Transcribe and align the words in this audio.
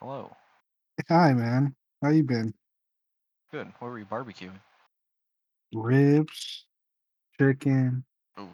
Hello. 0.00 0.30
Hi, 1.08 1.32
man. 1.32 1.74
How 2.00 2.10
you 2.10 2.22
been? 2.22 2.54
Good. 3.50 3.66
What 3.80 3.88
were 3.88 3.98
you 3.98 4.04
barbecuing? 4.04 4.60
Ribs, 5.74 6.66
chicken, 7.36 8.04
Ooh. 8.38 8.48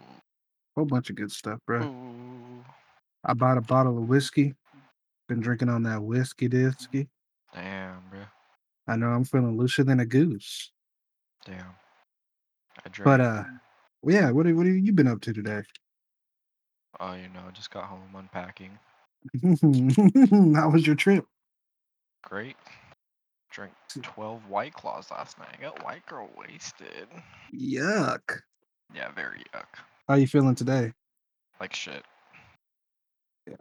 whole 0.75 0.85
bunch 0.85 1.11
of 1.11 1.17
good 1.17 1.31
stuff, 1.31 1.59
bro. 1.67 1.83
Ooh. 1.83 2.65
I 3.23 3.33
bought 3.33 3.59
a 3.59 3.61
bottle 3.61 3.95
of 3.95 4.09
whiskey. 4.09 4.55
Been 5.29 5.39
drinking 5.39 5.69
on 5.69 5.83
that 5.83 6.01
whiskey 6.01 6.49
disky. 6.49 7.09
Damn, 7.53 8.01
bro. 8.09 8.21
I 8.87 8.95
know 8.95 9.09
I'm 9.09 9.23
feeling 9.23 9.55
looser 9.55 9.83
than 9.83 9.99
a 9.99 10.05
goose. 10.05 10.71
Damn. 11.45 11.75
I 12.83 12.89
drank. 12.89 13.05
But 13.05 13.21
uh, 13.21 13.43
yeah. 14.03 14.31
What 14.31 14.47
have, 14.47 14.55
what 14.55 14.65
have 14.65 14.75
you 14.75 14.93
been 14.93 15.07
up 15.07 15.21
to 15.21 15.31
today? 15.33 15.61
Oh, 16.99 17.13
you 17.13 17.29
know, 17.29 17.51
just 17.53 17.69
got 17.69 17.83
home 17.83 18.15
unpacking. 18.15 18.79
How 20.55 20.69
was 20.69 20.87
your 20.87 20.95
trip? 20.95 21.25
Great. 22.27 22.55
Drank 23.51 23.71
hmm. 23.93 24.01
12 24.01 24.49
White 24.49 24.73
Claws 24.73 25.09
last 25.11 25.39
night. 25.39 25.55
I 25.57 25.61
got 25.61 25.83
white 25.83 26.05
girl 26.05 26.29
wasted. 26.37 27.07
Yuck. 27.53 28.39
Yeah, 28.93 29.11
very 29.11 29.43
yuck. 29.53 29.65
How 30.07 30.15
you 30.15 30.27
feeling 30.27 30.55
today? 30.55 30.93
Like 31.59 31.73
shit. 31.73 32.03
Yeah. 33.47 33.55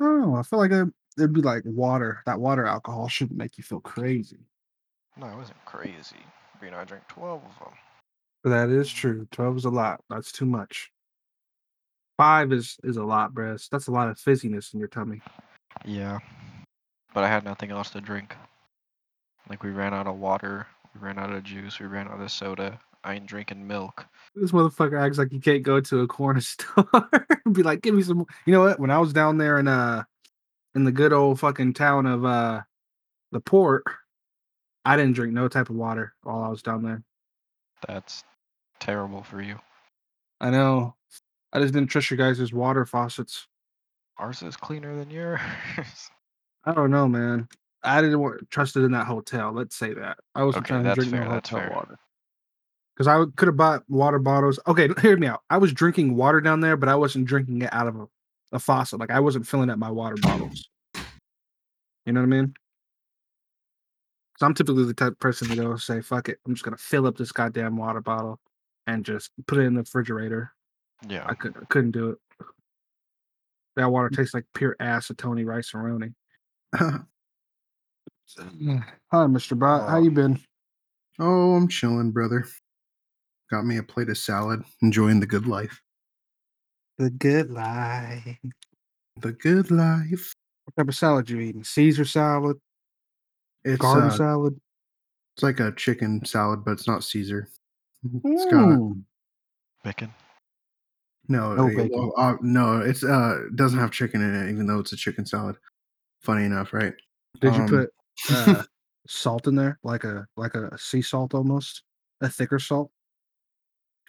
Oh, 0.00 0.34
I 0.34 0.42
feel 0.42 0.58
like 0.58 0.72
it, 0.72 0.88
it'd 1.18 1.32
be 1.32 1.42
like 1.42 1.62
water. 1.64 2.22
That 2.26 2.40
water 2.40 2.66
alcohol 2.66 3.08
shouldn't 3.08 3.38
make 3.38 3.58
you 3.58 3.64
feel 3.64 3.80
crazy. 3.80 4.38
No, 5.16 5.26
it 5.26 5.36
wasn't 5.36 5.64
crazy. 5.64 6.24
You 6.62 6.70
know, 6.70 6.78
I 6.78 6.84
drank 6.84 7.06
12 7.08 7.42
of 7.44 7.58
them. 7.58 7.74
But 8.44 8.50
that 8.50 8.68
is 8.68 8.92
true. 8.92 9.26
Twelve 9.32 9.56
is 9.56 9.64
a 9.64 9.70
lot. 9.70 10.02
That's 10.10 10.30
too 10.30 10.44
much. 10.44 10.90
Five 12.18 12.52
is 12.52 12.76
is 12.84 12.98
a 12.98 13.02
lot, 13.02 13.32
bro. 13.32 13.56
That's 13.70 13.86
a 13.86 13.90
lot 13.90 14.10
of 14.10 14.18
fizziness 14.18 14.74
in 14.74 14.78
your 14.78 14.88
tummy. 14.88 15.22
Yeah. 15.86 16.18
But 17.14 17.24
I 17.24 17.28
had 17.28 17.44
nothing 17.44 17.70
else 17.70 17.90
to 17.90 18.00
drink. 18.00 18.36
Like, 19.48 19.62
we 19.62 19.70
ran 19.70 19.94
out 19.94 20.06
of 20.06 20.18
water. 20.18 20.66
We 20.94 21.00
ran 21.00 21.18
out 21.18 21.32
of 21.32 21.44
juice. 21.44 21.78
We 21.80 21.86
ran 21.86 22.08
out 22.08 22.20
of 22.20 22.30
soda. 22.30 22.78
I 23.04 23.14
ain't 23.14 23.26
drinking 23.26 23.66
milk. 23.66 24.06
This 24.34 24.52
motherfucker 24.52 25.00
acts 25.00 25.18
like 25.18 25.32
you 25.32 25.40
can't 25.40 25.62
go 25.62 25.80
to 25.80 26.00
a 26.00 26.06
corner 26.06 26.40
store 26.42 27.10
and 27.44 27.54
be 27.54 27.62
like, 27.62 27.82
"Give 27.82 27.94
me 27.94 28.02
some." 28.02 28.24
You 28.46 28.52
know 28.52 28.62
what? 28.62 28.80
When 28.80 28.90
I 28.90 28.98
was 28.98 29.12
down 29.12 29.36
there 29.36 29.58
in 29.58 29.68
uh 29.68 30.04
in 30.74 30.84
the 30.84 30.92
good 30.92 31.12
old 31.12 31.38
fucking 31.38 31.74
town 31.74 32.06
of 32.06 32.24
uh 32.24 32.62
the 33.30 33.40
port, 33.40 33.84
I 34.86 34.96
didn't 34.96 35.14
drink 35.14 35.34
no 35.34 35.48
type 35.48 35.68
of 35.68 35.76
water 35.76 36.14
while 36.22 36.42
I 36.42 36.48
was 36.48 36.62
down 36.62 36.82
there. 36.82 37.02
That's 37.86 38.24
terrible 38.80 39.22
for 39.22 39.42
you. 39.42 39.58
I 40.40 40.50
know. 40.50 40.94
I 41.52 41.60
just 41.60 41.74
didn't 41.74 41.90
trust 41.90 42.10
your 42.10 42.18
guys' 42.18 42.52
water 42.52 42.86
faucets. 42.86 43.46
Ours 44.18 44.42
is 44.42 44.56
cleaner 44.56 44.96
than 44.96 45.10
yours. 45.10 45.40
I 46.66 46.72
don't 46.72 46.90
know, 46.90 47.08
man. 47.08 47.48
I 47.82 48.00
didn't 48.00 48.20
want 48.20 48.50
trust 48.50 48.76
it 48.76 48.84
in 48.84 48.92
that 48.92 49.06
hotel. 49.06 49.52
Let's 49.52 49.76
say 49.76 49.92
that. 49.94 50.18
I 50.34 50.44
wasn't 50.44 50.64
Okay, 50.64 50.72
trying 50.74 50.84
to 50.84 50.88
that's 50.90 50.96
drink 50.96 51.12
no 51.12 51.20
fair, 51.20 51.28
that's 51.28 51.50
hotel 51.50 51.68
fair. 51.68 51.76
water. 51.76 51.98
Because 52.96 53.08
I 53.08 53.24
could 53.36 53.48
have 53.48 53.56
bought 53.56 53.82
water 53.88 54.18
bottles. 54.18 54.58
Okay, 54.66 54.88
hear 55.02 55.16
me 55.16 55.26
out. 55.26 55.42
I 55.50 55.58
was 55.58 55.72
drinking 55.72 56.16
water 56.16 56.40
down 56.40 56.60
there, 56.60 56.76
but 56.76 56.88
I 56.88 56.94
wasn't 56.94 57.26
drinking 57.26 57.62
it 57.62 57.72
out 57.72 57.86
of 57.88 57.96
a, 57.96 58.06
a 58.52 58.58
faucet. 58.58 59.00
Like 59.00 59.10
I 59.10 59.20
wasn't 59.20 59.46
filling 59.46 59.68
up 59.68 59.78
my 59.78 59.90
water 59.90 60.16
bottles. 60.16 60.68
You 62.06 62.12
know 62.12 62.20
what 62.20 62.26
I 62.26 62.28
mean? 62.28 62.54
So 64.38 64.46
I'm 64.46 64.54
typically 64.54 64.84
the 64.84 64.94
type 64.94 65.12
of 65.12 65.18
person 65.20 65.48
to 65.48 65.56
go 65.56 65.76
say, 65.76 66.00
"Fuck 66.00 66.28
it, 66.28 66.38
I'm 66.46 66.54
just 66.54 66.64
gonna 66.64 66.76
fill 66.76 67.06
up 67.06 67.16
this 67.16 67.32
goddamn 67.32 67.76
water 67.76 68.00
bottle 68.00 68.40
and 68.86 69.04
just 69.04 69.30
put 69.46 69.58
it 69.58 69.62
in 69.62 69.74
the 69.74 69.80
refrigerator." 69.82 70.52
yeah. 71.08 71.24
I 71.28 71.34
could 71.34 71.56
I 71.56 71.64
couldn't 71.66 71.92
do 71.92 72.10
it. 72.10 72.18
That 73.76 73.90
water 73.90 74.08
tastes 74.08 74.34
like 74.34 74.44
pure 74.54 74.76
acetone 74.80 75.44
rice 75.46 75.74
and 75.74 75.82
roni. 75.82 76.14
Hi, 76.78 77.04
Mr. 79.12 79.56
Bot. 79.58 79.88
How 79.88 79.98
you 79.98 80.10
been? 80.10 80.40
Oh, 81.20 81.54
I'm 81.54 81.68
chilling, 81.68 82.10
brother. 82.10 82.44
Got 83.50 83.64
me 83.64 83.76
a 83.76 83.82
plate 83.82 84.08
of 84.08 84.18
salad, 84.18 84.64
enjoying 84.82 85.20
the 85.20 85.26
good 85.26 85.46
life. 85.46 85.80
The 86.98 87.10
good 87.10 87.50
life. 87.50 88.38
The 89.20 89.32
good 89.32 89.70
life. 89.70 90.32
What 90.64 90.76
type 90.76 90.88
of 90.88 90.96
salad 90.96 91.30
you 91.30 91.38
eating? 91.40 91.62
Caesar 91.62 92.04
salad, 92.04 92.56
It's 93.64 93.80
garden 93.80 94.08
uh, 94.10 94.16
salad. 94.16 94.58
it's 95.36 95.42
like 95.44 95.60
a 95.60 95.72
chicken 95.72 96.24
salad, 96.24 96.64
but 96.64 96.72
it's 96.72 96.88
not 96.88 97.04
Caesar. 97.04 97.48
It's 98.24 98.44
got 98.46 98.78
Mm. 98.78 99.04
Bacon. 99.84 100.12
no, 101.28 101.54
No 101.54 101.66
eh, 101.68 101.76
bacon. 101.76 101.90
well, 101.92 102.12
uh, 102.16 102.36
no. 102.40 102.80
It's 102.80 103.04
uh, 103.04 103.44
doesn't 103.54 103.78
have 103.78 103.92
chicken 103.92 104.22
in 104.22 104.34
it, 104.34 104.50
even 104.50 104.66
though 104.66 104.80
it's 104.80 104.92
a 104.92 104.96
chicken 104.96 105.24
salad. 105.26 105.56
Funny 106.24 106.44
enough, 106.46 106.72
right? 106.72 106.94
Did 107.40 107.54
you 107.54 107.62
Um, 107.62 107.68
put 107.68 107.90
uh, 108.30 108.62
salt 109.06 109.46
in 109.46 109.54
there, 109.54 109.78
like 109.82 110.04
a 110.04 110.26
like 110.38 110.54
a 110.54 110.76
sea 110.78 111.02
salt 111.02 111.34
almost, 111.34 111.82
a 112.22 112.30
thicker 112.30 112.58
salt? 112.58 112.90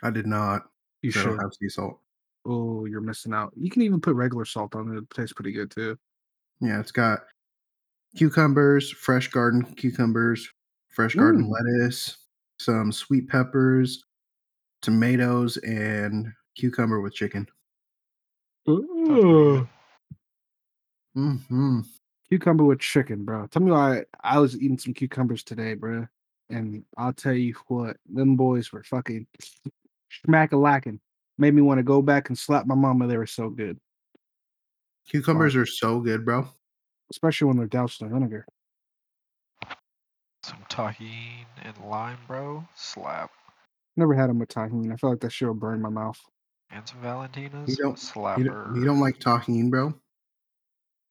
I 0.01 0.11
did 0.11 0.25
not. 0.25 0.69
You 1.01 1.09
I 1.09 1.11
should. 1.11 1.37
have 1.37 1.53
sea 1.59 1.67
salt. 1.67 1.99
Oh, 2.45 2.85
you're 2.85 3.01
missing 3.01 3.33
out. 3.33 3.51
You 3.57 3.69
can 3.69 3.81
even 3.81 3.99
put 3.99 4.15
regular 4.15 4.45
salt 4.45 4.75
on 4.75 4.95
it. 4.95 4.97
It 4.99 5.09
tastes 5.09 5.33
pretty 5.33 5.51
good 5.51 5.69
too. 5.71 5.97
Yeah, 6.61 6.79
it's 6.79 6.91
got 6.91 7.19
cucumbers, 8.15 8.89
fresh 8.91 9.27
garden 9.27 9.63
cucumbers, 9.75 10.47
fresh 10.87 11.15
garden 11.15 11.49
Mm. 11.49 11.51
lettuce, 11.51 12.17
some 12.59 12.93
sweet 12.93 13.27
peppers, 13.27 14.05
tomatoes, 14.81 15.57
and 15.57 16.31
cucumber 16.55 17.01
with 17.01 17.13
chicken. 17.13 17.45
Sounds 18.65 18.85
pretty 19.05 19.21
good. 19.43 19.67
hmm 21.13 21.81
Cucumber 22.29 22.63
with 22.63 22.79
chicken, 22.79 23.23
bro. 23.23 23.47
Tell 23.47 23.61
me 23.61 23.71
why 23.71 24.03
I 24.23 24.39
was 24.39 24.55
eating 24.55 24.77
some 24.77 24.93
cucumbers 24.93 25.43
today, 25.43 25.73
bro. 25.75 26.07
And 26.49 26.83
I'll 26.97 27.13
tell 27.13 27.33
you 27.33 27.55
what, 27.67 27.97
them 28.11 28.35
boys 28.35 28.71
were 28.71 28.83
fucking 28.83 29.27
smack 30.25 30.51
a 30.51 30.57
lacking. 30.57 30.99
Made 31.37 31.53
me 31.53 31.61
want 31.61 31.79
to 31.79 31.83
go 31.83 32.01
back 32.01 32.29
and 32.29 32.37
slap 32.37 32.65
my 32.65 32.75
mama. 32.75 33.07
They 33.07 33.17
were 33.17 33.25
so 33.25 33.49
good, 33.49 33.79
Cucumbers 35.09 35.55
are 35.55 35.65
so 35.65 35.99
good, 35.99 36.23
bro. 36.25 36.47
especially 37.11 37.47
when 37.47 37.57
they're 37.57 37.67
doused 37.67 38.01
in 38.01 38.09
vinegar. 38.09 38.45
Some 40.43 40.59
Tajín 40.69 41.45
and 41.63 41.73
lime, 41.87 42.17
bro. 42.27 42.63
Slap. 42.75 43.31
Never 43.97 44.13
had 44.13 44.29
them 44.29 44.39
with 44.39 44.49
tahini. 44.49 44.91
I 44.93 44.95
feel 44.97 45.09
like 45.11 45.19
that 45.21 45.31
shit 45.31 45.47
will 45.47 45.55
burn 45.55 45.81
my 45.81 45.89
mouth. 45.89 46.19
And 46.69 46.87
some 46.87 46.99
Valentinas. 47.01 47.69
You 47.69 47.75
don't- 47.77 47.97
Slapper. 47.97 48.37
You 48.39 48.43
don't, 48.45 48.75
you 48.75 48.85
don't 48.85 48.99
like 48.99 49.17
Tajín, 49.19 49.69
bro? 49.71 49.93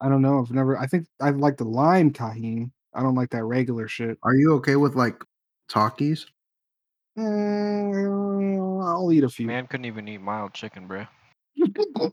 I 0.01 0.09
don't 0.09 0.23
know. 0.23 0.41
I've 0.41 0.51
never. 0.51 0.77
I 0.79 0.87
think 0.87 1.07
I 1.21 1.31
like 1.31 1.57
the 1.57 1.65
lime 1.65 2.13
tahini. 2.13 2.71
I 2.95 3.03
don't 3.03 3.15
like 3.15 3.31
that 3.31 3.45
regular 3.45 3.89
shit. 3.89 4.19
Are 4.23 4.35
you 4.35 4.53
okay 4.55 4.77
with 4.77 4.95
like 4.95 5.23
Takis? 5.71 6.27
Mm, 7.19 8.85
I'll 8.85 9.13
eat 9.13 9.25
a 9.25 9.29
few. 9.29 9.47
Man 9.47 9.67
couldn't 9.67 9.87
even 9.87 10.07
eat 10.09 10.21
mild 10.21 10.53
chicken, 10.53 10.87
bro. 10.87 11.07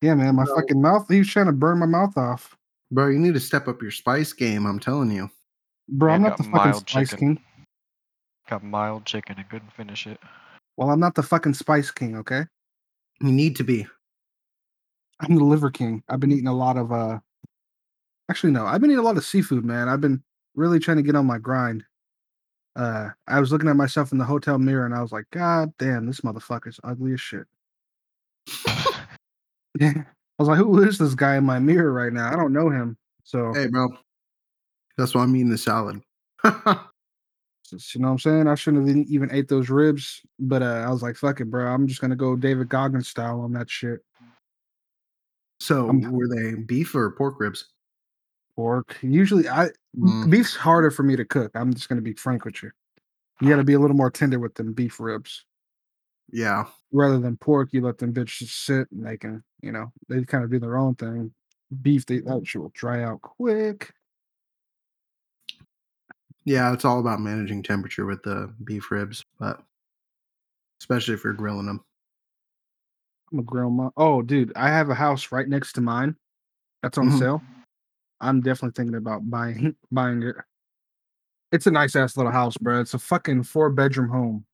yeah, 0.00 0.14
man. 0.14 0.34
My 0.36 0.44
No. 0.44 0.54
fucking 0.54 0.80
mouth. 0.80 1.06
He 1.08 1.18
was 1.18 1.28
trying 1.28 1.46
to 1.46 1.52
burn 1.52 1.78
my 1.78 1.86
mouth 1.86 2.16
off. 2.16 2.56
bro, 2.92 3.08
you 3.08 3.18
need 3.18 3.34
to 3.34 3.40
step 3.40 3.68
up 3.68 3.82
your 3.82 3.90
spice 3.90 4.32
game. 4.32 4.66
I'm 4.66 4.80
telling 4.80 5.10
you. 5.10 5.30
Bro, 5.88 6.14
I'm 6.14 6.22
not 6.22 6.36
the 6.36 6.44
fucking 6.44 6.72
spice 6.74 7.10
chicken. 7.10 7.36
king. 7.36 7.44
Got 8.48 8.64
mild 8.64 9.04
chicken 9.04 9.36
and 9.38 9.48
couldn't 9.48 9.72
finish 9.72 10.06
it. 10.06 10.18
Well, 10.76 10.90
I'm 10.90 10.98
not 11.00 11.14
the 11.14 11.22
fucking 11.22 11.54
spice 11.54 11.90
king. 11.90 12.16
Okay, 12.16 12.44
You 13.20 13.32
need 13.32 13.56
to 13.56 13.64
be. 13.64 13.86
I'm 15.20 15.36
the 15.36 15.44
liver 15.44 15.70
king. 15.70 16.02
I've 16.08 16.20
been 16.20 16.32
eating 16.32 16.46
a 16.48 16.54
lot 16.56 16.76
of. 16.76 16.92
uh 16.92 17.18
Actually, 18.30 18.52
no. 18.52 18.64
I've 18.66 18.80
been 18.80 18.90
eating 18.90 19.00
a 19.00 19.06
lot 19.06 19.16
of 19.16 19.24
seafood, 19.24 19.64
man. 19.64 19.88
I've 19.88 20.00
been 20.00 20.22
really 20.54 20.78
trying 20.78 20.98
to 20.98 21.02
get 21.02 21.16
on 21.16 21.26
my 21.26 21.38
grind. 21.38 21.84
Uh, 22.76 23.08
I 23.26 23.40
was 23.40 23.50
looking 23.50 23.68
at 23.68 23.76
myself 23.76 24.12
in 24.12 24.18
the 24.18 24.24
hotel 24.24 24.56
mirror 24.58 24.86
and 24.86 24.94
I 24.94 25.02
was 25.02 25.10
like, 25.10 25.24
God 25.32 25.72
damn, 25.78 26.06
this 26.06 26.20
motherfucker's 26.20 26.78
ugly 26.84 27.12
as 27.14 27.20
shit. 27.20 27.44
Yeah. 29.78 29.92
I 29.96 30.42
was 30.42 30.48
like, 30.48 30.58
who 30.58 30.82
is 30.82 30.98
this 30.98 31.14
guy 31.14 31.36
in 31.36 31.44
my 31.44 31.58
mirror 31.58 31.92
right 31.92 32.12
now? 32.12 32.30
I 32.30 32.36
don't 32.36 32.52
know 32.52 32.70
him. 32.70 32.96
So, 33.24 33.52
Hey, 33.54 33.68
bro. 33.68 33.88
That's 34.98 35.14
why 35.14 35.22
I'm 35.22 35.34
eating 35.36 35.48
the 35.48 35.56
salad. 35.56 36.02
you 36.44 36.50
know 36.64 38.08
what 38.08 38.10
I'm 38.10 38.18
saying? 38.18 38.48
I 38.48 38.54
shouldn't 38.56 38.88
have 38.88 38.96
even- 39.08 39.30
ate 39.32 39.48
those 39.48 39.70
ribs, 39.70 40.22
but 40.38 40.62
uh, 40.62 40.84
I 40.86 40.90
was 40.90 41.02
like, 41.02 41.16
fuck 41.16 41.40
it, 41.40 41.44
bro. 41.50 41.66
I'm 41.72 41.86
just 41.86 42.00
gonna 42.00 42.16
go 42.16 42.34
David 42.36 42.68
Goggins 42.68 43.08
style 43.08 43.40
on 43.40 43.52
that 43.52 43.70
shit. 43.70 44.00
So, 45.60 45.86
I'm- 45.86 46.12
were 46.12 46.28
they 46.28 46.54
beef 46.54 46.94
or 46.94 47.10
pork 47.12 47.38
ribs? 47.38 47.72
Pork. 48.56 48.96
Usually, 49.02 49.48
I 49.48 49.70
Mm. 49.96 50.30
beef's 50.30 50.54
harder 50.56 50.90
for 50.90 51.02
me 51.02 51.16
to 51.16 51.24
cook. 51.24 51.50
I'm 51.54 51.72
just 51.72 51.88
gonna 51.88 52.00
be 52.00 52.12
frank 52.14 52.44
with 52.44 52.62
you. 52.62 52.70
You 53.40 53.48
got 53.48 53.56
to 53.56 53.64
be 53.64 53.72
a 53.72 53.78
little 53.78 53.96
more 53.96 54.10
tender 54.10 54.38
with 54.38 54.54
them 54.54 54.74
beef 54.74 55.00
ribs. 55.00 55.46
Yeah. 56.30 56.66
Rather 56.92 57.18
than 57.18 57.38
pork, 57.38 57.72
you 57.72 57.80
let 57.80 57.96
them 57.96 58.12
bitches 58.12 58.48
sit 58.50 58.90
and 58.92 59.04
they 59.04 59.16
can, 59.16 59.42
you 59.62 59.72
know, 59.72 59.90
they 60.08 60.22
kind 60.24 60.44
of 60.44 60.50
do 60.50 60.58
their 60.58 60.76
own 60.76 60.94
thing. 60.94 61.32
Beef, 61.82 62.04
they 62.04 62.20
that 62.20 62.46
shit 62.46 62.60
will 62.60 62.72
dry 62.74 63.02
out 63.02 63.22
quick. 63.22 63.94
Yeah, 66.44 66.72
it's 66.72 66.84
all 66.84 67.00
about 67.00 67.20
managing 67.20 67.62
temperature 67.62 68.04
with 68.06 68.22
the 68.22 68.52
beef 68.64 68.90
ribs, 68.90 69.24
but 69.38 69.62
especially 70.80 71.14
if 71.14 71.24
you're 71.24 71.32
grilling 71.32 71.66
them. 71.66 71.84
I'm 73.32 73.38
a 73.38 73.42
grill 73.42 73.70
my. 73.70 73.88
Oh, 73.96 74.22
dude, 74.22 74.52
I 74.56 74.68
have 74.68 74.90
a 74.90 74.94
house 74.94 75.30
right 75.32 75.48
next 75.48 75.74
to 75.74 75.80
mine, 75.80 76.16
That's 76.82 76.98
on 76.98 77.10
Mhm. 77.10 77.18
sale. 77.18 77.42
I'm 78.20 78.40
definitely 78.40 78.74
thinking 78.76 78.96
about 78.96 79.28
buying 79.30 79.76
buying 79.90 80.22
it. 80.22 80.36
It's 81.52 81.66
a 81.66 81.70
nice 81.70 81.96
ass 81.96 82.16
little 82.16 82.32
house, 82.32 82.56
bro. 82.56 82.80
It's 82.80 82.94
a 82.94 82.98
fucking 82.98 83.42
four 83.44 83.70
bedroom 83.70 84.08
home. 84.08 84.46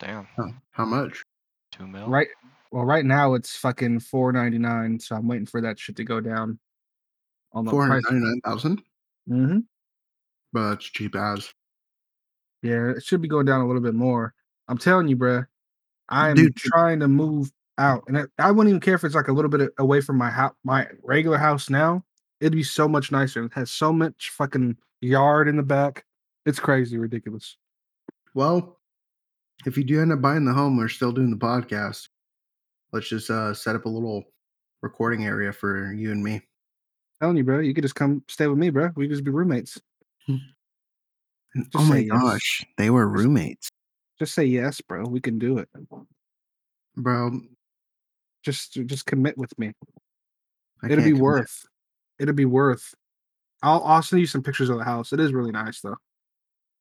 Damn. 0.00 0.26
Huh, 0.36 0.52
How 0.70 0.84
much? 0.84 1.22
Two 1.70 1.86
mil. 1.86 2.08
Right. 2.08 2.28
Well, 2.70 2.84
right 2.84 3.04
now 3.04 3.34
it's 3.34 3.56
fucking 3.56 4.00
four 4.00 4.32
ninety 4.32 4.58
nine, 4.58 4.98
so 4.98 5.16
I'm 5.16 5.28
waiting 5.28 5.46
for 5.46 5.60
that 5.60 5.78
shit 5.78 5.96
to 5.96 6.04
go 6.04 6.20
down. 6.20 6.58
On 7.52 7.64
the 7.64 7.70
Four 7.70 7.82
hundred 7.86 8.02
price. 8.02 8.12
ninety 8.12 8.26
nine 8.26 8.40
thousand. 8.44 8.82
hmm 9.28 9.58
But 10.52 10.70
that's 10.70 10.86
cheap 10.86 11.14
as. 11.14 11.52
Yeah, 12.62 12.90
it 12.90 13.02
should 13.04 13.20
be 13.20 13.28
going 13.28 13.44
down 13.46 13.60
a 13.60 13.66
little 13.66 13.82
bit 13.82 13.94
more. 13.94 14.34
I'm 14.68 14.78
telling 14.78 15.08
you, 15.08 15.16
bruh. 15.16 15.46
I'm 16.08 16.36
Dude. 16.36 16.56
trying 16.56 17.00
to 17.00 17.08
move 17.08 17.50
out, 17.78 18.04
and 18.06 18.18
I, 18.18 18.24
I 18.38 18.50
wouldn't 18.50 18.70
even 18.70 18.80
care 18.80 18.94
if 18.94 19.04
it's 19.04 19.14
like 19.14 19.28
a 19.28 19.32
little 19.32 19.50
bit 19.50 19.70
away 19.78 20.00
from 20.00 20.16
my 20.18 20.30
house, 20.30 20.54
my 20.64 20.86
regular 21.02 21.38
house. 21.38 21.70
Now 21.70 22.04
it'd 22.40 22.52
be 22.52 22.62
so 22.62 22.88
much 22.88 23.12
nicer. 23.12 23.44
It 23.44 23.52
has 23.54 23.70
so 23.70 23.92
much 23.92 24.30
fucking 24.36 24.76
yard 25.00 25.48
in 25.48 25.56
the 25.56 25.62
back. 25.62 26.04
It's 26.44 26.58
crazy, 26.58 26.98
ridiculous. 26.98 27.56
Well, 28.34 28.78
if 29.64 29.76
you 29.76 29.84
do 29.84 30.00
end 30.00 30.12
up 30.12 30.20
buying 30.20 30.44
the 30.44 30.52
home, 30.52 30.76
we're 30.76 30.88
still 30.88 31.12
doing 31.12 31.30
the 31.30 31.36
podcast. 31.36 32.08
Let's 32.92 33.08
just 33.08 33.30
uh, 33.30 33.54
set 33.54 33.76
up 33.76 33.84
a 33.84 33.88
little 33.88 34.24
recording 34.82 35.24
area 35.24 35.52
for 35.52 35.92
you 35.92 36.10
and 36.10 36.22
me. 36.22 36.42
telling 37.20 37.36
you, 37.36 37.44
bro. 37.44 37.60
You 37.60 37.72
could 37.72 37.84
just 37.84 37.94
come 37.94 38.24
stay 38.28 38.48
with 38.48 38.58
me, 38.58 38.70
bro. 38.70 38.90
We 38.96 39.06
could 39.06 39.12
just 39.12 39.24
be 39.24 39.30
roommates. 39.30 39.80
Just 41.56 41.68
oh 41.74 41.84
my 41.84 41.98
yes. 41.98 42.10
gosh, 42.10 42.64
they 42.78 42.90
were 42.90 43.06
roommates, 43.06 43.68
Just 44.18 44.34
say 44.34 44.44
yes, 44.44 44.80
bro. 44.80 45.04
We 45.04 45.20
can 45.20 45.38
do 45.38 45.58
it. 45.58 45.68
bro. 46.96 47.40
Just 48.42 48.76
uh, 48.78 48.82
just 48.82 49.06
commit 49.06 49.36
with 49.38 49.56
me. 49.58 49.72
I 50.82 50.86
It'll 50.86 50.98
be 51.04 51.10
commit. 51.10 51.22
worth. 51.22 51.64
It'll 52.18 52.34
be 52.34 52.44
worth. 52.44 52.94
I'll 53.62 53.82
I'll 53.84 54.02
send 54.02 54.20
you 54.20 54.26
some 54.26 54.42
pictures 54.42 54.68
of 54.70 54.78
the 54.78 54.84
house. 54.84 55.12
It 55.12 55.20
is 55.20 55.32
really 55.32 55.52
nice 55.52 55.80
though. 55.80 55.96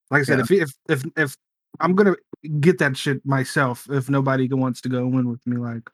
Like 0.09 0.21
I 0.21 0.23
said, 0.23 0.37
Yeah. 0.39 0.43
if 0.43 0.51
if 0.51 0.73
if 0.89 1.05
if 1.17 1.37
I'm 1.79 1.95
gonna 1.95 2.15
get 2.59 2.79
that 2.79 2.97
shit 2.97 3.25
myself, 3.25 3.87
if 3.89 4.09
nobody 4.09 4.47
wants 4.49 4.81
to 4.81 4.89
go 4.89 5.05
in 5.07 5.29
with 5.29 5.45
me, 5.45 5.57
like 5.57 5.89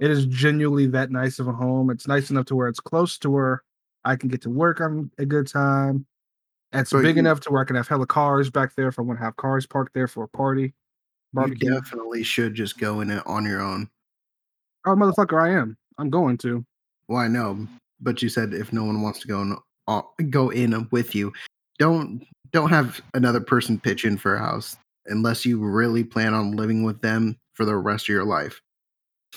it 0.00 0.10
is 0.10 0.26
genuinely 0.26 0.88
that 0.88 1.10
nice 1.10 1.38
of 1.38 1.46
a 1.48 1.52
home. 1.52 1.90
It's 1.90 2.08
nice 2.08 2.30
enough 2.30 2.46
to 2.46 2.56
where 2.56 2.68
it's 2.68 2.80
close 2.80 3.16
to 3.18 3.30
where 3.30 3.62
I 4.04 4.16
can 4.16 4.28
get 4.28 4.42
to 4.42 4.50
work 4.50 4.80
on 4.80 5.10
a 5.18 5.24
good 5.24 5.46
time. 5.46 6.04
It's 6.72 6.90
So 6.90 7.00
big 7.00 7.14
you- 7.14 7.20
enough 7.20 7.38
to 7.42 7.52
where 7.52 7.62
I 7.62 7.64
can 7.64 7.76
have 7.76 7.86
hella 7.86 8.06
cars 8.06 8.50
back 8.50 8.74
there 8.74 8.88
if 8.88 8.98
I 8.98 9.02
want 9.02 9.20
to 9.20 9.24
have 9.24 9.36
cars 9.36 9.66
parked 9.66 9.94
there 9.94 10.08
for 10.08 10.24
a 10.24 10.28
party. 10.28 10.74
You 11.36 11.54
definitely 11.54 12.22
should 12.24 12.54
just 12.54 12.78
go 12.78 13.00
in 13.00 13.10
it 13.10 13.22
on 13.26 13.44
your 13.44 13.60
own. 13.60 13.88
Oh 14.84 14.94
motherfucker, 14.94 15.40
I 15.42 15.50
am. 15.58 15.76
I'm 15.98 16.10
going 16.10 16.36
to. 16.38 16.64
Well, 17.08 17.18
I 17.18 17.28
know, 17.28 17.66
but 18.00 18.22
you 18.22 18.28
said 18.28 18.52
if 18.54 18.72
no 18.72 18.84
one 18.84 19.02
wants 19.02 19.20
to 19.20 19.28
go 19.28 19.42
in, 19.42 19.56
uh, 19.88 20.02
go 20.30 20.50
in 20.50 20.88
with 20.90 21.14
you, 21.14 21.32
don't 21.78 22.24
don't 22.52 22.70
have 22.70 23.00
another 23.14 23.40
person 23.40 23.78
pitch 23.78 24.04
in 24.04 24.16
for 24.16 24.34
a 24.34 24.38
house 24.38 24.76
unless 25.06 25.44
you 25.44 25.58
really 25.62 26.04
plan 26.04 26.32
on 26.34 26.52
living 26.56 26.82
with 26.82 27.00
them 27.02 27.36
for 27.54 27.64
the 27.64 27.76
rest 27.76 28.04
of 28.06 28.08
your 28.10 28.24
life. 28.24 28.60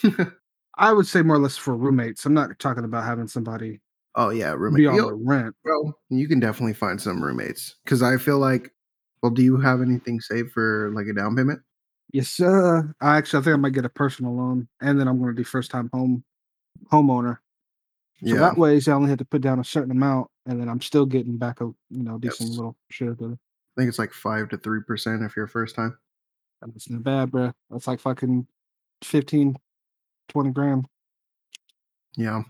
I 0.77 0.94
would 0.94 1.07
say 1.07 1.21
more 1.23 1.38
or 1.38 1.39
less 1.39 1.57
for 1.57 1.75
roommates. 1.75 2.25
I'm 2.25 2.33
not 2.33 2.57
talking 2.59 2.83
about 2.83 3.03
having 3.03 3.27
somebody 3.27 3.81
Oh 4.15 4.29
yeah, 4.29 4.51
roommate. 4.53 4.77
be 4.79 4.88
on 4.88 4.97
the 4.97 5.13
rent. 5.13 5.55
Well, 5.63 5.97
you 6.09 6.27
can 6.27 6.39
definitely 6.39 6.73
find 6.73 6.99
some 6.99 7.23
roommates 7.23 7.75
because 7.83 8.01
I 8.01 8.17
feel 8.17 8.39
like. 8.39 8.71
Well, 9.23 9.31
do 9.31 9.41
you 9.41 9.57
have 9.57 9.81
anything 9.81 10.21
saved 10.21 10.51
for 10.51 10.91
like 10.94 11.07
a 11.07 11.13
down 11.13 11.35
payment? 11.35 11.59
Yes, 12.18 12.30
sir. 12.30 12.96
I 13.00 13.18
actually 13.18 13.42
I 13.42 13.44
think 13.44 13.54
I 13.54 13.58
might 13.58 13.74
get 13.74 13.86
a 13.86 13.90
personal 13.90 14.36
loan, 14.36 14.68
and 14.81 15.00
then 15.00 15.08
I'm 15.08 15.19
going 15.19 15.36
to 15.36 15.40
do 15.40 15.44
first 15.44 15.69
time 15.69 15.88
home 15.94 16.24
homeowner. 16.92 17.38
So 18.25 18.34
yeah, 18.34 18.40
that 18.40 18.58
way, 18.58 18.81
I 18.88 18.92
only 18.92 19.12
had 19.12 19.19
to 19.19 19.25
put 19.25 19.44
down 19.44 19.60
a 19.60 19.64
certain 19.64 19.92
amount, 19.92 20.28
and 20.48 20.60
then 20.60 20.68
I'm 20.68 20.81
still 20.81 21.06
getting 21.06 21.38
back 21.38 21.62
a 21.62 21.66
you 21.92 22.02
know 22.02 22.18
decent 22.18 22.50
Yes. 22.50 22.58
little 22.58 22.75
share 22.90 23.12
of 23.12 23.22
it. 23.22 23.25
I 23.25 23.38
think 23.78 23.88
it's 23.90 24.00
like 24.00 24.14
five 24.14 24.50
to 24.50 24.58
three 24.58 24.81
percent 24.81 25.22
if 25.22 25.36
you're 25.36 25.46
first 25.46 25.75
time. 25.75 25.96
That's 26.60 26.90
not 26.90 27.04
bad, 27.04 27.30
bro. 27.30 27.54
That's 27.69 27.86
like 27.86 28.00
fucking 28.00 28.48
15, 29.04 29.56
20 30.30 30.50
grand. 30.50 30.88
Yeah. 32.16 32.42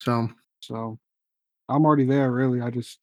So 0.00 0.12
um 0.12 0.36
So 0.60 0.98
I'm 1.68 1.84
already 1.84 2.06
there. 2.06 2.32
Really, 2.32 2.62
I 2.62 2.70
just 2.70 3.00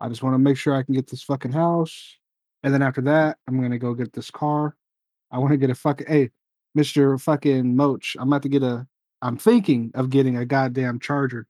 I 0.00 0.08
just 0.08 0.22
want 0.22 0.34
to 0.34 0.38
make 0.38 0.56
sure 0.56 0.76
I 0.76 0.84
can 0.84 0.94
get 0.94 1.10
this 1.10 1.24
fucking 1.24 1.50
house, 1.50 2.18
and 2.66 2.74
then 2.74 2.82
after 2.82 3.00
that, 3.02 3.38
I'm 3.46 3.62
gonna 3.62 3.78
go 3.78 3.94
get 3.94 4.12
this 4.12 4.28
car. 4.28 4.74
I 5.30 5.38
want 5.38 5.52
to 5.52 5.56
get 5.56 5.70
a 5.70 5.74
fucking 5.76 6.08
hey, 6.08 6.30
Mister 6.74 7.16
fucking 7.16 7.76
Moach. 7.76 8.16
I'm 8.18 8.26
about 8.26 8.42
to 8.42 8.48
get 8.48 8.64
a. 8.64 8.88
I'm 9.22 9.38
thinking 9.38 9.92
of 9.94 10.10
getting 10.10 10.36
a 10.36 10.44
goddamn 10.44 10.98
charger, 10.98 11.46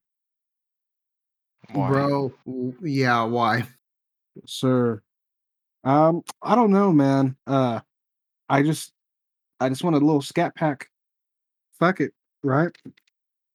Why? 1.72 1.88
bro, 1.88 2.34
yeah, 2.82 3.24
why? 3.24 3.66
sir. 4.44 5.00
Um, 5.84 6.22
I 6.42 6.54
don't 6.54 6.70
know, 6.70 6.92
man. 6.92 7.34
Uh, 7.46 7.80
I 8.50 8.62
just, 8.62 8.92
I 9.58 9.70
just 9.70 9.82
want 9.82 9.96
a 9.96 10.00
little 10.00 10.20
scat 10.20 10.54
pack. 10.54 10.90
Fuck 11.78 12.02
it, 12.02 12.12
right? 12.42 12.76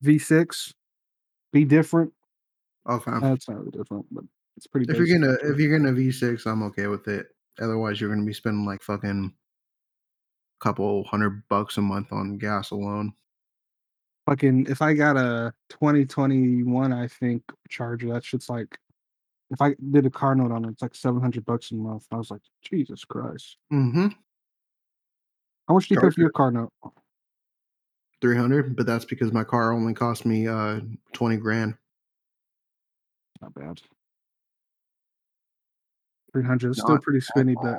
V6, 0.03 0.73
be 1.53 1.63
different. 1.63 2.11
Okay. 2.89 3.11
That's 3.21 3.47
not 3.47 3.59
really 3.59 3.69
different, 3.69 4.07
but 4.09 4.23
it's 4.57 4.65
pretty. 4.65 4.87
Different. 4.87 5.03
If 5.03 5.09
you're 5.09 5.19
gonna 5.19 5.53
if 5.53 5.59
you're 5.59 5.77
gonna 5.77 5.91
V6, 5.91 6.47
I'm 6.47 6.63
okay 6.63 6.87
with 6.87 7.07
it. 7.07 7.27
Otherwise, 7.59 8.00
you're 8.00 8.09
gonna 8.09 8.25
be 8.25 8.33
spending 8.33 8.65
like 8.65 8.81
fucking 8.81 9.33
couple 10.59 11.03
hundred 11.06 11.44
bucks 11.50 11.77
a 11.77 11.81
month 11.81 12.12
on 12.12 12.38
gas 12.38 12.71
alone. 12.71 13.13
fucking 14.30 14.68
if 14.69 14.81
I 14.81 14.94
got 14.94 15.18
a 15.18 15.53
2021, 15.69 16.94
I 16.94 17.07
think 17.07 17.44
charger, 17.69 18.13
that 18.13 18.24
shit's 18.24 18.50
like 18.50 18.77
if 19.50 19.62
I 19.62 19.75
did 19.92 20.06
a 20.06 20.09
car 20.09 20.33
note 20.33 20.51
on 20.51 20.63
it, 20.65 20.69
it's 20.69 20.81
like 20.81 20.95
700 20.95 21.45
bucks 21.45 21.71
a 21.71 21.75
month. 21.75 22.06
I 22.12 22.15
was 22.15 22.31
like, 22.31 22.42
Jesus 22.62 23.03
Christ. 23.03 23.57
Mm-hmm. 23.71 24.07
How 25.68 25.74
much 25.74 25.89
do 25.89 25.95
you 25.95 26.01
pay 26.01 26.09
for 26.09 26.21
your 26.21 26.30
car 26.31 26.51
note? 26.51 26.71
Three 28.21 28.38
hundred, 28.38 28.75
but 28.75 28.86
that's 28.86 29.06
because 29.06 29.33
my 29.33 29.44
car 29.44 29.71
only 29.71 29.94
cost 29.94 30.25
me 30.25 30.47
uh 30.47 30.81
twenty 31.12 31.38
grand. 31.38 31.75
Not 33.42 33.54
bad. 33.56 33.81
300 36.33 36.72
is 36.72 36.78
still 36.80 36.98
pretty 37.00 37.18
at 37.18 37.24
spinny, 37.24 37.56
but. 37.62 37.78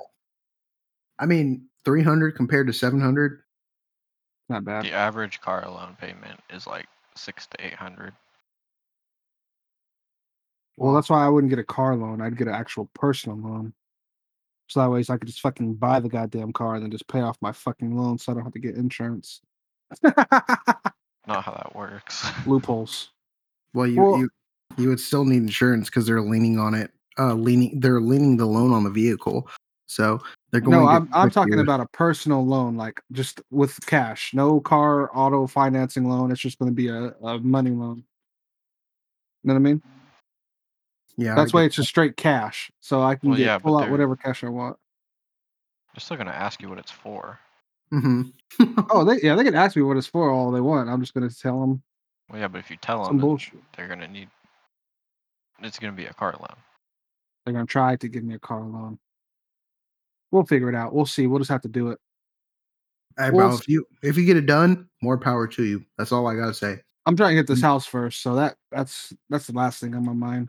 I 1.19 1.27
mean, 1.27 1.67
three 1.85 2.03
hundred 2.03 2.33
compared 2.33 2.67
to 2.67 2.73
seven 2.73 3.01
hundred. 3.01 3.43
not 4.49 4.65
bad. 4.65 4.85
The 4.85 4.93
average 4.93 5.41
car 5.41 5.65
loan 5.69 5.97
payment 6.01 6.41
is 6.51 6.67
like 6.67 6.87
six 7.15 7.47
to 7.47 7.65
eight 7.65 7.75
hundred. 7.75 8.13
Well, 10.77 10.95
that's 10.95 11.11
why 11.11 11.25
I 11.25 11.29
wouldn't 11.29 11.51
get 11.51 11.59
a 11.59 11.65
car 11.65 11.95
loan. 11.95 12.21
I'd 12.21 12.37
get 12.37 12.49
an 12.49 12.55
actual 12.55 12.91
personal 12.95 13.37
loan. 13.39 13.73
So 14.69 14.81
that 14.81 14.91
way, 14.91 15.03
so 15.03 15.15
I 15.15 15.19
could 15.19 15.29
just 15.29 15.41
fucking 15.43 15.75
buy 15.75 16.01
the 16.01 16.09
goddamn 16.09 16.53
car 16.53 16.75
and 16.75 16.83
then 16.83 16.91
just 16.91 17.07
pay 17.07 17.21
off 17.21 17.37
my 17.43 17.53
fucking 17.53 17.95
loan, 17.95 18.19
so 18.19 18.33
I 18.33 18.35
don't 18.35 18.45
have 18.45 18.55
to 18.55 18.59
get 18.59 18.75
insurance. 18.77 19.43
Not 20.03 20.17
how 21.27 21.53
that 21.53 21.77
works. 21.77 22.27
Loopholes. 22.47 23.11
Well, 23.75 23.87
you 23.87 24.01
Well- 24.03 24.19
you 24.19 24.31
you 24.79 24.89
would 24.89 25.01
still 25.01 25.27
need 25.27 25.43
insurance 25.43 25.91
because 25.91 26.07
they're 26.07 26.23
leaning 26.23 26.59
on 26.59 26.73
it. 26.75 26.91
Uh, 27.19 27.35
leaning 27.35 27.79
they're 27.81 28.01
leaning 28.01 28.37
the 28.37 28.47
loan 28.47 28.73
on 28.73 28.85
the 28.85 28.91
vehicle, 28.91 29.47
so 29.87 30.19
they're 30.51 30.61
going. 30.63 30.79
No, 30.79 30.87
to 30.87 30.91
I'm 30.93 31.09
I'm 31.13 31.31
talking 31.31 31.53
your- 31.53 31.63
about 31.63 31.81
a 31.81 31.87
personal 31.93 32.45
loan, 32.47 32.77
like 32.77 33.01
just 33.13 33.41
with 33.51 33.79
cash, 33.87 34.33
no 34.33 34.61
car 34.61 35.11
auto 35.17 35.47
financing 35.47 36.09
loan. 36.09 36.31
It's 36.31 36.41
just 36.41 36.59
going 36.59 36.71
to 36.71 36.75
be 36.75 36.89
a, 36.89 37.13
a 37.23 37.39
money 37.41 37.71
loan. 37.71 37.99
You 39.43 39.49
know 39.49 39.55
what 39.55 39.57
I 39.57 39.63
mean? 39.63 39.83
Yeah, 41.19 41.35
That's 41.35 41.53
I 41.53 41.57
why 41.59 41.63
get 41.63 41.67
it's 41.67 41.77
just 41.77 41.89
straight 41.91 42.17
cash, 42.17 42.71
so 42.81 43.03
I 43.03 43.17
can 43.17 43.29
Well, 43.31 43.39
get 43.39 43.45
yeah, 43.45 43.59
pull 43.59 43.77
out 43.77 43.83
they're- 43.83 43.91
whatever 43.91 44.17
cash 44.17 44.43
I 44.45 44.49
want. 44.49 44.77
They're 45.95 46.01
still 46.01 46.17
gonna 46.17 46.31
ask 46.31 46.63
you 46.63 46.71
what 46.71 46.79
it's 46.79 46.91
for. 46.91 47.39
Mm-hmm. 47.93 48.23
Oh, 48.89 49.05
they 49.09 49.21
yeah, 49.21 49.35
they 49.35 49.45
can 49.45 49.55
ask 49.55 49.77
me 49.77 49.83
what 49.83 49.99
it's 49.99 50.07
for 50.07 50.31
all 50.31 50.51
they 50.51 50.63
want. 50.63 50.89
I'm 50.89 51.01
just 51.03 51.13
going 51.13 51.29
to 51.29 51.37
tell 51.39 51.61
them 51.61 51.83
Well, 52.31 52.41
yeah, 52.41 52.49
but 52.49 52.61
if 52.61 52.71
you 52.71 52.79
tell 52.79 53.05
them, 53.05 53.19
bullshit. 53.19 53.59
they're 53.77 53.89
gonna 53.89 54.09
need. 54.09 54.31
It's 55.61 55.79
gonna 55.79 55.93
be 55.93 56.07
a 56.07 56.15
car 56.15 56.35
loan. 56.41 56.57
They're 57.45 57.55
to 57.55 57.65
try 57.67 57.97
to 57.97 58.09
give 58.09 58.23
me 58.25 58.35
a 58.35 58.39
car 58.39 58.61
loan. 58.61 58.99
We'll 60.31 60.45
figure 60.47 60.69
it 60.69 60.75
out. 60.75 60.95
We'll 60.95 61.07
see. 61.07 61.27
We'll 61.27 61.41
just 61.41 61.51
have 61.51 61.63
to 61.63 61.69
do 61.69 61.89
it. 61.89 61.99
Hey, 63.19 63.31
Well, 63.31 63.49
bro, 63.49 63.55
s- 63.55 63.61
if 63.61 63.69
you 63.69 63.85
if 64.03 64.17
you 64.17 64.25
get 64.25 64.37
it 64.37 64.47
done, 64.47 64.89
more 65.03 65.19
power 65.19 65.47
to 65.47 65.65
you. 65.65 65.85
That's 65.99 66.13
all 66.13 66.27
I 66.27 66.35
gotta 66.35 66.55
say. 66.55 66.81
I'm 67.05 67.17
trying 67.17 67.31
to 67.31 67.43
get 67.43 67.47
this 67.49 67.59
Mm. 67.61 67.65
house 67.65 67.87
first, 67.87 68.23
so 68.23 68.37
that 68.37 68.57
that's 68.71 69.13
that's 69.29 69.47
the 69.49 69.53
last 69.53 69.81
thing 69.81 69.95
on 69.95 70.05
my 70.05 70.13
mind 70.13 70.49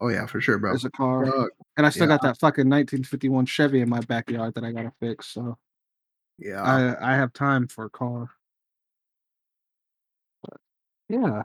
Oh 0.00 0.08
yeah, 0.08 0.26
for 0.26 0.40
sure, 0.40 0.58
bro. 0.58 0.74
is 0.74 0.84
a 0.84 0.90
car. 0.90 1.26
Fuck, 1.26 1.50
And 1.76 1.84
I 1.86 1.90
still 1.90 2.02
yeah. 2.04 2.14
got 2.14 2.22
that 2.22 2.38
fucking 2.38 2.68
1951 2.68 3.46
Chevy 3.46 3.80
in 3.80 3.88
my 3.88 4.00
backyard 4.00 4.54
that 4.54 4.64
I 4.64 4.72
gotta 4.72 4.92
fix. 5.00 5.26
So 5.28 5.58
yeah, 6.38 6.62
I 6.62 7.12
I 7.12 7.16
have 7.16 7.32
time 7.32 7.66
for 7.68 7.84
a 7.84 7.90
car. 7.90 8.30
But 10.42 10.60
yeah, 11.08 11.42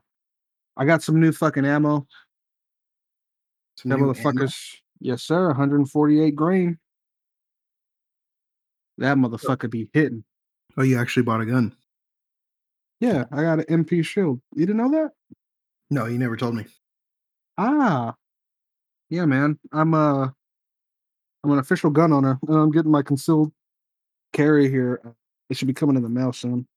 I 0.78 0.86
got 0.86 1.04
some 1.04 1.20
new 1.20 1.32
fucking 1.34 1.66
ammo. 1.66 2.08
Some 3.80 3.92
That 3.92 4.00
motherfuckers, 4.00 4.76
yes 5.00 5.22
sir, 5.22 5.48
148 5.48 6.36
grain. 6.36 6.78
That 8.98 9.16
motherfucker 9.16 9.72
be 9.72 9.90
hitting. 9.94 10.26
Oh, 10.76 10.84
you 10.84 11.00
actually 11.00 11.24
bought 11.24 11.40
a 11.40 11.46
gun. 11.46 11.74
Yeah, 13.00 13.24
I 13.32 13.44
got 13.44 13.60
an 13.60 13.86
MP 13.86 14.04
shield. 14.04 14.42
You 14.54 14.66
didn't 14.66 14.76
know 14.76 14.92
that? 14.92 15.12
No, 15.90 16.08
you 16.08 16.18
never 16.18 16.36
told 16.36 16.56
me. 16.56 16.66
Ah, 17.58 18.16
yeah, 19.10 19.24
man. 19.24 19.58
I'm 19.72 19.94
uh, 19.94 20.28
I'm 21.46 21.52
an 21.52 21.60
official 21.60 21.90
gun 21.90 22.12
owner, 22.12 22.38
and 22.50 22.58
I'm 22.58 22.72
getting 22.72 22.92
my 22.92 23.02
concealed 23.02 23.54
carry 24.34 24.70
here. 24.70 25.02
It 25.50 25.56
should 25.56 25.70
be 25.70 25.74
coming 25.74 25.96
in 25.96 26.04
the 26.04 26.10
mail 26.10 26.34
soon. 26.34 26.68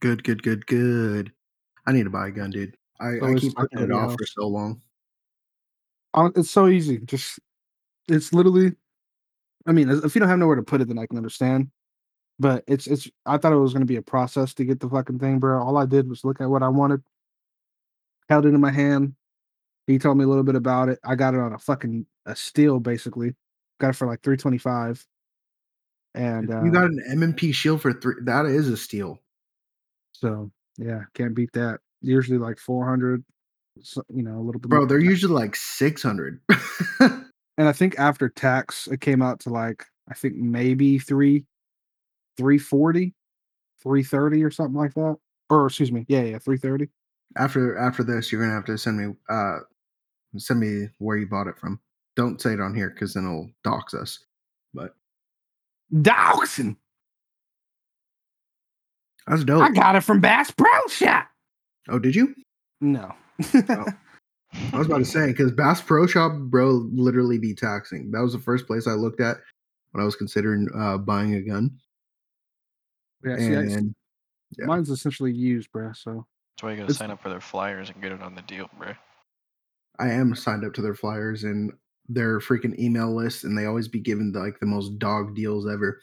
Good, 0.00 0.22
good, 0.22 0.42
good, 0.42 0.66
good. 0.66 1.32
I 1.86 1.92
need 1.92 2.04
to 2.04 2.10
buy 2.10 2.28
a 2.28 2.30
gun, 2.30 2.50
dude. 2.50 2.76
I, 3.00 3.18
So 3.20 3.26
I 3.26 3.34
keep 3.36 3.54
putting 3.54 3.78
it 3.78 3.90
off 3.90 4.16
for 4.18 4.26
so 4.26 4.46
long. 4.46 4.82
Uh, 6.14 6.30
It's 6.36 6.50
so 6.50 6.68
easy. 6.68 6.98
Just 6.98 7.38
it's 8.08 8.32
literally. 8.32 8.72
I 9.66 9.72
mean, 9.72 9.90
if 9.90 10.14
you 10.14 10.20
don't 10.20 10.28
have 10.30 10.38
nowhere 10.38 10.56
to 10.56 10.62
put 10.62 10.80
it, 10.80 10.88
then 10.88 10.98
I 10.98 11.06
can 11.06 11.16
understand. 11.18 11.70
But 12.38 12.64
it's 12.66 12.86
it's. 12.86 13.08
I 13.26 13.36
thought 13.36 13.52
it 13.52 13.56
was 13.56 13.72
going 13.72 13.82
to 13.82 13.86
be 13.86 13.96
a 13.96 14.02
process 14.02 14.54
to 14.54 14.64
get 14.64 14.80
the 14.80 14.88
fucking 14.88 15.18
thing, 15.18 15.38
bro. 15.40 15.62
All 15.62 15.76
I 15.76 15.86
did 15.86 16.08
was 16.08 16.24
look 16.24 16.40
at 16.40 16.48
what 16.48 16.62
I 16.62 16.68
wanted, 16.68 17.02
held 18.28 18.46
it 18.46 18.54
in 18.54 18.60
my 18.60 18.70
hand. 18.70 19.14
He 19.86 19.98
told 19.98 20.18
me 20.18 20.24
a 20.24 20.28
little 20.28 20.44
bit 20.44 20.54
about 20.54 20.88
it. 20.88 20.98
I 21.04 21.14
got 21.14 21.34
it 21.34 21.40
on 21.40 21.52
a 21.52 21.58
fucking 21.58 22.06
a 22.26 22.36
steal, 22.36 22.78
basically. 22.80 23.34
Got 23.80 23.90
it 23.90 23.96
for 23.96 24.06
like 24.06 24.22
three 24.22 24.36
twenty 24.36 24.58
five. 24.58 25.04
And 26.14 26.52
uh, 26.52 26.62
you 26.64 26.70
got 26.72 26.84
an 26.86 27.02
M&P 27.10 27.52
shield 27.52 27.82
for 27.82 27.92
three. 27.92 28.14
That 28.22 28.46
is 28.46 28.68
a 28.68 28.76
steal. 28.76 29.20
so 30.12 30.50
yeah, 30.78 31.02
can't 31.14 31.34
beat 31.34 31.52
that. 31.52 31.80
Usually 32.00 32.38
like 32.38 32.58
four 32.58 32.86
hundred, 32.86 33.24
so, 33.82 34.02
you 34.14 34.22
know, 34.22 34.38
a 34.38 34.42
little 34.42 34.60
bit. 34.60 34.68
Bro, 34.68 34.86
they're 34.86 34.98
usually 34.98 35.34
like 35.34 35.56
600. 35.56 36.40
and 37.00 37.68
I 37.68 37.72
think 37.72 37.98
after 37.98 38.28
tax, 38.28 38.86
it 38.86 39.00
came 39.00 39.20
out 39.20 39.40
to 39.40 39.50
like 39.50 39.84
I 40.08 40.14
think 40.14 40.36
maybe 40.36 40.98
three, 40.98 41.44
three 42.36 42.58
forty, 42.58 43.14
three 43.82 44.02
thirty 44.02 44.42
or 44.42 44.50
something 44.50 44.76
like 44.78 44.94
that. 44.94 45.16
Or 45.50 45.66
excuse 45.66 45.92
me, 45.92 46.06
yeah, 46.08 46.22
yeah, 46.22 46.38
three 46.38 46.56
thirty. 46.56 46.88
after 47.36 47.76
after 47.76 48.02
this, 48.04 48.30
you're 48.30 48.40
gonna 48.40 48.54
have 48.54 48.64
to 48.66 48.78
send 48.78 48.98
me 48.98 49.14
uh 49.28 49.58
send 50.36 50.60
me 50.60 50.88
where 50.98 51.16
you 51.16 51.26
bought 51.26 51.48
it 51.48 51.58
from. 51.58 51.80
Don't 52.16 52.40
say 52.40 52.52
it 52.52 52.60
on 52.60 52.74
here 52.74 52.90
because 52.90 53.14
then 53.14 53.24
it'll 53.24 53.50
dox 53.64 53.92
us. 53.92 54.24
But 54.72 54.94
Dawson, 56.02 56.76
that's 59.26 59.44
dope. 59.44 59.62
I 59.62 59.70
got 59.70 59.96
it 59.96 60.02
from 60.02 60.20
Bass 60.20 60.50
Pro 60.50 60.68
Shop. 60.88 61.26
oh, 61.88 61.98
did 61.98 62.14
you? 62.14 62.34
No, 62.80 63.14
I 63.40 64.76
was 64.76 64.86
about 64.86 64.98
to 64.98 65.04
say 65.04 65.26
because 65.28 65.52
Bass 65.52 65.80
Pro 65.80 66.06
Shop, 66.06 66.32
bro, 66.36 66.88
literally 66.92 67.38
be 67.38 67.54
taxing. 67.54 68.10
That 68.10 68.20
was 68.20 68.32
the 68.32 68.38
first 68.38 68.66
place 68.66 68.86
I 68.86 68.92
looked 68.92 69.20
at 69.20 69.36
when 69.92 70.02
I 70.02 70.04
was 70.04 70.16
considering 70.16 70.68
uh 70.74 70.98
buying 70.98 71.34
a 71.34 71.40
gun. 71.42 71.70
yeah, 73.24 73.36
see, 73.36 73.56
I- 73.56 73.60
And 73.62 73.94
yeah. 74.58 74.66
mine's 74.66 74.90
essentially 74.90 75.32
used, 75.32 75.70
bro. 75.72 75.92
So 75.92 76.26
That's 76.56 76.62
why 76.62 76.70
you 76.70 76.76
gotta 76.76 76.86
It's- 76.86 76.98
sign 76.98 77.10
up 77.10 77.22
for 77.22 77.28
their 77.28 77.40
flyers 77.40 77.90
and 77.90 78.00
get 78.02 78.12
it 78.12 78.22
on 78.22 78.34
the 78.34 78.42
deal, 78.42 78.68
bro. 78.78 78.92
I 79.98 80.10
am 80.10 80.34
signed 80.34 80.64
up 80.64 80.72
to 80.74 80.82
their 80.82 80.94
flyers 80.94 81.44
and 81.44 81.72
their 82.08 82.38
freaking 82.40 82.78
email 82.78 83.14
list, 83.14 83.44
and 83.44 83.56
they 83.58 83.66
always 83.66 83.88
be 83.88 84.00
giving 84.00 84.32
the, 84.32 84.38
like 84.40 84.58
the 84.60 84.66
most 84.66 84.98
dog 84.98 85.34
deals 85.36 85.66
ever. 85.68 86.00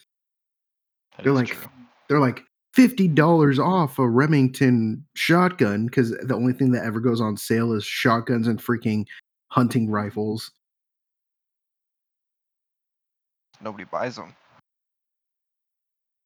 That 1.18 1.24
They're 1.24 1.34
is 1.34 1.40
like 1.40 1.48
true. 1.48 1.72
they're 2.10 2.20
like 2.20 2.44
fifty 2.76 3.08
dollars 3.08 3.58
off 3.58 3.98
a 3.98 4.08
Remington 4.08 5.06
shotgun 5.16 5.86
because 5.86 6.12
the 6.12 6.36
only 6.36 6.54
thing 6.54 6.72
that 6.72 6.84
ever 6.84 7.00
goes 7.00 7.22
on 7.22 7.38
sale 7.38 7.72
is 7.72 7.86
shotguns 7.86 8.48
and 8.48 8.60
freaking 8.62 9.06
hunting 9.48 9.90
rifles. 9.90 10.52
Nobody 13.62 13.86
buys 13.86 14.18
them. 14.18 14.36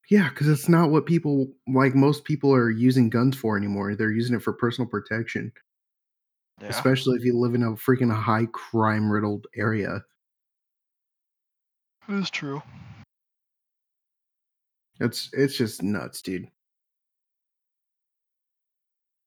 Yeah, 0.10 0.30
because 0.30 0.50
it's 0.50 0.68
not 0.68 0.90
what 0.90 1.06
people 1.06 1.54
like. 1.68 1.94
Most 1.94 2.26
people 2.26 2.52
are 2.52 2.72
using 2.72 3.12
guns 3.12 3.38
for 3.38 3.56
anymore. 3.56 3.96
They're 3.96 4.12
using 4.12 4.36
it 4.36 4.42
for 4.42 4.52
personal 4.52 4.90
protection, 4.90 5.54
Yeah. 6.60 6.70
especially 6.70 7.16
if 7.18 7.24
you 7.24 7.38
live 7.38 7.54
in 7.54 7.62
a 7.62 7.74
freaking 7.74 8.12
high 8.12 8.48
crime 8.48 9.12
riddled 9.12 9.46
area. 9.56 10.04
It 12.08 12.16
is 12.16 12.32
true. 12.32 12.64
It's 15.00 15.30
it's 15.34 15.58
just 15.58 15.82
nuts, 15.84 16.22
dude. 16.22 16.50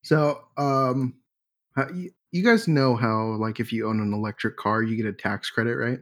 So, 0.03 0.43
um, 0.57 1.15
how, 1.77 1.89
you, 1.91 2.11
you 2.33 2.43
guys 2.45 2.69
know 2.69 2.97
how 2.97 3.37
like 3.37 3.61
if 3.61 3.73
you 3.73 3.89
own 3.89 4.01
an 4.01 4.13
electric 4.13 4.57
car, 4.57 4.83
you 4.83 4.97
get 4.97 5.07
a 5.07 5.13
tax 5.13 5.51
credit, 5.51 5.77
right? 5.77 6.01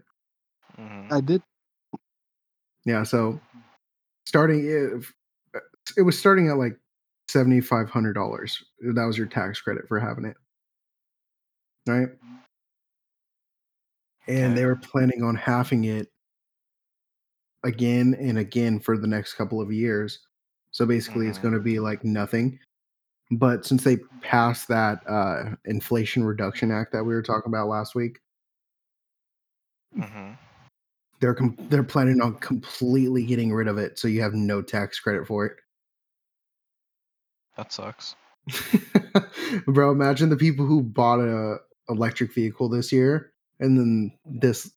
hmm 0.76 1.06
I 1.10 1.20
did. 1.20 1.42
Yeah. 2.84 3.02
So, 3.02 3.40
starting 4.26 4.66
if 4.66 5.12
it 5.96 6.02
was 6.02 6.18
starting 6.18 6.48
at 6.48 6.56
like 6.56 6.78
seventy 7.28 7.60
five 7.60 7.90
hundred 7.90 8.14
dollars, 8.14 8.62
that 8.94 9.04
was 9.04 9.18
your 9.18 9.26
tax 9.26 9.60
credit 9.60 9.86
for 9.88 10.00
having 10.00 10.24
it, 10.24 10.36
right? 11.86 12.08
And 14.28 14.56
they 14.56 14.64
were 14.64 14.76
planning 14.76 15.22
on 15.22 15.34
halving 15.34 15.84
it 15.84 16.08
again 17.64 18.14
and 18.18 18.38
again 18.38 18.80
for 18.80 18.96
the 18.98 19.06
next 19.06 19.34
couple 19.34 19.60
of 19.60 19.72
years. 19.72 20.20
So 20.72 20.86
basically, 20.86 21.28
it's 21.28 21.38
Mhm. 21.38 21.42
going 21.42 21.54
to 21.54 21.60
be 21.60 21.80
like 21.80 22.04
nothing. 22.04 22.58
But 23.32 23.64
since 23.66 23.84
they 23.84 23.98
passed 24.22 24.68
that 24.68 25.00
uh, 25.08 25.56
Inflation 25.66 26.24
Reduction 26.24 26.70
Act 26.70 26.92
that 26.92 27.04
we 27.04 27.14
were 27.14 27.22
talking 27.22 27.50
about 27.52 27.68
last 27.68 27.94
week, 27.94 28.20
hmm 29.94 30.32
they're 31.20 31.34
com- 31.34 31.58
they're 31.68 31.84
planning 31.84 32.20
on 32.20 32.34
completely 32.38 33.24
getting 33.24 33.52
rid 33.52 33.68
of 33.68 33.78
it, 33.78 33.98
so 33.98 34.08
you 34.08 34.22
have 34.22 34.34
no 34.34 34.62
tax 34.62 34.98
credit 35.00 35.26
for 35.26 35.46
it. 35.46 35.56
That 37.56 37.72
sucks. 37.72 38.16
Bro, 39.66 39.92
imagine 39.92 40.28
the 40.28 40.36
people 40.36 40.66
who 40.66 40.82
bought 40.82 41.20
a 41.20 41.58
electric 41.88 42.34
vehicle 42.34 42.68
this 42.68 42.92
year, 42.92 43.32
and 43.58 43.78
then 43.78 44.18
this 44.24 44.70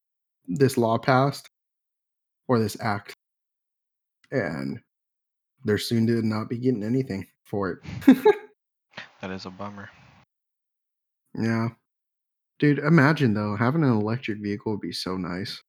this 0.47 0.77
law 0.77 0.97
passed 0.97 1.49
or 2.47 2.59
this 2.59 2.77
act, 2.81 3.13
and 4.31 4.79
they're 5.65 5.77
soon 5.77 6.05
to 6.07 6.21
not 6.21 6.49
be 6.49 6.57
getting 6.57 6.83
anything 6.83 7.27
for 7.43 7.71
it. 8.07 8.17
That 9.21 9.31
is 9.31 9.45
a 9.45 9.49
bummer. 9.49 9.89
Yeah. 11.33 11.69
Dude, 12.59 12.79
imagine 12.79 13.33
though, 13.33 13.55
having 13.55 13.81
an 13.83 13.89
electric 13.91 14.39
vehicle 14.41 14.73
would 14.73 14.81
be 14.81 14.91
so 14.91 15.15
nice. 15.15 15.61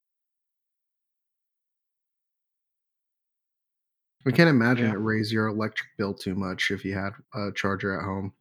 I 4.27 4.33
can't 4.33 4.49
imagine 4.51 4.87
Yeah. 4.87 4.95
it 4.95 4.97
raise 4.97 5.33
your 5.33 5.47
electric 5.47 5.89
bill 5.99 6.15
too 6.15 6.35
much 6.35 6.71
if 6.73 6.85
you 6.85 6.95
had 6.95 7.11
a 7.35 7.53
charger 7.53 7.97
at 7.97 8.05
home. 8.05 8.33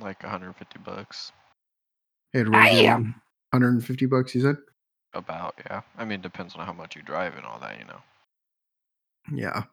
Like 0.00 0.22
150 0.24 0.78
bucks. 0.80 1.30
It'd 2.32 2.48
raise 2.48 2.72
you 2.74 2.82
Damn. 2.82 3.14
150 3.52 4.06
bucks, 4.06 4.34
you 4.34 4.40
said? 4.40 4.56
About, 5.14 5.54
yeah. 5.66 5.82
I 5.96 6.04
mean, 6.04 6.20
depends 6.20 6.54
on 6.56 6.66
how 6.66 6.72
much 6.72 6.96
you 6.96 7.02
drive 7.02 7.36
and 7.36 7.46
all 7.46 7.58
that, 7.60 7.78
you 7.78 7.84
know. 7.84 8.00
Yeah. 9.32 9.64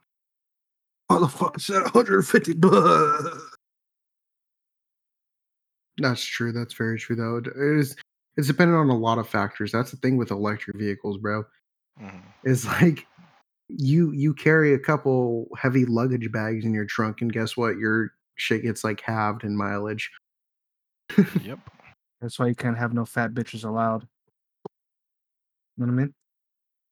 Motherfucker 1.11 1.59
said 1.59 1.81
150 1.81 2.53
bucks. 2.53 3.41
That's 5.97 6.23
true. 6.23 6.51
That's 6.51 6.73
very 6.73 6.97
true 6.97 7.15
though. 7.15 7.37
It 7.37 7.47
is 7.55 7.95
it's 8.37 8.47
dependent 8.47 8.79
on 8.79 8.89
a 8.89 8.97
lot 8.97 9.17
of 9.17 9.27
factors. 9.27 9.71
That's 9.71 9.91
the 9.91 9.97
thing 9.97 10.17
with 10.17 10.31
electric 10.31 10.77
vehicles, 10.77 11.17
bro. 11.17 11.43
hmm 11.99 12.19
Is 12.43 12.65
like 12.65 13.05
you 13.67 14.11
you 14.11 14.33
carry 14.33 14.73
a 14.73 14.79
couple 14.79 15.47
heavy 15.57 15.85
luggage 15.85 16.31
bags 16.31 16.65
in 16.65 16.73
your 16.73 16.85
trunk 16.85 17.21
and 17.21 17.31
guess 17.31 17.57
what? 17.57 17.77
Your 17.77 18.13
shit 18.35 18.63
gets 18.63 18.83
like 18.83 19.01
halved 19.01 19.43
in 19.43 19.55
mileage. 19.55 20.09
Yep. 21.43 21.59
That's 22.21 22.37
why 22.37 22.47
you 22.47 22.55
can't 22.55 22.77
have 22.77 22.93
no 22.93 23.03
fat 23.03 23.33
bitches 23.33 23.65
allowed. 23.65 24.07
You 25.77 25.85
know 25.85 25.93
what 25.93 26.01
I 26.01 26.03
mean? 26.03 26.13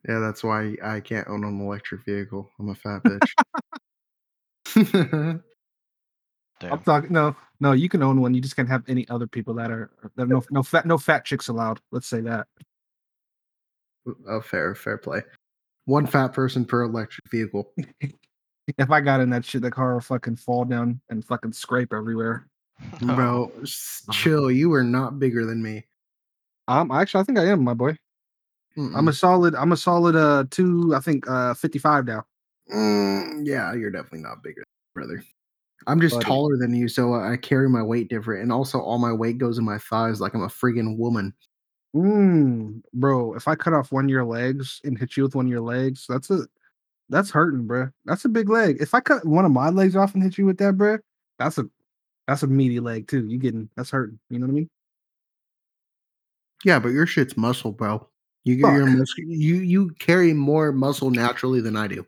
Yeah, 0.07 0.19
that's 0.19 0.43
why 0.43 0.75
I 0.83 0.99
can't 1.01 1.27
own 1.27 1.43
an 1.43 1.59
electric 1.59 2.05
vehicle. 2.05 2.49
I'm 2.59 2.69
a 2.69 2.75
fat 2.75 3.01
bitch. 3.05 3.29
Damn. 6.59 6.73
I'm 6.73 6.83
talking. 6.83 7.11
No, 7.11 7.35
no, 7.59 7.71
you 7.71 7.89
can 7.89 8.03
own 8.03 8.21
one. 8.21 8.33
You 8.33 8.41
just 8.41 8.55
can't 8.55 8.67
have 8.67 8.83
any 8.87 9.07
other 9.09 9.27
people 9.27 9.53
that 9.55 9.71
are 9.71 9.91
that 10.15 10.23
are 10.23 10.27
no 10.27 10.43
no 10.51 10.63
fat 10.63 10.85
no 10.85 10.97
fat 10.97 11.25
chicks 11.25 11.47
allowed. 11.47 11.79
Let's 11.91 12.07
say 12.07 12.21
that. 12.21 12.47
oh, 14.27 14.41
fair, 14.41 14.75
fair 14.75 14.97
play. 14.97 15.21
One 15.85 16.05
fat 16.07 16.33
person 16.33 16.65
per 16.65 16.83
electric 16.83 17.29
vehicle. 17.31 17.73
If 18.77 18.91
I 18.91 19.01
got 19.01 19.21
in 19.21 19.29
that 19.31 19.45
shit, 19.45 19.61
the 19.61 19.71
car 19.71 19.93
will 19.93 20.01
fucking 20.01 20.35
fall 20.35 20.65
down 20.65 20.99
and 21.09 21.25
fucking 21.25 21.53
scrape 21.53 21.93
everywhere. 21.93 22.47
Bro, 23.01 23.51
chill. 24.11 24.51
You 24.51 24.73
are 24.73 24.83
not 24.83 25.19
bigger 25.19 25.45
than 25.45 25.61
me. 25.61 25.85
Um, 26.67 26.91
actually, 26.91 27.21
I 27.21 27.23
think 27.23 27.39
I 27.39 27.45
am, 27.47 27.63
my 27.63 27.73
boy. 27.73 27.97
I'm 28.95 29.07
a 29.07 29.13
solid. 29.13 29.55
I'm 29.55 29.71
a 29.71 29.77
solid. 29.77 30.15
Uh, 30.15 30.45
two. 30.49 30.93
I 30.95 30.99
think 30.99 31.29
uh, 31.29 31.53
55 31.53 32.05
now. 32.05 32.25
Mm, 32.73 33.45
yeah, 33.45 33.73
you're 33.73 33.91
definitely 33.91 34.21
not 34.21 34.43
bigger, 34.43 34.63
brother. 34.93 35.23
I'm 35.87 36.01
just 36.01 36.15
Buddy. 36.15 36.25
taller 36.25 36.57
than 36.57 36.75
you, 36.75 36.87
so 36.87 37.13
I 37.15 37.37
carry 37.37 37.69
my 37.69 37.81
weight 37.81 38.09
different, 38.09 38.43
and 38.43 38.51
also 38.51 38.79
all 38.79 38.99
my 38.99 39.13
weight 39.13 39.37
goes 39.37 39.57
in 39.57 39.65
my 39.65 39.77
thighs 39.77 40.21
like 40.21 40.33
I'm 40.33 40.43
a 40.43 40.47
friggin' 40.47 40.97
woman. 40.97 41.33
Mm, 41.95 42.83
bro, 42.93 43.33
if 43.33 43.47
I 43.47 43.55
cut 43.55 43.73
off 43.73 43.91
one 43.91 44.05
of 44.05 44.09
your 44.11 44.25
legs 44.25 44.81
and 44.83 44.97
hit 44.97 45.17
you 45.17 45.23
with 45.23 45.35
one 45.35 45.45
of 45.45 45.51
your 45.51 45.61
legs, 45.61 46.05
that's 46.07 46.29
a 46.29 46.45
that's 47.09 47.31
hurting, 47.31 47.65
bro. 47.65 47.89
That's 48.05 48.25
a 48.25 48.29
big 48.29 48.49
leg. 48.49 48.77
If 48.79 48.93
I 48.93 48.99
cut 48.99 49.25
one 49.25 49.45
of 49.45 49.51
my 49.51 49.69
legs 49.69 49.95
off 49.95 50.13
and 50.13 50.21
hit 50.21 50.37
you 50.37 50.45
with 50.45 50.59
that, 50.59 50.77
bro, 50.77 50.99
that's 51.39 51.57
a 51.57 51.65
That's 52.27 52.43
a 52.43 52.47
meaty 52.47 52.79
leg 52.79 53.07
too. 53.07 53.25
You 53.25 53.39
getting 53.39 53.69
that's 53.75 53.89
hurting. 53.89 54.19
You 54.29 54.37
know 54.37 54.45
what 54.45 54.51
I 54.51 54.55
mean? 54.55 54.69
Yeah, 56.63 56.77
but 56.77 56.89
your 56.89 57.07
shit's 57.07 57.35
muscle, 57.35 57.71
bro. 57.71 58.07
You 58.49 58.55
get 58.55 58.73
your. 58.73 58.87
You 59.17 59.55
you 59.57 59.89
carry 59.99 60.33
more 60.33 60.71
muscle 60.71 61.11
naturally 61.11 61.61
than 61.61 61.75
I 61.75 61.87
do. 61.87 62.05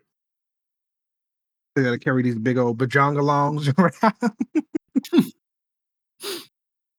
They 1.76 1.82
gotta 1.84 1.98
carry 1.98 2.22
these 2.22 2.38
big 2.38 2.58
old 2.58 2.78
bajongalongs 2.78 3.72
around. 3.78 4.34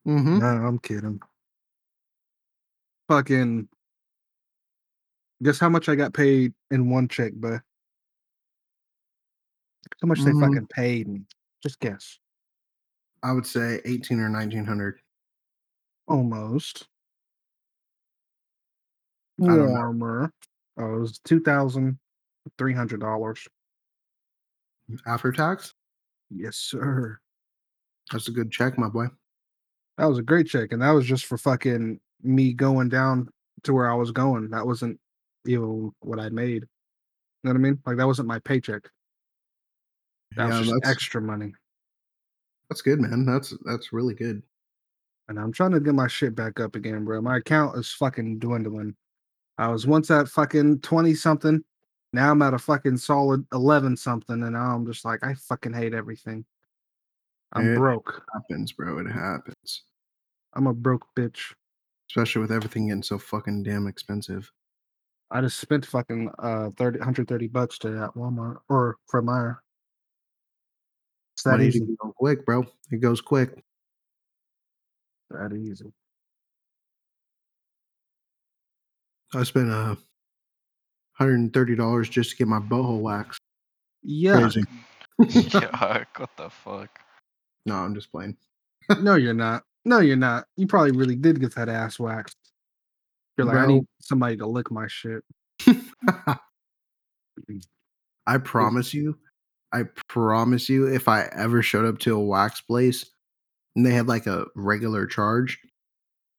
Mm-hmm. 0.08 0.40
No, 0.40 0.46
I'm 0.46 0.80
kidding. 0.80 1.20
Fucking 3.10 3.68
guess 5.44 5.60
how 5.60 5.70
much 5.70 5.90
I 5.90 5.96
got 5.96 6.14
paid 6.14 6.54
in 6.72 6.90
one 6.90 7.08
check, 7.08 7.34
but 7.36 7.62
how 10.02 10.08
much 10.08 10.22
they 10.22 10.32
Mm. 10.32 10.40
fucking 10.42 10.68
paid 10.68 11.08
me. 11.08 11.22
Just 11.62 11.80
guess. 11.80 12.18
I 13.22 13.32
would 13.34 13.46
say 13.46 13.82
eighteen 13.86 14.20
or 14.20 14.30
nineteen 14.30 14.66
hundred. 14.66 15.00
Almost. 16.08 16.88
I 19.42 19.48
don't. 19.48 19.70
Warmer. 19.72 20.32
Oh, 20.78 20.96
it 20.96 21.00
was 21.00 21.20
two 21.20 21.40
thousand 21.40 21.98
three 22.58 22.74
hundred 22.74 23.00
dollars. 23.00 23.48
Mm, 24.92 24.98
after 25.08 25.32
tax, 25.32 25.74
Yes, 26.30 26.58
sir. 26.58 27.20
that's 28.12 28.28
a 28.28 28.32
good 28.32 28.52
check, 28.52 28.78
my 28.78 28.90
boy. 28.90 29.06
That 29.98 30.06
was 30.06 30.18
a 30.18 30.24
great 30.24 30.48
check, 30.48 30.72
and 30.72 30.82
that 30.82 30.92
was 30.92 31.06
just 31.06 31.26
for 31.26 31.38
fucking 31.38 32.00
me 32.22 32.54
going 32.54 32.90
down 32.90 33.30
to 33.64 33.74
where 33.74 33.90
I 33.90 33.94
was 33.96 34.12
going. 34.12 34.50
That 34.50 34.66
wasn't 34.66 35.00
even 35.46 35.92
what 36.00 36.20
I 36.20 36.30
made. 36.30 36.64
You 36.64 36.68
know 37.44 37.52
what 37.52 37.58
I 37.58 37.60
mean? 37.60 37.80
Like 37.86 37.98
that 37.98 38.08
wasn't 38.08 38.28
my 38.28 38.40
paycheck. 38.40 38.90
That 40.36 40.50
yeah, 40.50 40.60
was 40.60 40.72
that's 40.72 40.90
extra 40.90 41.22
money. 41.22 41.54
that's 42.70 42.82
good, 42.82 43.00
man. 43.00 43.26
That's 43.26 43.54
that's 43.66 43.94
really 43.94 44.16
good. 44.16 44.42
And 45.30 45.40
I'm 45.40 45.52
trying 45.54 45.72
to 45.72 45.80
get 45.80 45.94
my 45.94 46.08
shit 46.08 46.36
back 46.36 46.60
up 46.60 46.76
again, 46.76 47.06
bro. 47.06 47.22
My 47.22 47.38
account 47.38 47.78
is 47.78 47.92
fucking 47.94 48.40
dwindling. 48.40 48.96
I 49.58 49.68
was 49.70 49.86
once 49.86 50.10
at 50.12 50.28
fucking 50.28 50.80
20 50.82 51.14
something. 51.14 51.64
Now 52.12 52.32
I'm 52.32 52.42
at 52.42 52.54
a 52.54 52.60
fucking 52.60 52.98
solid 52.98 53.46
11 53.54 53.98
something. 53.98 54.42
And 54.44 54.54
now 54.54 54.76
I'm 54.76 54.86
just 54.86 55.06
like, 55.06 55.24
I 55.24 55.34
fucking 55.36 55.74
hate 55.74 55.94
everything. 55.94 56.46
I'm 57.54 57.68
Yeah. 57.72 57.78
broke. 57.78 58.24
happens, 58.34 58.72
bro. 58.72 59.00
It 59.00 59.08
happens. 59.12 59.84
I'm 60.54 60.68
a 60.68 60.74
broke 60.74 61.06
bitch. 61.16 61.54
Especially 62.10 62.42
with 62.42 62.52
everything 62.52 62.88
getting 62.88 63.04
so 63.04 63.18
fucking 63.18 63.64
damn 63.64 63.88
expensive. 63.88 64.52
I 65.32 65.42
just 65.42 65.60
spent 65.60 65.86
fucking 65.86 66.30
uh 66.40 66.70
30, 66.78 67.00
130 67.00 67.48
bucks 67.48 67.80
today 67.80 67.98
at 68.00 68.12
Walmart 68.12 68.58
or 68.70 68.98
from 69.08 69.26
Meijer. 69.28 69.58
It's 71.36 71.44
that 71.44 71.52
Money 71.52 71.68
easy. 71.68 71.80
to 71.80 71.98
go 72.00 72.12
quick, 72.16 72.46
bro. 72.46 72.66
It 72.92 72.98
goes 73.02 73.20
quick. 73.22 73.64
That 75.32 75.54
easy. 75.54 75.92
I 79.36 79.44
spent 79.44 79.72
uh 79.72 79.96
hundred 81.14 81.36
and 81.36 81.54
thirty 81.54 81.76
dollars 81.76 82.10
just 82.10 82.32
to 82.32 82.36
get 82.36 82.48
my 82.48 82.60
boho 82.60 83.00
waxed. 83.00 83.40
Yeah. 84.04 84.42
Crazy. 84.42 84.64
Yuck, 85.22 86.08
what 86.18 86.36
the 86.38 86.50
fuck? 86.50 87.00
No, 87.66 87.76
I'm 87.76 87.96
just 87.96 88.12
playing. 88.12 88.36
no, 89.02 89.16
you're 89.16 89.34
not. 89.34 89.64
No, 89.86 90.00
you're 90.00 90.16
not. 90.16 90.46
You 90.58 90.68
probably 90.68 90.92
really 90.92 91.16
did 91.16 91.40
get 91.40 91.56
that 91.56 91.70
ass 91.70 92.00
waxed. 92.00 92.38
You're 93.38 93.48
like, 93.48 93.58
I 93.58 93.66
need 93.66 93.86
somebody 94.00 94.38
to 94.38 94.46
lick 94.46 94.72
my 94.72 94.88
shit. 94.88 95.24
I 98.28 98.38
promise 98.38 98.94
you, 98.94 99.18
I 99.72 99.84
promise 100.08 100.70
you, 100.70 100.88
if 100.88 101.08
I 101.08 101.24
ever 101.36 101.62
showed 101.62 101.86
up 101.86 102.00
to 102.00 102.16
a 102.16 102.20
wax 102.20 102.62
place 102.62 103.06
and 103.76 103.86
they 103.86 103.92
had 103.92 104.08
like 104.08 104.28
a 104.28 104.46
regular 104.56 105.08
charge 105.08 105.60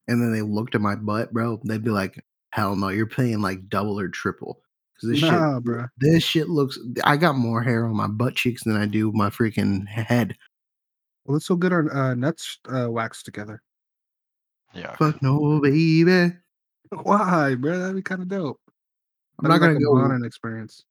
and 0.07 0.23
then 0.23 0.33
they 0.33 0.43
looked 0.43 0.75
at 0.75 0.81
my 0.81 0.95
butt, 0.95 1.33
bro, 1.33 1.61
they'd 1.65 1.85
be 1.85 1.91
like, 1.91 2.23
hell 2.55 2.77
no, 2.77 2.89
you're 2.89 3.05
paying 3.07 3.41
like 3.41 3.69
double 3.69 3.99
or 3.99 4.09
triple. 4.09 4.61
Because 4.95 5.09
this 5.11 5.23
Nah, 5.23 5.57
shit, 5.57 5.65
bruh. 5.65 5.89
this 5.99 6.23
shit 6.23 6.49
looks, 6.49 6.79
I 7.03 7.17
got 7.17 7.35
more 7.37 7.61
hair 7.63 7.85
on 7.85 7.97
my 7.97 8.07
butt 8.07 8.37
cheeks 8.37 8.63
than 8.63 8.77
I 8.77 8.87
do 8.87 9.11
my 9.13 9.29
freaking 9.29 9.89
head. 9.89 10.37
Well, 11.25 11.35
let's 11.35 11.49
go 11.49 11.57
get 11.57 11.73
our 11.73 11.93
uh, 11.93 12.15
nuts 12.15 12.61
uh, 12.73 12.89
waxed 12.91 13.25
together. 13.25 13.61
Yeah. 14.73 14.95
Fuck 14.97 15.21
no, 15.21 15.61
baby. 15.61 16.33
Why, 17.03 17.57
bro? 17.57 17.79
That'd 17.79 17.97
be 17.97 18.03
kind 18.03 18.23
of 18.23 18.29
dope. 18.29 18.61
I'm 19.43 19.49
That'd 19.49 19.61
not 19.61 19.67
gonna 19.67 19.73
like 19.75 19.83
a 19.83 19.85
go. 19.85 19.95
bonding 19.95 20.25
experience, 20.25 20.85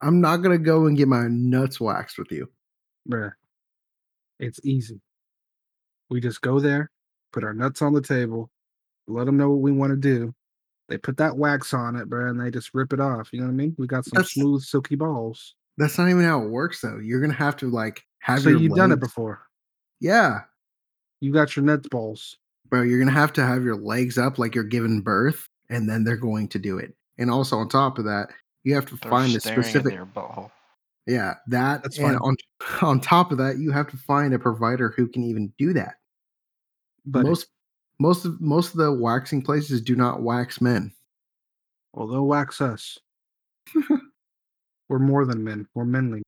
I'm 0.00 0.20
not 0.20 0.36
gonna 0.38 0.58
go 0.58 0.86
and 0.86 0.96
get 0.96 1.08
my 1.08 1.26
nuts 1.28 1.80
waxed 1.80 2.18
with 2.18 2.30
you. 2.30 2.48
bro. 3.06 3.30
It's 4.38 4.60
easy. 4.64 5.00
We 6.08 6.20
just 6.20 6.40
go 6.40 6.60
there, 6.60 6.90
put 7.32 7.42
our 7.42 7.54
nuts 7.54 7.82
on 7.82 7.92
the 7.94 8.00
table, 8.02 8.48
let 9.08 9.24
them 9.26 9.36
know 9.36 9.50
what 9.50 9.60
we 9.60 9.72
want 9.72 9.90
to 9.90 9.96
do. 9.96 10.32
They 10.92 10.98
put 10.98 11.16
that 11.16 11.38
wax 11.38 11.72
on 11.72 11.96
it, 11.96 12.10
bruh, 12.10 12.28
and 12.28 12.38
they 12.38 12.50
just 12.50 12.74
rip 12.74 12.92
it 12.92 13.00
off. 13.00 13.30
You 13.32 13.40
know 13.40 13.46
what 13.46 13.52
I 13.52 13.56
mean? 13.56 13.74
We 13.78 13.86
got 13.86 14.04
some 14.04 14.12
That's- 14.16 14.32
smooth, 14.34 14.60
silky 14.62 14.94
balls. 14.94 15.54
That's 15.78 15.96
not 15.96 16.10
even 16.10 16.22
how 16.22 16.42
it 16.42 16.50
works, 16.50 16.82
though. 16.82 16.98
You're 16.98 17.22
gonna 17.22 17.32
have 17.32 17.56
to 17.56 17.70
like 17.70 18.04
have 18.18 18.42
So 18.42 18.50
your 18.50 18.58
you've 18.60 18.74
done 18.76 18.92
it 18.92 19.00
before. 19.00 19.40
Yeah, 20.00 20.40
You 21.20 21.32
got 21.32 21.56
your 21.56 21.64
nuts 21.64 21.88
balls. 21.88 22.36
bro. 22.68 22.82
You're 22.82 22.98
gonna 22.98 23.10
have 23.10 23.32
to 23.34 23.46
have 23.46 23.64
your 23.64 23.76
legs 23.76 24.18
up 24.18 24.38
like 24.38 24.54
you're 24.54 24.64
giving 24.64 25.00
birth, 25.00 25.48
and 25.70 25.88
then 25.88 26.04
they're 26.04 26.16
going 26.18 26.48
to 26.48 26.58
do 26.58 26.76
it. 26.76 26.94
And 27.16 27.30
also 27.30 27.56
on 27.56 27.70
top 27.70 27.98
of 27.98 28.04
that, 28.04 28.28
you 28.64 28.74
have 28.74 28.84
to 28.86 28.96
They're 28.96 29.10
find 29.10 29.34
a 29.34 29.40
specific. 29.40 29.94
in 29.94 30.06
butthole. 30.08 30.50
Yeah, 31.06 31.36
that. 31.48 31.82
That's 31.82 31.96
and 31.98 32.08
fine. 32.08 32.16
on 32.18 32.36
on 32.82 33.00
top 33.00 33.32
of 33.32 33.38
that, 33.38 33.56
you 33.56 33.70
have 33.72 33.88
to 33.92 33.96
find 33.96 34.34
a 34.34 34.38
provider 34.38 34.90
who 34.94 35.08
can 35.08 35.22
even 35.24 35.54
do 35.56 35.72
that. 35.72 35.94
But 37.06 37.24
most 37.24 37.46
most 38.02 38.24
of 38.24 38.40
most 38.40 38.72
of 38.72 38.78
the 38.78 38.92
waxing 38.92 39.40
places 39.40 39.80
do 39.80 39.94
not 39.94 40.22
wax 40.22 40.60
men. 40.60 40.92
well, 41.92 42.08
they'll 42.08 42.26
wax 42.26 42.60
us. 42.60 42.98
We're 44.88 44.98
more 44.98 45.24
than 45.24 45.44
men. 45.44 45.68
We're 45.72 45.84
manly. 45.84 46.22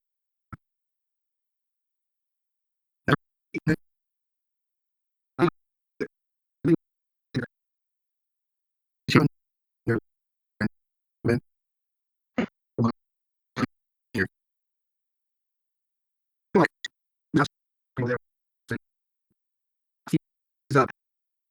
He's 20.71 20.77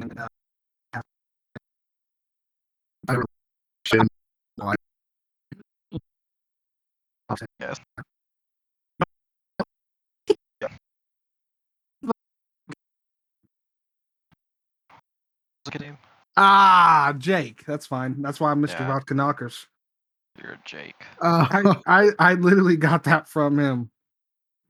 up. 0.02 0.30
Yes. 7.60 7.80
Look 15.66 15.76
at 15.76 15.82
him. 15.82 15.98
Ah, 16.36 17.14
Jake. 17.18 17.66
That's 17.66 17.86
fine. 17.86 18.22
That's 18.22 18.40
why 18.40 18.52
I'm 18.52 18.62
Mr. 18.62 18.80
Yeah. 18.80 18.88
Vodka 18.88 19.14
Knockers. 19.14 19.68
You're 20.42 20.54
a 20.54 20.60
Jake. 20.66 20.96
Uh, 21.22 21.48
I, 21.50 21.76
I 21.88 22.10
I 22.20 22.34
literally 22.34 22.76
got 22.76 23.04
that 23.04 23.28
from 23.30 23.60
him. 23.60 23.92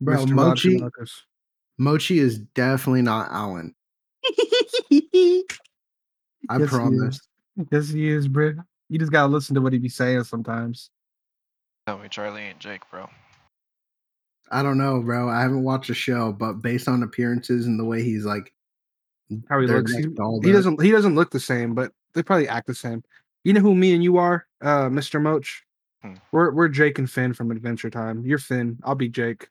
bro, 0.01 0.17
Mr. 0.17 0.29
Mochi 0.31 0.69
Vodka 0.69 0.83
Knockers. 0.83 1.23
Mochi 1.77 2.19
is 2.19 2.37
definitely 2.37 3.01
not 3.01 3.31
Alan. 3.31 3.73
I 6.49 6.59
Yes, 6.59 6.69
promise. 6.69 7.15
is. 7.15 7.67
Yes, 7.71 7.89
he 7.89 8.09
is, 8.09 8.27
bro. 8.27 8.53
You 8.89 8.99
just 8.99 9.11
gotta 9.11 9.31
listen 9.31 9.55
to 9.55 9.61
what 9.61 9.73
he 9.73 9.79
be 9.79 9.89
saying 9.89 10.23
sometimes. 10.25 10.89
Tell 11.87 11.97
me 11.97 12.07
Charlie 12.09 12.41
ain't 12.41 12.59
Jake, 12.59 12.89
bro. 12.89 13.09
I 14.51 14.61
don't 14.61 14.77
know, 14.77 15.01
bro. 15.01 15.29
I 15.29 15.41
haven't 15.41 15.63
watched 15.63 15.87
the 15.87 15.93
show, 15.93 16.31
but 16.31 16.61
based 16.61 16.87
on 16.87 17.03
appearances 17.03 17.65
and 17.65 17.79
the 17.79 17.85
way 17.85 18.03
he's 18.03 18.25
like, 18.25 18.53
How 19.49 19.59
he 19.59 19.67
looks. 19.67 19.93
He, 19.93 20.07
he 20.43 20.51
doesn't 20.51 20.81
he 20.81 20.91
doesn't 20.91 21.15
look 21.15 21.31
the 21.31 21.39
same, 21.39 21.73
but 21.73 21.91
they 22.13 22.23
probably 22.23 22.47
act 22.47 22.67
the 22.67 22.75
same. 22.75 23.03
You 23.43 23.53
know 23.53 23.61
who 23.61 23.75
me 23.75 23.93
and 23.93 24.03
you 24.03 24.17
are, 24.17 24.45
uh, 24.61 24.89
Mr. 24.89 25.21
Moch? 25.21 25.47
Hmm. 26.01 26.15
We're 26.31 26.51
we're 26.51 26.67
Jake 26.67 26.99
and 26.99 27.09
Finn 27.09 27.33
from 27.33 27.51
Adventure 27.51 27.89
Time. 27.89 28.25
You're 28.25 28.37
Finn. 28.37 28.79
I'll 28.83 28.95
be 28.95 29.09
Jake. 29.09 29.49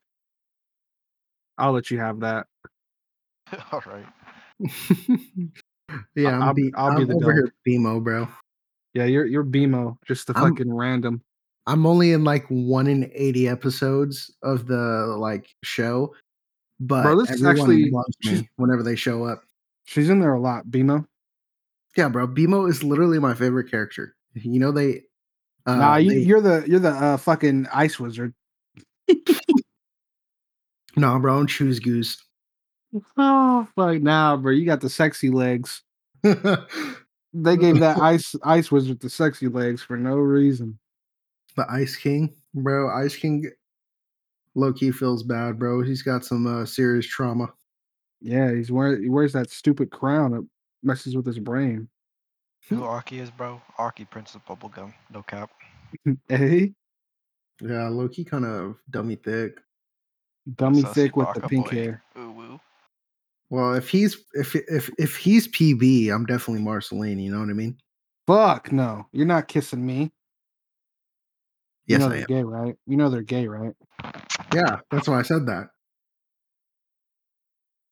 I'll 1.58 1.72
let 1.72 1.90
you 1.90 1.98
have 1.98 2.20
that. 2.20 2.46
All 3.72 3.82
right. 3.86 4.06
yeah, 6.14 6.30
I'm, 6.36 6.42
I'll- 6.42 6.54
be, 6.54 6.72
I'll 6.76 6.96
be 6.96 7.02
I'm 7.02 7.08
the 7.08 7.14
over 7.16 7.32
dog. 7.42 7.50
here, 7.64 7.78
BMO, 7.78 8.02
bro. 8.02 8.28
Yeah, 8.94 9.04
you're 9.04 9.26
you're 9.26 9.44
BMO, 9.44 9.96
just 10.06 10.26
the 10.26 10.34
I'm- 10.36 10.50
fucking 10.54 10.72
random. 10.74 11.22
I'm 11.66 11.86
only 11.86 12.12
in 12.12 12.24
like 12.24 12.44
one 12.48 12.86
in 12.88 13.10
eighty 13.14 13.46
episodes 13.48 14.30
of 14.42 14.66
the 14.66 15.14
like 15.18 15.46
show, 15.62 16.12
but 16.80 17.02
Bro, 17.04 17.20
this 17.20 17.30
is 17.30 17.44
everyone 17.44 17.70
actually- 17.70 17.90
loves 17.90 18.16
me 18.24 18.48
whenever 18.56 18.82
they 18.82 18.96
show 18.96 19.24
up. 19.24 19.42
She's 19.84 20.10
in 20.10 20.18
there 20.20 20.34
a 20.34 20.40
lot, 20.40 20.66
BMO. 20.66 21.06
Yeah, 21.96 22.08
bro. 22.08 22.26
BMO 22.26 22.68
is 22.68 22.82
literally 22.82 23.18
my 23.18 23.34
favorite 23.34 23.70
character. 23.70 24.14
You 24.34 24.58
know 24.60 24.72
they. 24.72 25.02
Uh, 25.66 25.76
nah, 25.76 25.96
you, 25.96 26.10
they- 26.10 26.20
you're 26.20 26.40
the 26.40 26.64
you're 26.66 26.80
the 26.80 26.90
uh, 26.90 27.16
fucking 27.16 27.66
ice 27.72 28.00
wizard. 28.00 28.34
no, 30.96 31.18
bro. 31.18 31.38
I'm 31.38 31.46
choose 31.46 31.78
goose. 31.80 32.22
Oh 33.16 33.66
fuck 33.74 34.02
now, 34.02 34.36
bro. 34.36 34.52
You 34.52 34.66
got 34.66 34.80
the 34.80 34.90
sexy 34.90 35.30
legs. 35.30 35.82
They 37.34 37.56
gave 37.56 37.80
that 37.80 37.96
ice 37.98 38.34
ice 38.44 38.70
wizard 38.70 39.00
the 39.00 39.08
sexy 39.08 39.48
legs 39.48 39.82
for 39.82 39.96
no 39.96 40.16
reason. 40.16 40.78
the 41.56 41.64
Ice 41.70 41.96
King, 41.96 42.34
bro. 42.52 42.90
Ice 42.94 43.16
King 43.16 43.50
low 44.54 44.70
key 44.74 44.90
feels 44.92 45.22
bad, 45.22 45.58
bro. 45.58 45.82
He's 45.82 46.02
got 46.02 46.26
some 46.26 46.46
uh, 46.46 46.66
serious 46.66 47.06
trauma. 47.06 47.48
Yeah, 48.20 48.52
he's 48.54 48.70
wearing 48.70 49.02
he 49.02 49.08
wears 49.08 49.32
that 49.32 49.48
stupid 49.50 49.90
crown 49.90 50.32
that 50.32 50.46
messes 50.82 51.16
with 51.16 51.24
his 51.24 51.38
brain. 51.38 51.88
Who 52.68 52.84
Aki 52.84 53.20
is, 53.20 53.30
bro? 53.30 53.62
Aki 53.78 54.04
Prince 54.04 54.34
of 54.34 54.44
Bubblegum. 54.44 54.92
No 55.10 55.22
cap. 55.22 55.50
hey, 56.28 56.74
Yeah, 57.62 57.88
low 57.88 58.08
key 58.10 58.24
kind 58.24 58.44
of 58.44 58.76
dummy 58.90 59.16
thick. 59.16 59.58
dummy 60.56 60.82
Sussy 60.82 60.92
thick 60.94 61.16
with 61.16 61.28
the 61.34 61.40
pink 61.48 61.70
boy. 61.70 61.76
hair. 61.76 62.02
Ooh 62.18 62.30
woo. 62.31 62.31
Well, 63.52 63.74
if 63.74 63.90
he's 63.90 64.16
if 64.32 64.56
if 64.56 64.88
if 64.98 65.14
he's 65.14 65.46
PB, 65.46 66.10
I'm 66.10 66.24
definitely 66.24 66.62
Marceline. 66.62 67.18
You 67.18 67.30
know 67.30 67.40
what 67.40 67.50
I 67.50 67.52
mean? 67.52 67.76
Fuck 68.26 68.72
no, 68.72 69.04
you're 69.12 69.26
not 69.26 69.46
kissing 69.46 69.84
me. 69.84 70.10
You 71.84 71.98
Yes, 71.98 72.00
know 72.00 72.08
I 72.08 72.12
they're 72.12 72.20
am. 72.20 72.26
gay, 72.28 72.42
right? 72.44 72.74
You 72.86 72.96
know 72.96 73.10
they're 73.10 73.20
gay, 73.20 73.46
right? 73.46 73.74
Yeah, 74.54 74.78
that's 74.90 75.06
why 75.06 75.18
I 75.18 75.22
said 75.22 75.44
that. 75.48 75.68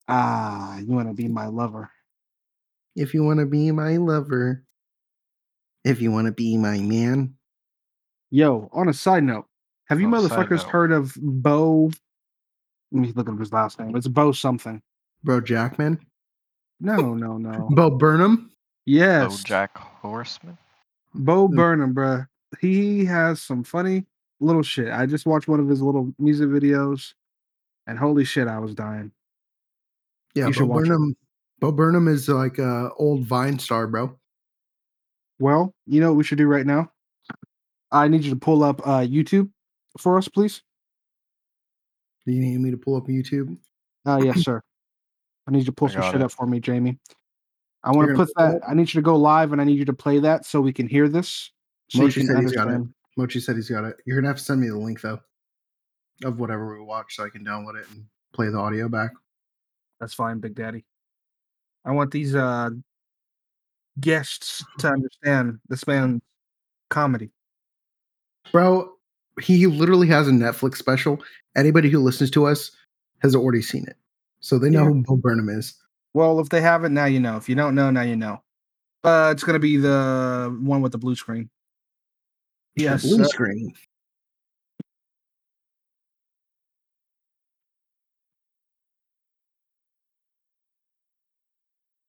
Ah, 0.08 0.78
you 0.78 0.86
want 0.86 1.08
to 1.08 1.14
be 1.14 1.28
my 1.28 1.48
lover? 1.48 1.90
If 2.96 3.12
you 3.12 3.22
want 3.22 3.40
to 3.40 3.46
be 3.46 3.70
my 3.70 3.98
lover, 3.98 4.64
if 5.84 6.00
you 6.00 6.10
want 6.10 6.24
to 6.24 6.32
be 6.32 6.56
my 6.56 6.78
man, 6.78 7.34
Yo, 8.30 8.70
on 8.72 8.88
a 8.88 8.94
side 8.94 9.24
note, 9.24 9.44
have 9.88 10.00
you 10.00 10.06
On 10.06 10.12
motherfuckers 10.12 10.62
heard 10.62 10.90
of 10.90 11.14
Bo? 11.20 11.90
Let 12.92 13.00
me 13.02 13.12
look 13.14 13.28
up 13.28 13.38
his 13.38 13.52
last 13.52 13.78
name. 13.78 13.94
It's 13.94 14.08
Bo 14.08 14.32
something. 14.32 14.80
Bro, 15.24 15.40
Jackman, 15.40 15.98
No, 16.80 17.14
no, 17.14 17.36
no. 17.38 17.68
Bo 17.70 17.90
Burnham. 17.90 18.50
yes, 18.86 19.30
Oh, 19.32 19.42
Jack 19.44 19.76
Horseman. 19.76 20.56
Bo. 21.14 21.48
Burnham, 21.48 21.94
bruh. 21.94 22.26
He 22.60 23.04
has 23.04 23.42
some 23.42 23.62
funny 23.64 24.06
little 24.40 24.62
shit. 24.62 24.90
I 24.92 25.06
just 25.06 25.26
watched 25.26 25.48
one 25.48 25.60
of 25.60 25.68
his 25.68 25.82
little 25.82 26.12
music 26.18 26.48
videos, 26.48 27.14
and 27.86 27.98
holy 27.98 28.24
shit, 28.24 28.48
I 28.48 28.58
was 28.58 28.74
dying. 28.74 29.12
Yeah, 30.34 30.44
You 30.46 30.50
Bo 30.50 30.52
should 30.52 30.68
watch 30.68 30.84
it. 30.84 30.88
Burnham. 30.88 31.16
Bo 31.60 31.72
Burnham 31.72 32.08
is 32.08 32.28
like 32.28 32.58
a 32.58 32.90
old 32.96 33.24
Vine 33.26 33.58
star, 33.58 33.86
bro. 33.86 34.16
Well, 35.38 35.74
you 35.86 36.00
know 36.00 36.08
what 36.10 36.16
we 36.18 36.24
should 36.24 36.38
do 36.38 36.46
right 36.46 36.66
now? 36.66 36.90
I 37.92 38.08
need 38.08 38.24
you 38.24 38.30
to 38.30 38.36
pull 38.38 38.62
up 38.62 38.80
uh, 38.86 39.00
YouTube 39.00 39.50
for 39.98 40.16
us, 40.16 40.28
please. 40.28 40.62
Do 42.26 42.32
you 42.32 42.40
need 42.40 42.60
me 42.60 42.70
to 42.70 42.76
pull 42.76 42.96
up 42.96 43.06
YouTube? 43.08 43.56
Uh, 44.06 44.20
yes, 44.22 44.42
sir. 44.42 44.62
I 45.46 45.50
need 45.50 45.60
you 45.60 45.64
to 45.66 45.72
pull 45.72 45.88
I 45.88 45.92
some 45.92 46.02
shit 46.02 46.16
it. 46.16 46.22
up 46.22 46.32
for 46.32 46.46
me, 46.46 46.60
Jamie. 46.60 46.98
I 47.82 47.92
want 47.92 48.08
to 48.08 48.14
put 48.14 48.28
that. 48.36 48.60
I 48.68 48.74
need 48.74 48.92
you 48.92 49.00
to 49.00 49.02
go 49.02 49.16
live, 49.16 49.52
and 49.52 49.60
I 49.60 49.64
need 49.64 49.78
you 49.78 49.86
to 49.86 49.92
play 49.92 50.18
that 50.20 50.44
so 50.44 50.60
we 50.60 50.72
can 50.72 50.86
hear 50.86 51.08
this. 51.08 51.50
So 51.88 52.02
Mochi 52.02 52.20
you 52.20 52.26
can 52.26 52.36
said 52.36 52.42
he's 52.44 52.52
got 52.52 52.68
it. 52.68 52.80
Mochi 53.16 53.40
said 53.40 53.56
he's 53.56 53.70
got 53.70 53.84
it. 53.84 53.96
You're 54.06 54.16
gonna 54.16 54.28
have 54.28 54.38
to 54.38 54.44
send 54.44 54.60
me 54.60 54.68
the 54.68 54.78
link 54.78 55.00
though, 55.00 55.20
of 56.24 56.38
whatever 56.38 56.76
we 56.76 56.84
watch, 56.84 57.16
so 57.16 57.24
I 57.24 57.30
can 57.30 57.44
download 57.44 57.80
it 57.80 57.86
and 57.90 58.04
play 58.32 58.48
the 58.48 58.58
audio 58.58 58.88
back. 58.88 59.10
That's 59.98 60.14
fine, 60.14 60.38
Big 60.38 60.54
Daddy. 60.54 60.84
I 61.84 61.92
want 61.92 62.10
these 62.10 62.34
uh 62.34 62.70
guests 63.98 64.64
to 64.78 64.88
understand 64.88 65.58
this 65.68 65.86
man's 65.86 66.22
comedy. 66.90 67.30
Bro, 68.52 68.92
he 69.40 69.66
literally 69.66 70.08
has 70.08 70.28
a 70.28 70.32
Netflix 70.32 70.76
special. 70.76 71.22
Anybody 71.56 71.90
who 71.90 71.98
listens 71.98 72.30
to 72.32 72.46
us 72.46 72.70
has 73.20 73.34
already 73.34 73.62
seen 73.62 73.84
it, 73.86 73.96
so 74.40 74.58
they 74.58 74.70
know 74.70 74.82
Yeah. 74.84 74.88
who 74.90 75.02
Bo 75.02 75.16
Burnham 75.16 75.48
is. 75.48 75.74
Well, 76.12 76.40
if 76.40 76.48
they 76.48 76.60
haven't, 76.60 76.92
now 76.92 77.04
you 77.04 77.20
know. 77.20 77.36
If 77.36 77.48
you 77.48 77.54
don't 77.54 77.74
know, 77.74 77.90
now 77.90 78.02
you 78.02 78.16
know. 78.16 78.42
Uh, 79.04 79.30
it's 79.32 79.44
gonna 79.44 79.58
be 79.58 79.76
the 79.76 80.56
one 80.60 80.82
with 80.82 80.92
the 80.92 80.98
blue 80.98 81.14
screen. 81.14 81.48
Yes. 82.74 83.02
blue 83.02 83.22
uh, 83.22 83.28
screen. 83.28 83.72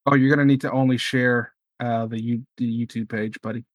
oh, 0.05 0.15
you're 0.15 0.29
gonna 0.29 0.45
need 0.45 0.61
to 0.61 0.71
only 0.71 0.97
share 0.97 1.53
uh 1.79 2.05
the 2.05 2.21
you 2.21 2.45
the 2.57 2.85
YouTube 2.85 3.09
page, 3.09 3.39
buddy. 3.41 3.65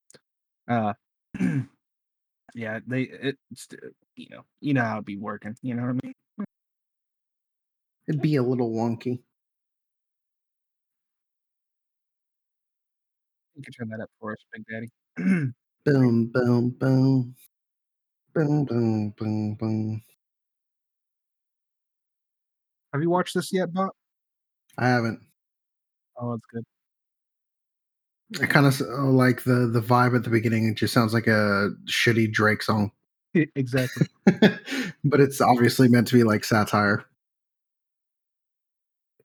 Uh, 0.69 0.93
yeah, 2.55 2.81
they 2.87 3.03
it's 3.03 3.69
you 4.17 4.29
know 4.31 4.43
you 4.61 4.75
know 4.75 4.83
how 4.83 4.99
it 4.99 5.05
be 5.05 5.17
working. 5.17 5.57
You 5.63 5.75
know 5.75 5.83
what 5.83 5.91
I 5.91 6.07
mean? 6.07 6.15
It'd 8.09 8.23
be 8.23 8.37
a 8.37 8.43
little 8.43 8.71
wonky. 8.71 9.21
You 13.57 13.63
can 13.63 13.73
turn 13.73 13.89
that 13.89 14.01
up 14.01 14.11
for 14.21 14.33
us, 14.33 14.39
Big 14.53 14.65
Daddy. 14.71 14.89
Boom, 15.85 16.27
boom, 16.35 16.71
boom, 16.71 17.37
boom, 18.35 18.65
boom, 18.65 19.15
boom, 19.17 19.55
boom. 19.55 20.03
Have 22.93 23.03
you 23.03 23.09
watched 23.09 23.35
this 23.35 23.53
yet, 23.53 23.73
Bob? 23.73 23.91
I 24.79 24.89
haven't. 24.89 25.21
Oh, 26.19 26.33
that's 26.33 26.47
good. 26.53 26.65
I 28.43 28.47
kind 28.47 28.67
of 28.67 28.83
oh, 28.83 29.11
like 29.11 29.45
the 29.45 29.69
the 29.69 29.81
vibe 29.81 30.17
at 30.17 30.25
the 30.25 30.31
beginning. 30.31 30.67
It 30.67 30.75
just 30.75 30.93
sounds 30.93 31.15
like 31.15 31.29
a 31.29 31.71
shitty 31.85 32.33
Drake 32.33 32.63
song, 32.63 32.91
exactly. 33.55 34.09
but 35.05 35.21
it's 35.21 35.41
obviously 35.41 35.89
meant 35.89 36.09
to 36.09 36.15
be 36.15 36.25
like 36.25 36.43
satire. 36.43 37.05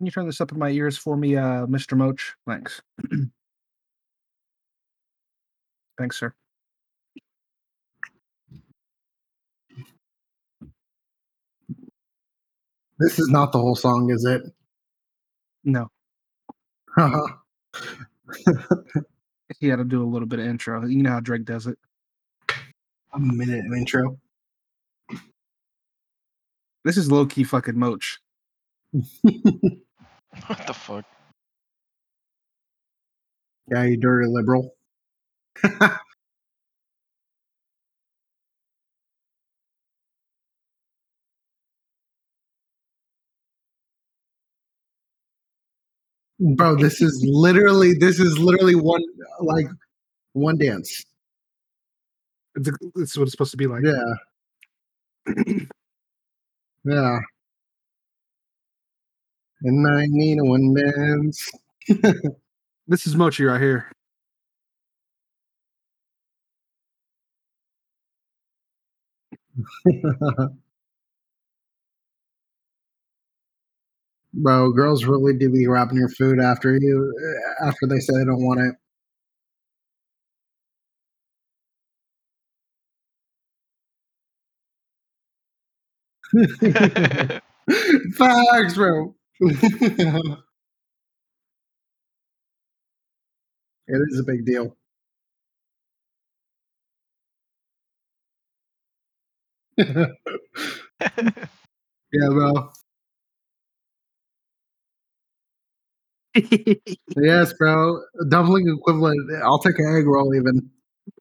Can 0.01 0.07
you 0.07 0.11
turn 0.11 0.25
this 0.25 0.41
up 0.41 0.51
in 0.51 0.57
my 0.57 0.71
ears 0.71 0.97
for 0.97 1.15
me, 1.15 1.35
uh, 1.35 1.67
Mr. 1.67 1.95
Moach? 1.95 2.31
Thanks. 2.47 2.81
Thanks, 5.99 6.19
sir. 6.19 6.33
This 12.97 13.19
is 13.19 13.29
not 13.29 13.51
the 13.51 13.59
whole 13.59 13.75
song, 13.75 14.09
is 14.09 14.25
it? 14.25 14.41
No, 15.65 15.87
he 19.59 19.67
had 19.67 19.75
to 19.75 19.83
do 19.83 20.03
a 20.03 20.09
little 20.09 20.27
bit 20.27 20.39
of 20.39 20.47
intro. 20.47 20.83
You 20.83 21.03
know 21.03 21.11
how 21.11 21.19
Drake 21.19 21.45
does 21.45 21.67
it. 21.67 21.77
A 23.13 23.19
minute 23.19 23.67
of 23.67 23.73
intro. 23.77 24.17
This 26.85 26.97
is 26.97 27.11
low 27.11 27.27
key 27.27 27.43
fucking 27.43 27.75
Moach. 27.75 28.17
What 30.47 30.65
the 30.67 30.73
fuck? 30.73 31.05
Yeah, 33.71 33.83
you 33.83 33.97
dirty 33.97 34.27
liberal. 34.27 34.75
Bro, 46.39 46.75
this 46.77 47.01
is 47.01 47.23
literally 47.29 47.93
this 47.93 48.19
is 48.19 48.37
literally 48.39 48.75
one 48.75 49.01
like 49.41 49.67
one 50.33 50.57
dance. 50.57 51.05
It's, 52.55 52.69
it's 52.95 53.17
what 53.17 53.23
it's 53.23 53.31
supposed 53.31 53.51
to 53.51 53.57
be 53.57 53.67
like. 53.67 53.83
Yeah. 53.83 54.15
Yeah. 56.83 57.19
And 59.63 59.88
I 59.88 60.06
need 60.08 60.39
a 60.39 60.43
one 60.43 60.74
dance. 60.74 61.50
This 62.88 63.08
is 63.08 63.15
Mochi 63.15 63.45
right 63.45 63.62
here. 63.62 63.91
Bro, 74.34 74.74
girls 74.74 75.06
really 75.06 75.34
do 75.38 75.50
be 75.50 75.63
grabbing 75.65 75.97
your 75.97 76.10
food 76.10 76.39
after 76.39 76.78
you 76.78 77.13
uh, 77.62 77.65
after 77.67 77.88
they 77.88 78.00
say 78.00 78.13
they 78.17 78.26
don't 78.26 78.43
want 78.43 78.60
it. 86.34 87.41
Facts, 88.17 88.76
bro. 88.76 89.15
it 89.47 90.38
is 93.88 94.19
a 94.19 94.23
big 94.23 94.45
deal. 94.45 94.75
yeah, 99.77 100.06
bro. 102.30 102.71
Yes, 107.17 107.54
bro. 107.54 108.01
Dumpling 108.30 108.67
equivalent. 108.69 109.30
I'll 109.43 109.60
take 109.60 109.77
an 109.80 109.95
egg 109.97 110.08
roll 110.08 110.34
even. 110.36 110.69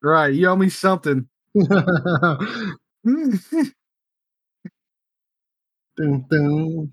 right. 0.02 0.32
You 0.32 0.48
owe 0.48 0.56
me 0.56 0.68
something. 0.68 1.28
Dun, 5.96 6.24
dun. 6.30 6.92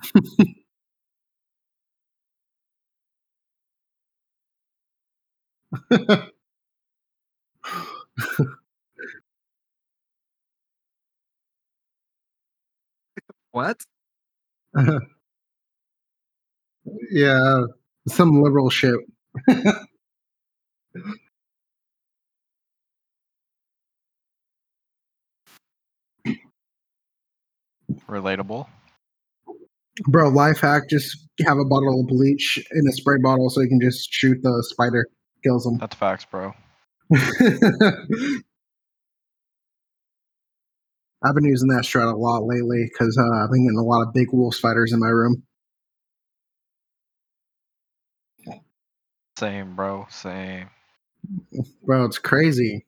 What? 13.52 13.80
yeah, 17.10 17.64
some 18.08 18.42
liberal 18.42 18.70
shit. 18.70 18.96
Relatable. 28.08 28.66
Bro, 30.08 30.30
life 30.30 30.60
hack: 30.60 30.84
just 30.90 31.16
have 31.46 31.58
a 31.58 31.64
bottle 31.64 32.00
of 32.00 32.06
bleach 32.08 32.58
in 32.72 32.88
a 32.88 32.92
spray 32.92 33.16
bottle 33.22 33.50
so 33.50 33.60
you 33.60 33.68
can 33.68 33.80
just 33.80 34.08
shoot 34.12 34.38
the 34.42 34.64
spider, 34.68 35.06
kills 35.44 35.64
them. 35.64 35.78
That's 35.78 35.96
facts, 35.96 36.26
bro. 36.30 36.52
I've 41.24 41.34
been 41.34 41.44
using 41.44 41.68
that 41.68 41.84
strat 41.84 42.12
a 42.12 42.16
lot 42.16 42.44
lately 42.44 42.88
because 42.90 43.18
uh, 43.18 43.44
I've 43.44 43.50
been 43.50 43.66
getting 43.66 43.78
a 43.78 43.84
lot 43.84 44.02
of 44.06 44.14
big 44.14 44.28
wolf 44.32 44.54
spiders 44.54 44.92
in 44.92 45.00
my 45.00 45.08
room. 45.08 45.42
Same, 49.38 49.76
bro. 49.76 50.06
Same. 50.10 50.70
Bro, 51.84 52.06
it's 52.06 52.18
crazy. 52.18 52.86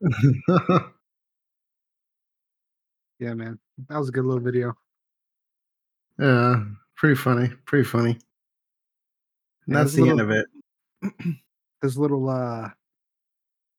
Yeah, 3.18 3.34
man. 3.34 3.58
That 3.88 3.98
was 3.98 4.08
a 4.08 4.12
good 4.12 4.24
little 4.24 4.42
video. 4.42 4.74
yeah, 6.18 6.64
pretty 6.96 7.14
funny. 7.16 7.48
Pretty 7.66 7.84
funny. 7.84 8.10
And 8.12 8.22
Yeah, 9.66 9.78
that's 9.82 9.92
the 9.94 10.02
little- 10.02 10.20
end 10.20 10.30
of 10.30 10.30
it. 10.30 10.46
This 11.80 11.96
little 11.96 12.28
uh 12.28 12.62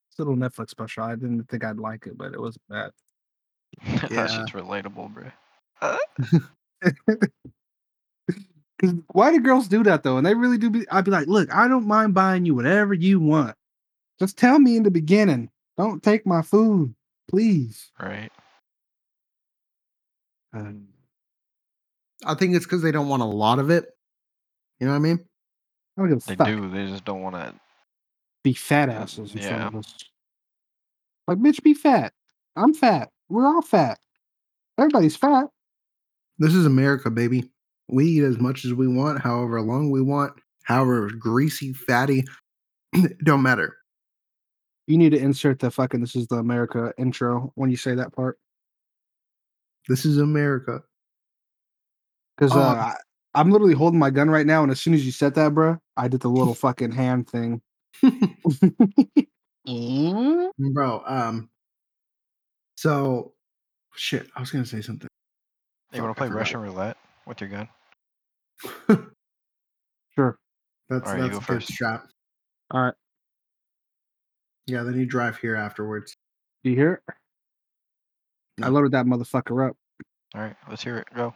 this 0.10 0.20
little 0.20 0.38
Netflix 0.38 0.70
special. 0.70 1.04
I 1.04 1.16
didn't 1.16 1.44
think 1.50 1.66
I'd 1.66 1.80
like 1.80 2.08
it, 2.08 2.18
but 2.18 2.34
it 2.34 2.40
was 2.40 2.58
bad. 2.70 2.92
that 3.88 4.10
Yeah. 4.10 4.26
shit's 4.28 4.52
relatable, 4.54 5.14
bro. 5.14 5.30
Cause 8.82 8.94
why 9.12 9.32
do 9.32 9.42
girls 9.42 9.68
do 9.68 9.84
that 9.84 10.04
though? 10.04 10.16
And 10.18 10.26
they 10.26 10.34
really 10.34 10.58
do 10.58 10.70
be 10.70 10.88
I'd 10.90 11.04
be 11.04 11.12
like, 11.12 11.28
look, 11.28 11.54
I 11.54 11.68
don't 11.68 11.86
mind 11.88 12.14
buying 12.14 12.46
you 12.46 12.56
whatever 12.56 12.94
you 12.94 13.20
want. 13.20 13.56
Just 14.18 14.38
tell 14.38 14.60
me 14.60 14.78
in 14.78 14.84
the 14.84 14.92
beginning. 14.92 15.50
Don't 15.78 16.02
take 16.02 16.26
my 16.26 16.42
food, 16.42 16.96
please. 17.30 17.92
Right. 18.02 18.32
Um, 20.54 20.88
I 22.26 22.34
think 22.36 22.56
it's 22.56 22.66
because 22.66 22.82
they 22.82 22.92
don't 22.92 23.08
want 23.10 23.22
a 23.22 23.26
lot 23.26 23.60
of 23.60 23.70
it. 23.70 23.86
You 24.80 24.88
know 24.88 24.94
what 24.94 24.98
I 25.00 25.02
mean? 25.02 25.20
I 25.98 26.02
don't 26.02 26.10
give 26.10 26.18
a 26.24 26.28
They 26.28 26.36
fuck. 26.36 26.48
do. 26.48 26.70
They 26.70 26.88
just 26.88 27.06
don't 27.06 27.22
want 27.22 27.36
to. 27.36 27.54
Be 28.44 28.54
fat 28.54 28.90
asses 28.90 29.34
in 29.36 29.42
front 29.42 29.58
Yeah. 29.62 29.68
of 29.68 29.76
us. 29.76 29.94
Like, 31.28 31.38
bitch, 31.40 31.62
be 31.62 31.74
fat. 31.74 32.14
I'm 32.56 32.74
fat. 32.74 33.10
We're 33.28 33.46
all 33.46 33.62
fat. 33.62 34.00
Everybody's 34.78 35.16
fat. 35.18 35.48
This 36.38 36.56
is 36.56 36.66
America, 36.66 37.12
baby. 37.12 37.52
We 37.90 38.06
eat 38.06 38.24
as 38.24 38.40
much 38.40 38.64
as 38.66 38.74
we 38.74 38.88
want, 38.88 39.20
however 39.20 39.62
long 39.62 39.92
we 39.92 40.02
want, 40.02 40.34
however 40.64 41.10
greasy, 41.12 41.74
fatty. 41.74 42.24
don't 43.24 43.42
matter. 43.42 43.76
You 44.88 44.98
need 44.98 45.12
to 45.12 45.20
insert 45.20 45.60
the 45.60 45.70
fucking 45.70 46.00
this 46.00 46.16
is 46.16 46.28
the 46.28 46.38
America 46.38 46.94
intro 46.98 47.52
when 47.56 47.70
you 47.70 47.78
say 47.78 47.94
that 47.96 48.14
part. 48.14 48.40
This 49.90 50.06
is 50.06 50.18
America. 50.20 50.82
Because 52.38 52.54
Oh. 52.56 52.60
uh, 52.62 52.76
I, 52.76 52.96
I'm 53.36 53.52
literally 53.52 53.74
holding 53.74 54.00
my 54.00 54.10
gun 54.12 54.30
right 54.30 54.46
now, 54.46 54.64
and 54.64 54.72
as 54.72 54.80
soon 54.80 54.94
as 54.94 55.06
you 55.06 55.12
said 55.12 55.34
that, 55.36 55.54
bro, 55.54 55.78
I 55.98 56.08
did 56.08 56.22
the 56.22 56.30
little 56.30 56.54
fucking 56.56 56.92
hand 56.92 57.28
thing. 57.30 57.62
Bro, 59.66 61.04
um, 61.06 61.50
so 62.76 63.34
shit, 63.96 64.28
I 64.36 64.40
was 64.40 64.50
gonna 64.52 64.66
say 64.66 64.82
something. 64.82 65.08
You 65.94 66.02
want 66.04 66.16
to 66.16 66.20
play. 66.20 66.30
Russian 66.30 66.62
roulette 66.62 66.98
with 67.28 67.42
your 67.42 67.50
gun? 67.50 67.68
Sure. 70.16 70.38
That's 70.90 71.06
All 71.08 71.14
right, 71.14 71.24
you 71.24 71.30
that's 71.30 71.32
go 71.34 71.54
a 71.54 71.56
good 71.56 71.64
first. 71.64 71.68
strap. 71.74 72.08
All 72.72 72.82
right. 72.82 72.94
Yeah, 74.66 74.84
then 74.84 74.96
you 75.00 75.06
drive 75.06 75.38
here 75.38 75.56
afterwards. 75.56 76.14
Do 76.64 76.72
you 76.72 76.76
hear 76.76 76.94
it? 77.08 77.14
I 78.62 78.70
loaded 78.70 78.92
that 78.92 79.06
motherfucker 79.06 79.70
up. 79.70 79.76
All 80.36 80.42
right, 80.42 80.56
let's 80.70 80.84
hear 80.84 80.98
it. 80.98 81.08
Go. 81.16 81.34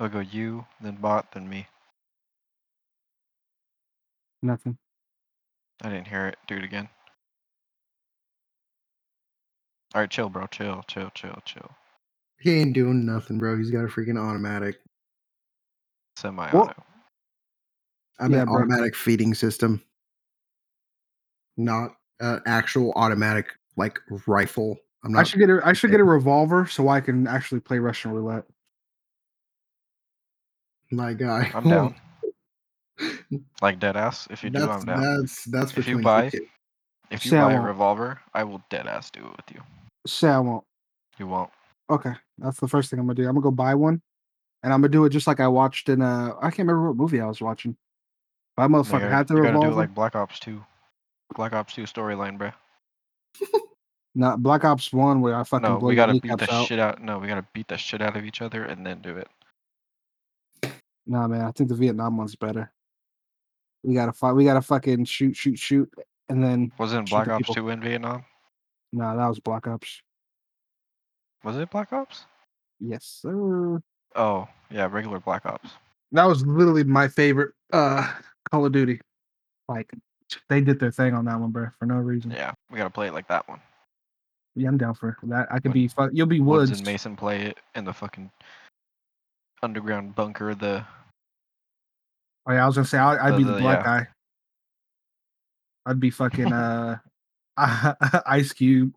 I'll 0.00 0.08
go 0.08 0.20
you, 0.20 0.64
then 0.80 0.96
bot, 0.96 1.32
then 1.32 1.48
me. 1.48 1.66
Nothing. 4.42 4.76
I 5.82 5.88
didn't 5.88 6.08
hear 6.08 6.26
it. 6.26 6.36
Do 6.48 6.56
it 6.56 6.64
again. 6.64 6.88
All 9.94 10.00
right, 10.00 10.10
chill, 10.10 10.28
bro. 10.28 10.46
Chill, 10.46 10.82
chill, 10.88 11.10
chill, 11.14 11.38
chill. 11.44 11.70
He 12.40 12.58
ain't 12.58 12.72
doing 12.72 13.06
nothing, 13.06 13.38
bro. 13.38 13.56
He's 13.56 13.70
got 13.70 13.84
a 13.84 13.88
freaking 13.88 14.18
automatic. 14.18 14.80
Semi-auto. 16.16 16.74
I 18.18 18.24
Yeah, 18.24 18.28
mean, 18.28 18.44
bro. 18.46 18.56
automatic 18.56 18.96
feeding 18.96 19.34
system, 19.34 19.82
not 21.56 21.94
uh, 22.20 22.40
actual 22.46 22.92
automatic 22.96 23.46
like 23.76 23.98
rifle. 24.26 24.76
I'm 25.04 25.16
I 25.16 25.22
should 25.24 25.40
get 25.40 25.50
a 25.50 25.60
I 25.64 25.72
should 25.72 25.90
get 25.90 26.00
a 26.00 26.04
revolver 26.04 26.66
so 26.66 26.88
I 26.88 27.00
can 27.00 27.26
actually 27.26 27.60
play 27.60 27.78
Russian 27.78 28.12
roulette. 28.12 28.44
my 30.90 31.12
guy. 31.14 31.50
I'm 31.54 31.68
down. 31.68 31.94
Like 33.62 33.80
dead 33.80 33.96
ass. 33.96 34.28
If 34.30 34.44
you 34.44 34.50
do, 34.50 34.60
that's 34.60 34.70
I'm 34.70 34.84
down. 34.84 35.00
that's 35.22 35.44
that's 35.44 35.76
If 35.76 35.88
you 35.88 36.00
buy- 36.02 36.28
two. 36.28 36.46
If 37.10 37.24
you 37.24 37.30
Say 37.30 37.38
buy 37.38 37.52
a 37.54 37.60
revolver, 37.60 38.20
I 38.32 38.44
will 38.44 38.62
dead 38.70 38.86
ass 38.86 39.10
do 39.10 39.20
it 39.20 39.30
with 39.36 39.50
you. 39.54 39.60
Say 40.06 40.28
I 40.28 40.38
won't. 40.38 40.64
You 41.18 41.26
won't. 41.26 41.50
Okay, 41.90 42.12
that's 42.38 42.60
the 42.60 42.68
first 42.68 42.90
thing 42.90 43.00
I'm 43.00 43.06
gonna 43.06 43.14
do. 43.16 43.22
I'm 43.22 43.34
gonna 43.34 43.42
go 43.42 43.50
buy 43.50 43.74
one, 43.74 44.00
and 44.62 44.72
I'm 44.72 44.80
gonna 44.80 44.90
do 44.90 45.04
it 45.04 45.10
just 45.10 45.26
like 45.26 45.40
I 45.40 45.48
watched 45.48 45.88
in 45.88 46.00
uh 46.00 46.34
I 46.40 46.50
can't 46.50 46.68
remember 46.68 46.88
what 46.88 46.96
movie 46.96 47.20
I 47.20 47.26
was 47.26 47.40
watching. 47.40 47.76
But 48.56 48.64
You 48.64 48.68
motherfucker 48.68 48.90
gotta, 49.00 49.08
had 49.08 49.28
the 49.28 49.36
you 49.36 49.42
gotta 49.42 49.60
do 49.60 49.68
it 49.72 49.76
like 49.76 49.94
Black 49.94 50.14
Ops 50.14 50.38
2. 50.40 50.62
Black 51.34 51.54
Ops 51.54 51.74
2 51.74 51.82
storyline, 51.84 52.38
bro. 52.38 52.50
Not 54.14 54.42
Black 54.42 54.64
Ops 54.64 54.92
One 54.92 55.20
where 55.20 55.34
I 55.34 55.42
fucking 55.44 55.68
No, 55.68 55.78
blow 55.78 55.88
we 55.88 55.94
gotta 55.94 56.12
beat 56.20 56.36
the 56.38 56.52
out. 56.52 56.66
shit 56.66 56.78
out. 56.78 57.02
No, 57.02 57.18
we 57.18 57.26
gotta 57.28 57.46
beat 57.54 57.68
the 57.68 57.78
shit 57.78 58.02
out 58.02 58.16
of 58.16 58.24
each 58.24 58.42
other 58.42 58.64
and 58.64 58.84
then 58.86 59.00
do 59.00 59.16
it. 59.16 59.28
Nah, 61.06 61.26
man, 61.26 61.42
I 61.42 61.50
think 61.52 61.68
the 61.68 61.74
Vietnam 61.74 62.16
one's 62.16 62.36
better. 62.36 62.70
We 63.82 63.94
gotta 63.94 64.12
fight. 64.12 64.32
We 64.34 64.44
gotta 64.44 64.62
fucking 64.62 65.04
shoot, 65.06 65.34
shoot, 65.34 65.58
shoot, 65.58 65.90
and 66.28 66.42
then 66.42 66.70
Wasn't 66.78 67.08
Black 67.10 67.26
the 67.26 67.32
Ops 67.34 67.38
people. 67.48 67.54
2 67.54 67.68
in 67.70 67.80
Vietnam? 67.80 68.24
nah, 68.92 69.16
that 69.16 69.26
was 69.26 69.40
Black 69.40 69.66
Ops. 69.66 70.02
Was 71.42 71.56
it 71.56 71.70
Black 71.70 71.92
Ops? 71.92 72.26
Yes, 72.78 73.04
sir. 73.04 73.80
Oh, 74.14 74.46
yeah, 74.70 74.86
regular 74.90 75.18
Black 75.18 75.46
Ops. 75.46 75.70
That 76.12 76.26
was 76.26 76.46
literally 76.46 76.84
my 76.84 77.08
favorite 77.08 77.54
uh 77.72 78.12
Call 78.50 78.66
of 78.66 78.72
Duty. 78.72 79.00
Like 79.68 79.90
they 80.48 80.60
did 80.60 80.78
their 80.78 80.92
thing 80.92 81.14
on 81.14 81.24
that 81.24 81.40
one, 81.40 81.50
bro, 81.50 81.68
for 81.78 81.86
no 81.86 81.96
reason. 81.96 82.30
Yeah, 82.30 82.36
Yeah, 82.38 82.52
we 82.70 82.76
gotta 82.78 82.90
play 82.90 83.08
it 83.08 83.14
like 83.14 83.26
that 83.28 83.48
one. 83.48 83.60
I'm 84.56 84.76
down 84.78 84.94
for 84.94 85.16
that. 85.24 85.48
I 85.50 85.54
could 85.56 85.66
When 85.66 85.72
be. 85.72 85.88
Fu- 85.88 86.10
you'll 86.12 86.26
be 86.26 86.40
Woods, 86.40 86.70
Woods. 86.70 86.80
and 86.80 86.86
Mason 86.86 87.16
play 87.16 87.42
it 87.46 87.58
in 87.74 87.84
the 87.84 87.92
fucking 87.92 88.30
underground 89.62 90.14
bunker. 90.14 90.54
The 90.54 90.84
Oh 92.46 92.52
yeah, 92.52 92.64
I 92.64 92.66
was 92.66 92.74
gonna 92.76 92.86
say 92.86 92.98
I, 92.98 93.28
I'd 93.28 93.32
The- 93.34 93.38
be 93.38 93.44
the 93.44 93.52
the- 93.52 93.60
black 93.60 93.78
yeah. 93.84 93.98
guy. 94.00 94.08
I'd 95.86 96.00
be 96.00 96.10
fucking 96.10 96.52
uh 96.52 96.98
Ice 98.26 98.52
Cube. 98.52 98.94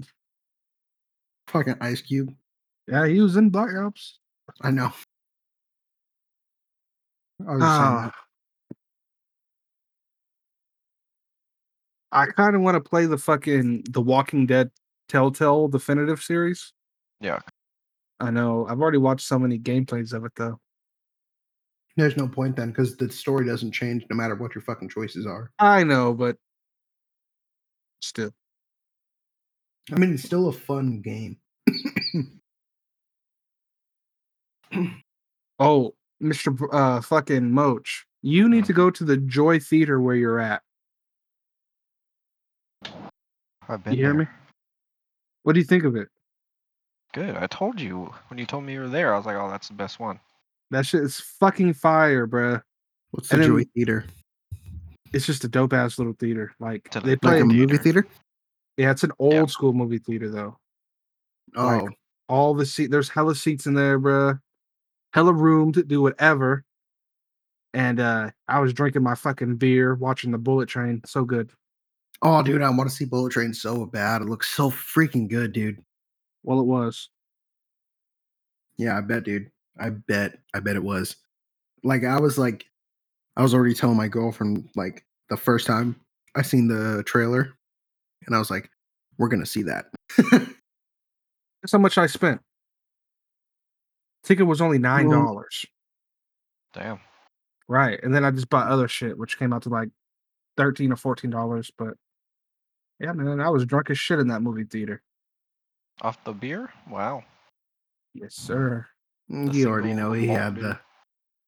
Fucking 1.48 1.78
Ice 1.82 2.02
Cube. 2.02 2.34
Yeah, 2.88 3.08
he 3.08 3.20
was 3.22 3.36
in 3.38 3.50
Black 3.50 3.74
Ops. 3.76 4.20
I 4.62 4.72
know. 4.72 4.92
I 7.48 7.52
was 7.54 7.62
just 7.62 7.78
saying 7.78 8.12
Ah. 8.12 8.12
I 12.12 12.26
kind 12.28 12.56
of 12.56 12.62
want 12.62 12.76
to 12.82 12.90
play 12.90 13.06
the 13.08 13.18
fucking 13.18 13.84
The 13.90 14.02
Walking 14.02 14.46
Dead 14.46 14.72
Telltale 15.08 15.68
Definitive 15.68 16.22
series. 16.22 16.74
yeah, 17.22 17.40
I 18.20 18.32
know. 18.32 18.66
I've 18.68 18.82
already 18.82 18.98
watched 18.98 19.28
so 19.28 19.38
many 19.40 19.60
gameplays 19.60 20.14
of 20.14 20.26
it 20.26 20.32
though. 20.36 20.60
There's 21.98 22.18
no 22.18 22.28
point 22.28 22.56
then 22.58 22.70
because 22.72 22.98
the 22.98 23.10
story 23.10 23.46
doesn't 23.46 23.72
change 23.72 24.06
no 24.10 24.16
matter 24.18 24.36
what 24.36 24.54
your 24.54 24.62
fucking 24.64 24.90
choices 24.90 25.26
are. 25.26 25.52
I 25.60 25.84
know, 25.84 26.14
but 26.14 26.38
still. 28.02 28.32
I 29.92 29.96
mean, 29.96 30.14
it's 30.14 30.24
still 30.24 30.48
a 30.50 30.54
fun 30.54 31.02
game. 31.02 31.38
Oh, 35.58 35.96
Mr. 36.22 36.58
B- 36.58 36.66
Uh, 36.70 37.00
fucking 37.00 37.44
Moach, 37.44 38.04
you 38.22 38.50
need 38.50 38.66
to 38.66 38.74
go 38.74 38.90
to 38.92 39.06
the 39.06 39.16
Joy 39.16 39.58
Theater 39.60 40.02
where 40.02 40.16
you're 40.16 40.40
at. 40.40 40.62
I've 43.70 43.82
been 43.84 43.94
You 43.94 44.00
hear 44.00 44.14
there. 44.14 44.26
me? 44.26 44.28
What 45.46 45.54
do 45.54 45.60
you 45.60 45.66
think 45.66 45.84
of 45.84 45.96
it? 45.96 46.08
Good. 47.14 47.36
I 47.38 47.46
told 47.46 47.80
you 47.80 48.12
when 48.30 48.40
you 48.40 48.48
told 48.48 48.64
me 48.64 48.74
you 48.74 48.80
were 48.80 48.88
there. 48.88 49.14
I 49.14 49.18
was 49.18 49.28
like, 49.28 49.36
oh, 49.38 49.48
that's 49.48 49.68
the 49.68 49.76
best 49.76 50.00
one. 50.00 50.20
That 50.72 50.88
shit 50.88 51.04
is 51.04 51.20
fucking 51.20 51.76
fire, 51.76 52.26
bruh. 52.26 52.64
What's 53.12 53.30
the 53.30 53.36
And 53.36 53.44
then- 53.44 53.50
Joy 53.52 53.64
Theater? 53.76 54.06
It's 55.14 55.28
just 55.28 55.44
a 55.44 55.48
dope 55.48 55.72
ass 55.74 56.00
little 56.00 56.14
theater. 56.20 56.52
Like 56.60 56.88
It's 56.88 56.96
a- 56.96 57.00
they 57.02 57.12
like 57.12 57.22
play. 57.22 57.32
Like 57.36 57.42
a 57.44 57.46
movie 57.46 57.78
theater. 57.78 57.84
theater? 57.84 58.08
yeah, 58.78 58.90
it's 58.90 59.04
an 59.04 59.12
old 59.20 59.52
school 59.52 59.72
movie 59.72 60.00
theater 60.00 60.30
though. 60.30 60.58
Oh, 61.56 61.66
Like, 61.68 61.98
All 62.28 62.56
the 62.56 62.66
seat. 62.66 62.90
There's 62.90 63.08
hella 63.08 63.36
seats 63.36 63.68
in 63.68 63.76
there, 63.76 64.00
bruh. 64.00 64.40
Hella 65.14 65.32
room 65.32 65.72
to 65.74 65.84
do 65.84 66.02
whatever. 66.02 66.64
And 67.76 68.00
uh 68.00 68.32
I 68.48 68.60
was 68.60 68.74
drinking 68.74 69.04
my 69.04 69.14
fucking 69.14 69.58
beer, 69.58 69.94
watching 69.94 70.32
the 70.32 70.40
bullet 70.40 70.68
train. 70.70 71.02
So 71.06 71.24
good. 71.24 71.52
Oh, 72.26 72.42
dude, 72.42 72.62
I 72.62 72.70
want 72.70 72.90
to 72.90 72.96
see 72.96 73.06
Bullet 73.06 73.32
Train 73.32 73.54
so 73.54 73.86
bad. 73.86 74.22
It 74.22 74.28
looks 74.28 74.50
so 74.50 74.70
freaking 74.70 75.30
good, 75.30 75.54
dude. 75.54 75.82
Well, 76.44 76.60
it 76.60 76.66
was. 76.66 77.10
Yeah, 78.78 78.98
I 78.98 79.02
bet, 79.02 79.24
dude. 79.24 79.50
I 79.80 79.92
bet. 79.92 80.40
I 80.54 80.60
bet 80.60 80.76
it 80.76 80.84
was. 80.84 81.16
Like 81.84 82.04
I 82.04 82.20
was 82.20 82.38
like, 82.38 82.66
I 83.38 83.42
was 83.42 83.54
already 83.54 83.74
telling 83.74 83.98
my 83.98 84.08
girlfriend 84.08 84.70
like 84.76 85.06
the 85.30 85.38
first 85.38 85.68
time 85.68 85.96
I 86.36 86.42
seen 86.42 86.68
the 86.68 87.04
trailer, 87.06 87.54
and 88.26 88.36
I 88.36 88.40
was 88.40 88.50
like, 88.52 88.70
we're 89.18 89.30
gonna 89.30 89.46
see 89.46 89.64
that. 89.64 89.86
That's 90.32 91.72
how 91.72 91.78
much 91.78 91.98
I 91.98 92.08
spent. 92.08 92.42
Ticket 94.24 94.48
was 94.48 94.62
only 94.62 94.80
nine 94.80 95.08
Well- 95.08 95.24
dollars. 95.24 95.66
Damn. 96.74 97.00
Right. 97.68 98.00
And 98.04 98.14
then 98.14 98.26
I 98.26 98.32
just 98.32 98.50
bought 98.50 98.68
other 98.70 98.88
shit, 98.88 99.18
which 99.18 99.40
came 99.40 99.54
out 99.54 99.64
to 99.64 99.70
like 99.70 99.90
thirteen 100.58 100.92
or 100.92 100.96
fourteen 100.98 101.32
dollars. 101.32 101.72
But 101.78 101.94
yeah, 103.00 103.12
man, 103.14 103.40
I 103.42 103.50
was 103.50 103.66
drunk 103.66 103.90
as 103.90 104.00
shit 104.00 104.20
in 104.20 104.28
that 104.30 104.42
movie 104.42 104.64
theater. 104.64 105.02
Off 106.02 106.24
the 106.24 106.34
beer? 106.34 106.70
Wow. 106.90 107.24
Yes, 108.14 108.36
sir. 108.36 108.86
Mm, 109.32 109.52
The 109.52 109.58
you 109.58 109.68
already 109.68 109.94
know 109.94 110.12
he 110.14 110.28
had 110.28 110.56
dude. 110.56 110.64
the, 110.64 110.80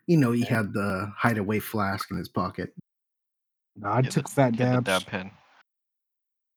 you 0.07 0.17
know, 0.17 0.31
he 0.31 0.43
had 0.43 0.73
the 0.73 1.11
hideaway 1.15 1.59
flask 1.59 2.09
in 2.11 2.17
his 2.17 2.29
pocket. 2.29 2.73
No, 3.75 3.89
I 3.89 3.99
Yeah, 3.99 4.09
took 4.09 4.27
the- 4.27 4.33
fat 4.33 4.55
he 4.55 4.61
had 4.63 4.83
dabs. 4.83 5.03
dab 5.03 5.05
pen. 5.11 5.31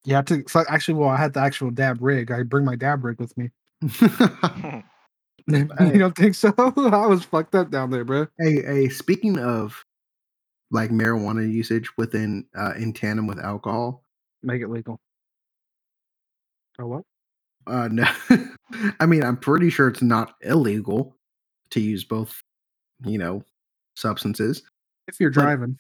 Yeah, 0.05 0.21
I 0.21 0.23
took 0.23 0.49
fuck 0.49 0.67
actually 0.71 0.95
well, 0.95 1.11
I 1.11 1.17
had 1.17 1.35
the 1.35 1.41
actual 1.41 1.71
dab 1.71 1.99
rig. 2.01 2.31
I 2.31 2.43
bring 2.43 2.65
my 2.65 2.75
dab 2.77 3.05
rig 3.05 3.19
with 3.21 3.37
me. 3.37 3.51
Hey. 5.49 5.67
you 5.95 5.99
don't 5.99 6.15
think 6.15 6.35
so? 6.37 6.53
I 6.59 7.07
was 7.07 7.25
fucked 7.25 7.55
up 7.57 7.71
down 7.71 7.91
there, 7.91 8.05
bro. 8.05 8.29
hey, 8.39 8.63
hey, 8.63 8.89
speaking 8.89 9.37
of 9.39 9.85
like 10.71 10.91
marijuana 10.91 11.51
usage 11.51 11.91
within 11.97 12.45
uh, 12.57 12.75
in 12.77 12.93
tandem 12.93 13.27
with 13.27 13.41
alcohol, 13.41 14.05
Make 14.43 14.63
it 14.63 14.69
legal. 14.69 14.99
Oh 16.79 16.87
what? 16.87 17.03
uh, 17.67 17.89
no, 17.89 18.05
I 19.01 19.07
mean, 19.07 19.23
I'm 19.23 19.37
pretty 19.37 19.71
sure 19.71 19.89
it's 19.89 20.03
not 20.03 20.35
illegal 20.43 21.17
to 21.71 21.81
use 21.81 22.05
both, 22.05 22.43
you 23.05 23.19
know, 23.19 23.45
substances. 23.95 24.63
If 25.09 25.21
you're 25.21 25.31
driving. 25.31 25.79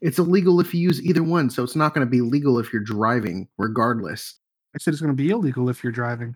It's 0.00 0.18
illegal 0.18 0.60
if 0.60 0.74
you 0.74 0.80
use 0.80 1.02
either 1.02 1.22
one, 1.22 1.48
so 1.48 1.62
it's 1.62 1.76
not 1.76 1.94
going 1.94 2.06
to 2.06 2.10
be 2.10 2.20
legal 2.20 2.58
if 2.58 2.72
you're 2.72 2.82
driving, 2.82 3.48
regardless. 3.56 4.38
I 4.74 4.78
said 4.78 4.92
it's 4.92 5.00
gonna 5.00 5.14
be 5.14 5.30
illegal 5.30 5.68
if 5.68 5.84
you're 5.84 5.92
driving, 5.92 6.34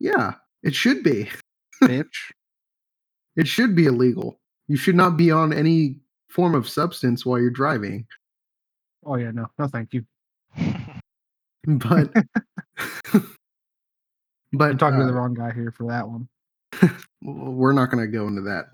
Yeah, 0.00 0.34
it 0.64 0.74
should 0.74 1.04
be. 1.04 1.30
bitch. 1.82 2.32
It 3.36 3.46
should 3.46 3.76
be 3.76 3.86
illegal. 3.86 4.40
You 4.66 4.76
should 4.76 4.96
not 4.96 5.16
be 5.16 5.30
on 5.30 5.52
any 5.52 6.00
form 6.28 6.56
of 6.56 6.68
substance 6.68 7.24
while 7.24 7.38
you're 7.40 7.50
driving. 7.50 8.06
Oh 9.08 9.16
yeah, 9.16 9.30
no, 9.30 9.46
no 9.58 9.66
thank 9.66 9.94
you. 9.94 10.04
But, 11.66 12.12
but 14.52 14.70
I'm 14.70 14.78
talking 14.78 15.00
to 15.00 15.04
uh, 15.04 15.08
the 15.08 15.12
wrong 15.12 15.34
guy 15.34 15.52
here 15.52 15.70
for 15.70 15.88
that 15.88 16.08
one. 16.08 16.28
we're 17.22 17.72
not 17.72 17.90
going 17.90 18.02
to 18.02 18.10
go 18.10 18.26
into 18.26 18.40
that. 18.42 18.68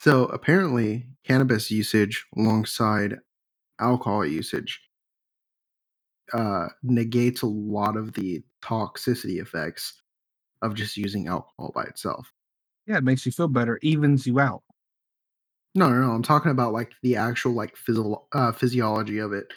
so 0.00 0.26
apparently, 0.26 1.06
cannabis 1.24 1.70
usage 1.70 2.24
alongside 2.36 3.18
alcohol 3.80 4.24
usage 4.24 4.80
uh, 6.32 6.68
negates 6.82 7.42
a 7.42 7.46
lot 7.46 7.96
of 7.96 8.14
the 8.14 8.42
toxicity 8.62 9.42
effects 9.42 10.00
of 10.62 10.74
just 10.74 10.96
using 10.96 11.28
alcohol 11.28 11.72
by 11.74 11.82
itself. 11.82 12.32
Yeah, 12.86 12.96
it 12.98 13.04
makes 13.04 13.26
you 13.26 13.32
feel 13.32 13.48
better, 13.48 13.78
evens 13.82 14.26
you 14.26 14.40
out. 14.40 14.62
No, 15.78 15.88
no, 15.90 16.00
no. 16.00 16.10
I'm 16.10 16.22
talking 16.24 16.50
about 16.50 16.72
like 16.72 16.92
the 17.02 17.16
actual 17.16 17.52
like 17.52 17.76
physio- 17.76 18.26
uh, 18.32 18.52
physiology 18.52 19.18
of 19.18 19.32
it. 19.32 19.52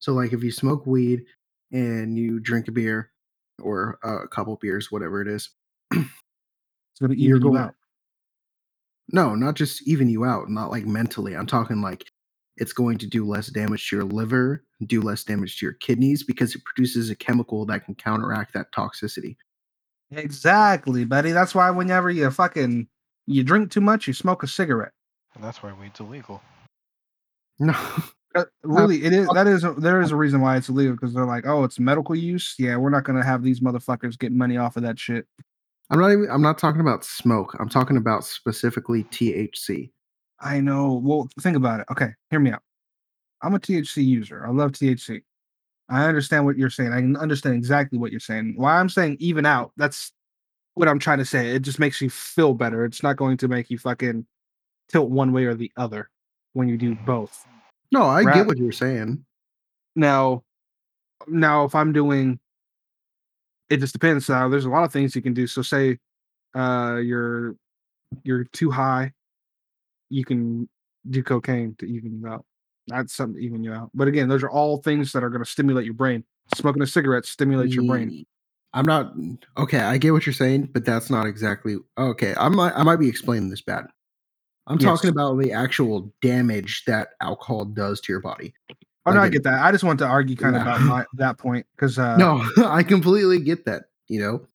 So 0.00 0.12
like 0.12 0.32
if 0.34 0.42
you 0.44 0.52
smoke 0.52 0.86
weed 0.86 1.24
and 1.72 2.18
you 2.18 2.40
drink 2.40 2.68
a 2.68 2.72
beer 2.72 3.10
or 3.62 3.98
uh, 4.04 4.22
a 4.22 4.28
couple 4.28 4.56
beers, 4.56 4.92
whatever 4.92 5.22
it 5.22 5.28
is, 5.28 5.50
It's 5.92 7.00
gonna 7.00 7.14
even 7.14 7.42
you 7.42 7.56
out. 7.56 7.74
no, 9.12 9.34
not 9.34 9.54
just 9.54 9.86
even 9.88 10.08
you 10.08 10.24
out, 10.24 10.50
not 10.50 10.70
like 10.70 10.86
mentally. 10.86 11.34
I'm 11.34 11.46
talking 11.46 11.80
like 11.80 12.04
it's 12.58 12.72
going 12.74 12.98
to 12.98 13.06
do 13.06 13.26
less 13.26 13.48
damage 13.48 13.88
to 13.88 13.96
your 13.96 14.04
liver, 14.04 14.64
do 14.86 15.00
less 15.00 15.24
damage 15.24 15.58
to 15.58 15.66
your 15.66 15.74
kidneys 15.74 16.22
because 16.22 16.54
it 16.54 16.64
produces 16.64 17.10
a 17.10 17.16
chemical 17.16 17.64
that 17.66 17.84
can 17.86 17.94
counteract 17.94 18.52
that 18.54 18.72
toxicity. 18.72 19.36
Exactly, 20.10 21.04
buddy. 21.04 21.32
That's 21.32 21.54
why 21.54 21.70
whenever 21.70 22.10
you 22.10 22.30
fucking 22.30 22.88
you 23.26 23.42
drink 23.44 23.70
too 23.70 23.80
much, 23.80 24.06
you 24.06 24.12
smoke 24.12 24.42
a 24.42 24.46
cigarette. 24.46 24.92
And 25.34 25.42
that's 25.42 25.62
why 25.62 25.72
weed's 25.72 26.00
illegal. 26.00 26.42
No, 27.58 27.74
Uh, 28.34 28.44
really, 28.62 29.04
it 29.04 29.12
is. 29.12 29.28
That 29.34 29.46
is. 29.46 29.64
A, 29.64 29.72
there 29.72 30.00
is 30.00 30.10
a 30.10 30.16
reason 30.16 30.40
why 30.40 30.56
it's 30.56 30.68
illegal 30.68 30.94
because 30.94 31.12
they're 31.12 31.26
like, 31.26 31.46
oh, 31.46 31.64
it's 31.64 31.78
medical 31.78 32.14
use. 32.14 32.54
Yeah, 32.58 32.76
we're 32.76 32.90
not 32.90 33.04
gonna 33.04 33.24
have 33.24 33.42
these 33.42 33.60
motherfuckers 33.60 34.18
get 34.18 34.32
money 34.32 34.56
off 34.56 34.76
of 34.76 34.82
that 34.84 34.98
shit. 34.98 35.26
I'm 35.90 36.00
not 36.00 36.12
even. 36.12 36.28
I'm 36.30 36.42
not 36.42 36.58
talking 36.58 36.80
about 36.80 37.04
smoke. 37.04 37.54
I'm 37.58 37.68
talking 37.68 37.96
about 37.96 38.24
specifically 38.24 39.04
THC. 39.04 39.90
I 40.40 40.60
know. 40.60 41.00
Well, 41.04 41.28
think 41.40 41.56
about 41.56 41.80
it. 41.80 41.86
Okay, 41.90 42.08
hear 42.30 42.40
me 42.40 42.52
out. 42.52 42.62
I'm 43.42 43.54
a 43.54 43.58
THC 43.58 44.04
user. 44.04 44.46
I 44.46 44.50
love 44.50 44.72
THC. 44.72 45.22
I 45.88 46.04
understand 46.06 46.46
what 46.46 46.56
you're 46.56 46.70
saying. 46.70 46.92
I 46.92 47.00
can 47.00 47.16
understand 47.16 47.56
exactly 47.56 47.98
what 47.98 48.12
you're 48.12 48.20
saying. 48.20 48.54
Why 48.56 48.78
I'm 48.78 48.88
saying 48.88 49.18
even 49.20 49.44
out, 49.44 49.72
that's 49.76 50.12
what 50.74 50.88
I'm 50.88 50.98
trying 50.98 51.18
to 51.18 51.24
say. 51.24 51.54
It 51.54 51.62
just 51.62 51.78
makes 51.78 52.00
you 52.00 52.08
feel 52.08 52.54
better. 52.54 52.84
It's 52.84 53.02
not 53.02 53.16
going 53.16 53.36
to 53.38 53.48
make 53.48 53.68
you 53.68 53.78
fucking 53.78 54.24
tilt 54.92 55.10
one 55.10 55.32
way 55.32 55.44
or 55.46 55.54
the 55.54 55.72
other 55.76 56.10
when 56.52 56.68
you 56.68 56.76
do 56.78 56.94
both. 56.94 57.46
No, 57.92 58.04
I 58.04 58.24
Right. 58.24 58.34
get 58.36 58.46
what 58.46 58.58
you're 58.58 58.72
saying. 58.72 59.24
Now, 59.96 60.44
now 61.26 61.64
if 61.64 61.74
I'm 61.74 61.92
doing, 61.92 62.38
it 63.70 63.78
just 63.78 63.92
depends. 63.92 64.28
Uh, 64.30 64.48
there's 64.48 64.64
a 64.64 64.70
lot 64.70 64.84
of 64.84 64.92
things 64.92 65.16
you 65.16 65.22
can 65.22 65.34
do. 65.34 65.46
So 65.46 65.62
say, 65.62 65.98
uh, 66.54 66.98
you're 67.02 67.56
you're 68.24 68.44
too 68.44 68.70
high, 68.70 69.12
you 70.10 70.24
can 70.24 70.68
do 71.08 71.22
cocaine 71.22 71.74
to 71.78 71.86
even 71.86 72.20
you 72.20 72.28
out. 72.28 72.44
That's 72.88 73.14
something 73.14 73.40
to 73.40 73.46
even 73.46 73.64
you 73.64 73.72
out. 73.72 73.90
But 73.94 74.08
again, 74.08 74.28
those 74.28 74.42
are 74.42 74.50
all 74.50 74.78
things 74.78 75.12
that 75.12 75.24
are 75.24 75.30
going 75.30 75.44
to 75.44 75.50
stimulate 75.50 75.84
your 75.84 75.94
brain. 75.94 76.24
Smoking 76.56 76.82
a 76.82 76.86
cigarette 76.86 77.24
stimulates 77.26 77.74
your 77.74 77.84
brain. 77.84 78.26
I'm 78.74 78.84
not 78.86 79.12
okay. 79.58 79.80
I 79.80 79.98
get 79.98 80.12
what 80.12 80.26
you're 80.26 80.32
saying, 80.32 80.70
but 80.72 80.84
that's 80.84 81.10
not 81.10 81.26
exactly 81.26 81.76
okay. 81.98 82.34
I 82.36 82.48
might 82.48 82.72
I 82.74 82.82
might 82.82 82.96
be 82.96 83.08
explaining 83.08 83.50
this 83.50 83.62
bad. 83.62 83.86
I'm 84.66 84.78
talking 84.78 85.10
about 85.10 85.38
the 85.38 85.52
actual 85.52 86.12
damage 86.22 86.84
that 86.86 87.10
alcohol 87.20 87.64
does 87.64 88.00
to 88.02 88.12
your 88.12 88.20
body. 88.20 88.54
Oh 89.04 89.12
no, 89.12 89.20
I 89.20 89.24
Like 89.24 89.32
get 89.32 89.42
that. 89.42 89.64
I 89.64 89.72
just 89.72 89.82
want 89.82 89.98
to 89.98 90.06
argue 90.06 90.36
kind 90.36 90.54
of 90.54 90.62
about 90.62 90.80
my, 90.82 91.04
that 91.14 91.36
point 91.36 91.66
because 91.74 91.98
uh, 91.98 92.16
no, 92.16 92.44
I 92.64 92.82
completely 92.84 93.40
get 93.40 93.64
that. 93.64 93.84
You 94.06 94.20
know, 94.20 94.46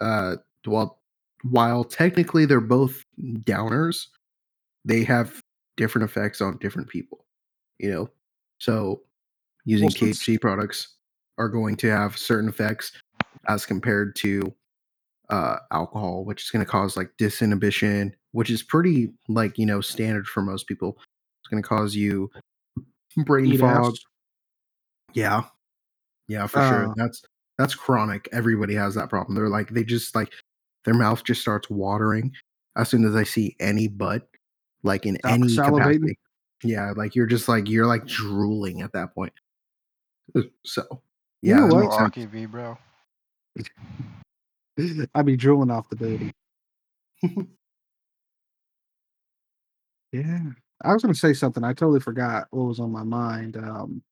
uh, 0.00 0.36
well, 0.66 1.00
while 1.42 1.84
technically 1.84 2.44
they're 2.44 2.60
both 2.60 3.04
downers, 3.18 4.06
they 4.84 5.04
have 5.04 5.42
different 5.76 6.08
effects 6.08 6.42
on 6.42 6.58
different 6.58 6.88
people. 6.88 7.24
You 7.78 7.90
know, 7.90 8.10
so 8.58 9.00
using 9.64 9.86
Well, 9.86 10.38
products 10.38 10.96
are 11.38 11.48
going 11.48 11.76
to 11.76 11.90
have 11.90 12.18
certain 12.18 12.50
effects 12.50 12.92
as 13.48 13.64
compared 13.64 14.14
to 14.16 14.52
uh, 15.30 15.56
alcohol, 15.70 16.24
which 16.24 16.42
is 16.42 16.50
going 16.50 16.64
to 16.64 16.70
cause 16.70 16.96
like 16.96 17.10
disinhibition, 17.18 18.12
which 18.32 18.50
is 18.50 18.62
pretty 18.62 19.12
like 19.28 19.58
you 19.58 19.66
know 19.66 19.80
standard 19.80 20.26
for 20.26 20.42
most 20.42 20.66
people. 20.66 20.96
It's 21.40 21.48
going 21.50 21.62
to 21.62 21.68
cause 21.68 21.94
you 21.94 22.30
brain 23.24 23.46
eat 23.46 23.60
fog. 23.60 23.92
ass. 23.92 23.98
Yeah. 25.14 25.42
Yeah, 26.28 26.46
for 26.46 26.62
sure. 26.62 26.86
Uh, 26.88 26.94
That's 26.96 27.22
that's 27.58 27.74
chronic. 27.74 28.28
Everybody 28.32 28.74
has 28.74 28.94
that 28.94 29.10
problem. 29.10 29.34
They're 29.36 29.48
like 29.48 29.68
they 29.70 29.84
just 29.84 30.14
like 30.14 30.32
their 30.84 30.94
mouth 30.94 31.22
just 31.24 31.40
starts 31.42 31.68
watering 31.68 32.32
as 32.76 32.88
soon 32.88 33.04
as 33.04 33.12
they 33.12 33.24
see 33.24 33.54
any 33.60 33.88
butt, 33.88 34.26
like 34.82 35.04
in 35.04 35.18
any 35.26 35.48
salivating? 35.48 35.76
capacity. 35.76 36.18
Yeah, 36.64 36.92
like 36.96 37.14
you're 37.14 37.26
just 37.26 37.48
like 37.48 37.68
you're 37.68 37.86
like 37.86 38.06
drooling 38.06 38.82
at 38.82 38.92
that 38.92 39.14
point. 39.14 39.32
So 40.64 40.82
You 41.42 41.54
yeah, 41.54 41.66
know 41.66 41.74
what? 41.74 42.14
makes 42.16 42.30
V, 42.30 42.46
bro. 42.46 42.78
I'd 45.14 45.26
be 45.26 45.36
drooling 45.36 45.70
off 45.70 45.90
the 45.90 45.96
baby. 45.96 46.32
yeah. 50.12 50.40
I 50.84 50.92
was 50.92 51.02
gonna 51.02 51.14
say 51.14 51.32
something. 51.32 51.64
I 51.64 51.72
totally 51.72 52.00
forgot 52.00 52.46
what 52.50 52.64
was 52.64 52.80
on 52.80 52.90
my 52.92 53.04
mind. 53.04 53.56
Um 53.56 54.02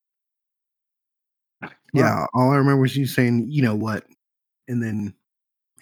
Yeah, 1.93 2.27
all 2.33 2.51
I 2.51 2.57
remember 2.57 2.83
was 2.83 2.97
you 2.97 3.07
saying, 3.07 3.51
you 3.51 3.63
know 3.63 3.75
what? 3.75 4.05
and 4.71 4.83
then 4.83 5.13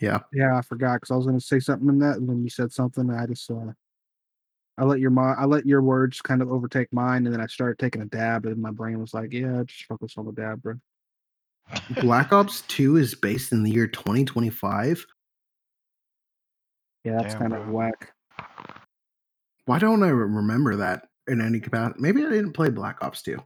yeah, 0.00 0.20
Yeah, 0.32 0.56
I 0.56 0.62
forgot 0.62 0.96
because 0.96 1.10
I 1.10 1.16
was 1.16 1.26
gonna 1.26 1.40
say 1.40 1.60
something 1.60 1.88
in 1.88 1.98
that, 1.98 2.16
and 2.16 2.28
then 2.28 2.42
you 2.42 2.48
said 2.48 2.72
something. 2.72 3.08
And 3.10 3.18
I 3.18 3.26
just 3.26 3.50
uh, 3.50 3.72
I 4.78 4.84
let 4.84 5.00
your 5.00 5.10
mi- 5.10 5.34
I 5.36 5.44
let 5.44 5.66
your 5.66 5.82
words 5.82 6.22
kind 6.22 6.40
of 6.40 6.50
overtake 6.50 6.92
mine, 6.92 7.26
and 7.26 7.34
then 7.34 7.40
I 7.40 7.46
started 7.46 7.78
taking 7.78 8.00
a 8.00 8.06
dab, 8.06 8.46
and 8.46 8.62
my 8.62 8.70
brain 8.70 8.98
was 8.98 9.12
like, 9.12 9.32
"Yeah, 9.32 9.62
just 9.66 9.84
focus 9.84 10.14
on 10.16 10.26
the 10.26 10.32
dab, 10.32 10.62
bro." 10.62 10.74
Black 12.00 12.32
Ops 12.32 12.62
2 12.62 12.96
is 12.96 13.14
based 13.14 13.52
in 13.52 13.62
the 13.62 13.70
year 13.70 13.86
2025. 13.86 15.04
Yeah, 17.04 17.16
that's 17.16 17.34
Damn, 17.34 17.50
kind 17.50 17.54
of 17.54 17.68
whack. 17.72 18.12
Why 19.68 19.78
don't 19.78 20.02
I 20.02 20.08
remember 20.08 20.76
that 20.76 21.08
in 21.26 21.42
any 21.42 21.60
capacity? 21.60 22.00
Maybe 22.00 22.24
I 22.24 22.30
didn't 22.30 22.54
play 22.54 22.70
Black 22.70 22.96
Ops 23.02 23.20
2. 23.20 23.38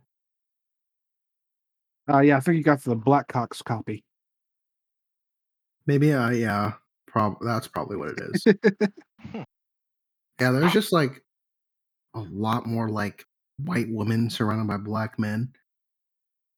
Uh, 2.09 2.21
yeah, 2.21 2.37
I 2.37 2.41
think 2.41 2.59
you 2.59 2.63
got 2.63 2.81
the 2.81 2.95
Black 2.95 3.27
Blackhawks 3.27 3.65
copy. 3.65 4.05
Maybe 5.85 6.15
I 6.15 6.35
yeah, 6.35 6.75
prob 7.09 7.39
that's 7.41 7.67
probably 7.67 7.97
what 7.97 8.11
it 8.11 8.21
is. 8.21 8.45
yeah, 10.41 10.53
there's 10.53 10.73
just 10.73 10.93
like 10.93 11.25
a 12.15 12.21
lot 12.21 12.67
more 12.67 12.89
like 12.89 13.25
white 13.59 13.89
women 13.91 14.31
surrounded 14.31 14.69
by 14.69 14.77
black 14.77 15.19
men. 15.19 15.51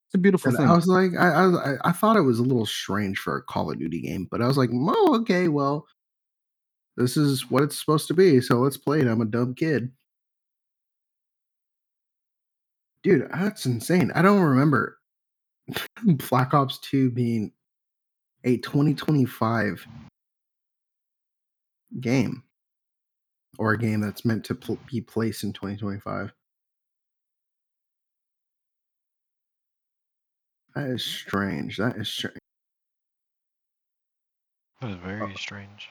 It's 0.09 0.15
a 0.15 0.19
beautiful 0.19 0.51
And 0.51 0.59
thing. 0.59 0.69
I 0.69 0.75
was 0.75 0.89
like, 0.89 1.13
I, 1.19 1.31
I 1.31 1.47
I 1.47 1.77
I 1.87 1.93
thought 1.93 2.19
it 2.19 2.21
was 2.21 2.39
a 2.39 2.43
little 2.43 2.67
strange 2.67 3.17
for 3.17 3.39
a 3.39 3.43
Call 3.43 3.71
of 3.71 3.79
Duty 3.79 4.03
game, 4.03 4.29
but 4.31 4.43
I 4.43 4.47
was 4.47 4.59
like, 4.59 4.69
oh, 4.75 5.21
okay, 5.23 5.49
well, 5.49 5.87
this 6.97 7.17
is 7.17 7.51
what 7.51 7.63
it's 7.63 7.79
supposed 7.79 8.09
to 8.09 8.15
be, 8.15 8.41
so 8.41 8.57
let's 8.57 8.77
play 8.77 9.01
it. 9.01 9.07
I'm 9.07 9.21
a 9.21 9.27
dumb 9.27 9.55
kid. 9.55 9.91
Dude, 13.03 13.29
that's 13.31 13.67
insane. 13.67 14.13
I 14.15 14.23
don't 14.23 14.41
remember 14.41 14.99
Black 16.05 16.55
Ops 16.55 16.79
2 16.79 17.11
being 17.11 17.53
a 18.45 18.59
2025 18.59 19.87
game 22.01 22.43
or 23.59 23.73
a 23.73 23.79
game 23.79 24.01
that's 24.01 24.25
meant 24.25 24.45
to 24.45 24.55
pl- 24.55 24.79
be 24.91 25.01
placed 25.01 25.45
in 25.45 25.53
2025. 25.53 26.33
That 30.75 30.87
is 30.91 31.05
strange. 31.05 31.77
That 31.77 31.97
is 31.97 32.09
strange. 32.09 32.39
That 34.81 34.91
is 34.91 34.97
very 34.97 35.23
oh. 35.23 35.37
strange. 35.37 35.91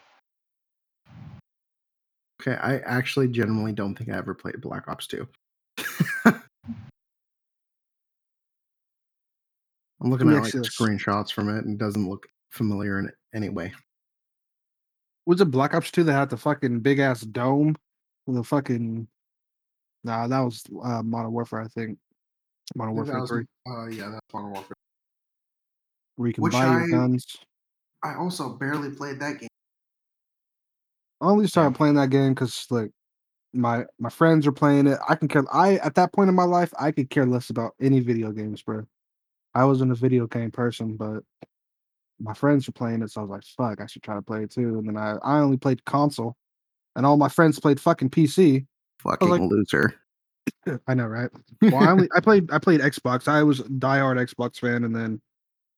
Okay, 2.46 2.58
I 2.62 2.80
actually 2.80 3.30
genuinely 3.30 3.72
don't 3.72 3.96
think 3.96 4.10
I 4.10 4.18
ever 4.18 4.34
played 4.34 4.60
Black 4.60 4.90
Ops 4.90 5.08
2. 5.08 5.26
I'm 6.26 6.42
looking 10.02 10.30
at 10.30 10.44
like 10.44 10.52
screenshots 10.54 11.32
from 11.32 11.48
it 11.48 11.64
and 11.64 11.76
it 11.76 11.78
doesn't 11.78 12.10
look 12.10 12.28
familiar 12.52 13.00
in 13.00 13.10
any 13.34 13.48
way. 13.48 13.72
Was 15.26 15.40
it 15.40 15.46
Black 15.46 15.74
Ops 15.74 15.90
2 15.92 16.04
that 16.04 16.12
had 16.14 16.30
the 16.30 16.36
fucking 16.36 16.82
big 16.82 17.00
ass 17.00 17.22
dome? 17.22 17.78
with 18.28 18.36
The 18.36 18.44
fucking 18.44 19.08
Nah, 20.04 20.28
that 20.28 20.40
was 20.42 20.64
uh, 20.84 21.02
Modern 21.02 21.32
Warfare, 21.32 21.62
I 21.62 21.68
think. 21.70 21.98
Modern 22.76 22.96
Warfare 22.96 23.26
3. 23.26 23.46
uh, 23.70 23.86
yeah, 23.86 24.10
that's 24.10 24.34
Modern 24.34 24.52
Warfare. 24.52 24.76
Where 26.18 26.28
you 26.28 26.34
can 26.34 26.44
which 26.44 26.52
buy 26.52 26.66
your 26.66 26.84
I- 26.84 26.90
guns. 26.90 27.38
I 28.04 28.16
also 28.16 28.50
barely 28.50 28.90
played 28.90 29.22
that 29.22 29.40
game. 29.40 29.48
I 31.24 31.28
only 31.28 31.48
started 31.48 31.76
playing 31.76 31.96
that 31.96 32.10
game 32.10 32.34
because 32.34 32.68
like 32.70 32.92
my 33.54 33.86
my 33.98 34.10
friends 34.10 34.46
are 34.46 34.52
playing 34.52 34.88
it. 34.88 35.00
I 35.08 35.16
can 35.16 35.30
care. 35.30 35.46
I 35.54 35.78
at 35.78 35.96
that 35.96 36.12
point 36.12 36.28
in 36.28 36.36
my 36.36 36.44
life, 36.44 36.74
I 36.78 36.92
could 36.92 37.10
care 37.10 37.26
less 37.26 37.50
about 37.50 37.74
any 37.80 38.02
video 38.02 38.32
games, 38.32 38.62
bro. 38.62 38.84
I 39.56 39.64
wasn't 39.64 39.94
a 39.94 39.96
video 39.96 40.28
game 40.28 40.52
person, 40.52 40.98
but 40.98 41.24
my 42.20 42.34
friends 42.34 42.68
were 42.68 42.74
playing 42.74 43.04
it, 43.04 43.12
so 43.12 43.22
I 43.22 43.24
was 43.24 43.30
like, 43.30 43.44
"Fuck, 43.44 43.82
I 43.82 43.86
should 43.86 44.04
try 44.04 44.16
to 44.16 44.22
play 44.22 44.44
it 44.44 44.52
too." 44.52 44.80
And 44.80 44.88
then 44.88 44.98
I 44.98 45.18
I 45.24 45.40
only 45.40 45.58
played 45.58 45.86
console, 45.86 46.36
and 46.98 47.06
all 47.06 47.16
my 47.16 47.30
friends 47.30 47.58
played 47.58 47.80
fucking 47.80 48.10
PC. 48.10 48.66
Fucking 49.00 49.30
like- 49.30 49.42
loser. 49.42 49.96
I 50.88 50.94
know, 50.94 51.08
right? 51.08 51.30
Well, 51.62 51.78
I 51.78 51.90
only 51.90 52.10
I 52.16 52.20
played 52.20 52.52
I 52.52 52.60
played 52.60 52.82
Xbox. 52.82 53.30
I 53.30 53.44
was 53.44 53.62
a 53.62 53.64
diehard 53.64 54.18
Xbox 54.18 54.60
fan, 54.60 54.84
and 54.84 54.94
then 54.94 55.22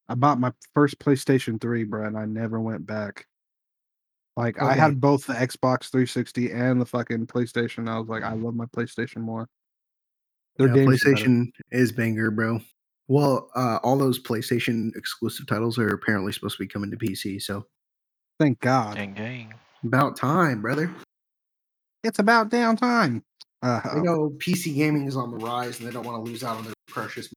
I 0.10 0.16
bought 0.16 0.40
my 0.40 0.52
first 0.74 0.98
PlayStation 0.98 1.62
3, 1.62 1.84
bro, 1.84 2.08
and 2.08 2.18
I 2.18 2.26
never 2.26 2.60
went 2.60 2.88
back. 2.88 3.28
Like 4.38 4.62
I 4.62 4.74
had 4.74 5.00
both 5.00 5.26
the 5.26 5.34
Xbox 5.34 5.90
360 5.90 6.52
and 6.52 6.82
the 6.82 6.86
fucking 6.86 7.28
PlayStation. 7.28 7.90
I 7.90 7.98
was 7.98 8.10
like, 8.10 8.24
I 8.24 8.34
love 8.34 8.54
my 8.54 8.66
PlayStation 8.66 9.18
more. 9.18 9.48
Their 10.58 10.68
Yeah, 10.68 10.74
games 10.74 11.04
better. 11.04 11.16
PlayStation 11.16 11.52
is 11.72 11.92
banger, 11.94 12.32
bro. 12.32 12.60
Well, 13.08 13.50
uh, 13.56 13.80
all 13.84 13.98
those 13.98 14.22
PlayStation 14.22 14.96
exclusive 14.96 15.48
titles 15.48 15.78
are 15.78 15.90
apparently 15.90 16.32
supposed 16.34 16.58
to 16.58 16.64
be 16.64 16.68
coming 16.68 16.92
to 16.92 16.98
PC, 16.98 17.42
so 17.42 17.66
Thank 18.40 18.60
God. 18.60 18.96
Gang 18.96 19.14
gang. 19.14 19.54
about 19.86 20.18
time, 20.18 20.62
brother. 20.62 20.94
It's 22.04 22.20
about 22.20 22.50
damn 22.50 22.76
time. 22.76 23.24
Uh, 23.62 23.80
I 23.84 24.00
know 24.00 24.32
PC 24.38 24.76
gaming 24.76 25.06
is 25.08 25.16
on 25.16 25.32
the 25.32 25.38
rise, 25.38 25.80
and 25.80 25.88
they 25.88 25.94
don't 25.94 26.06
want 26.06 26.24
to 26.24 26.30
lose 26.30 26.44
out 26.44 26.58
on 26.58 26.66
their 26.66 26.74
precious. 26.88 27.30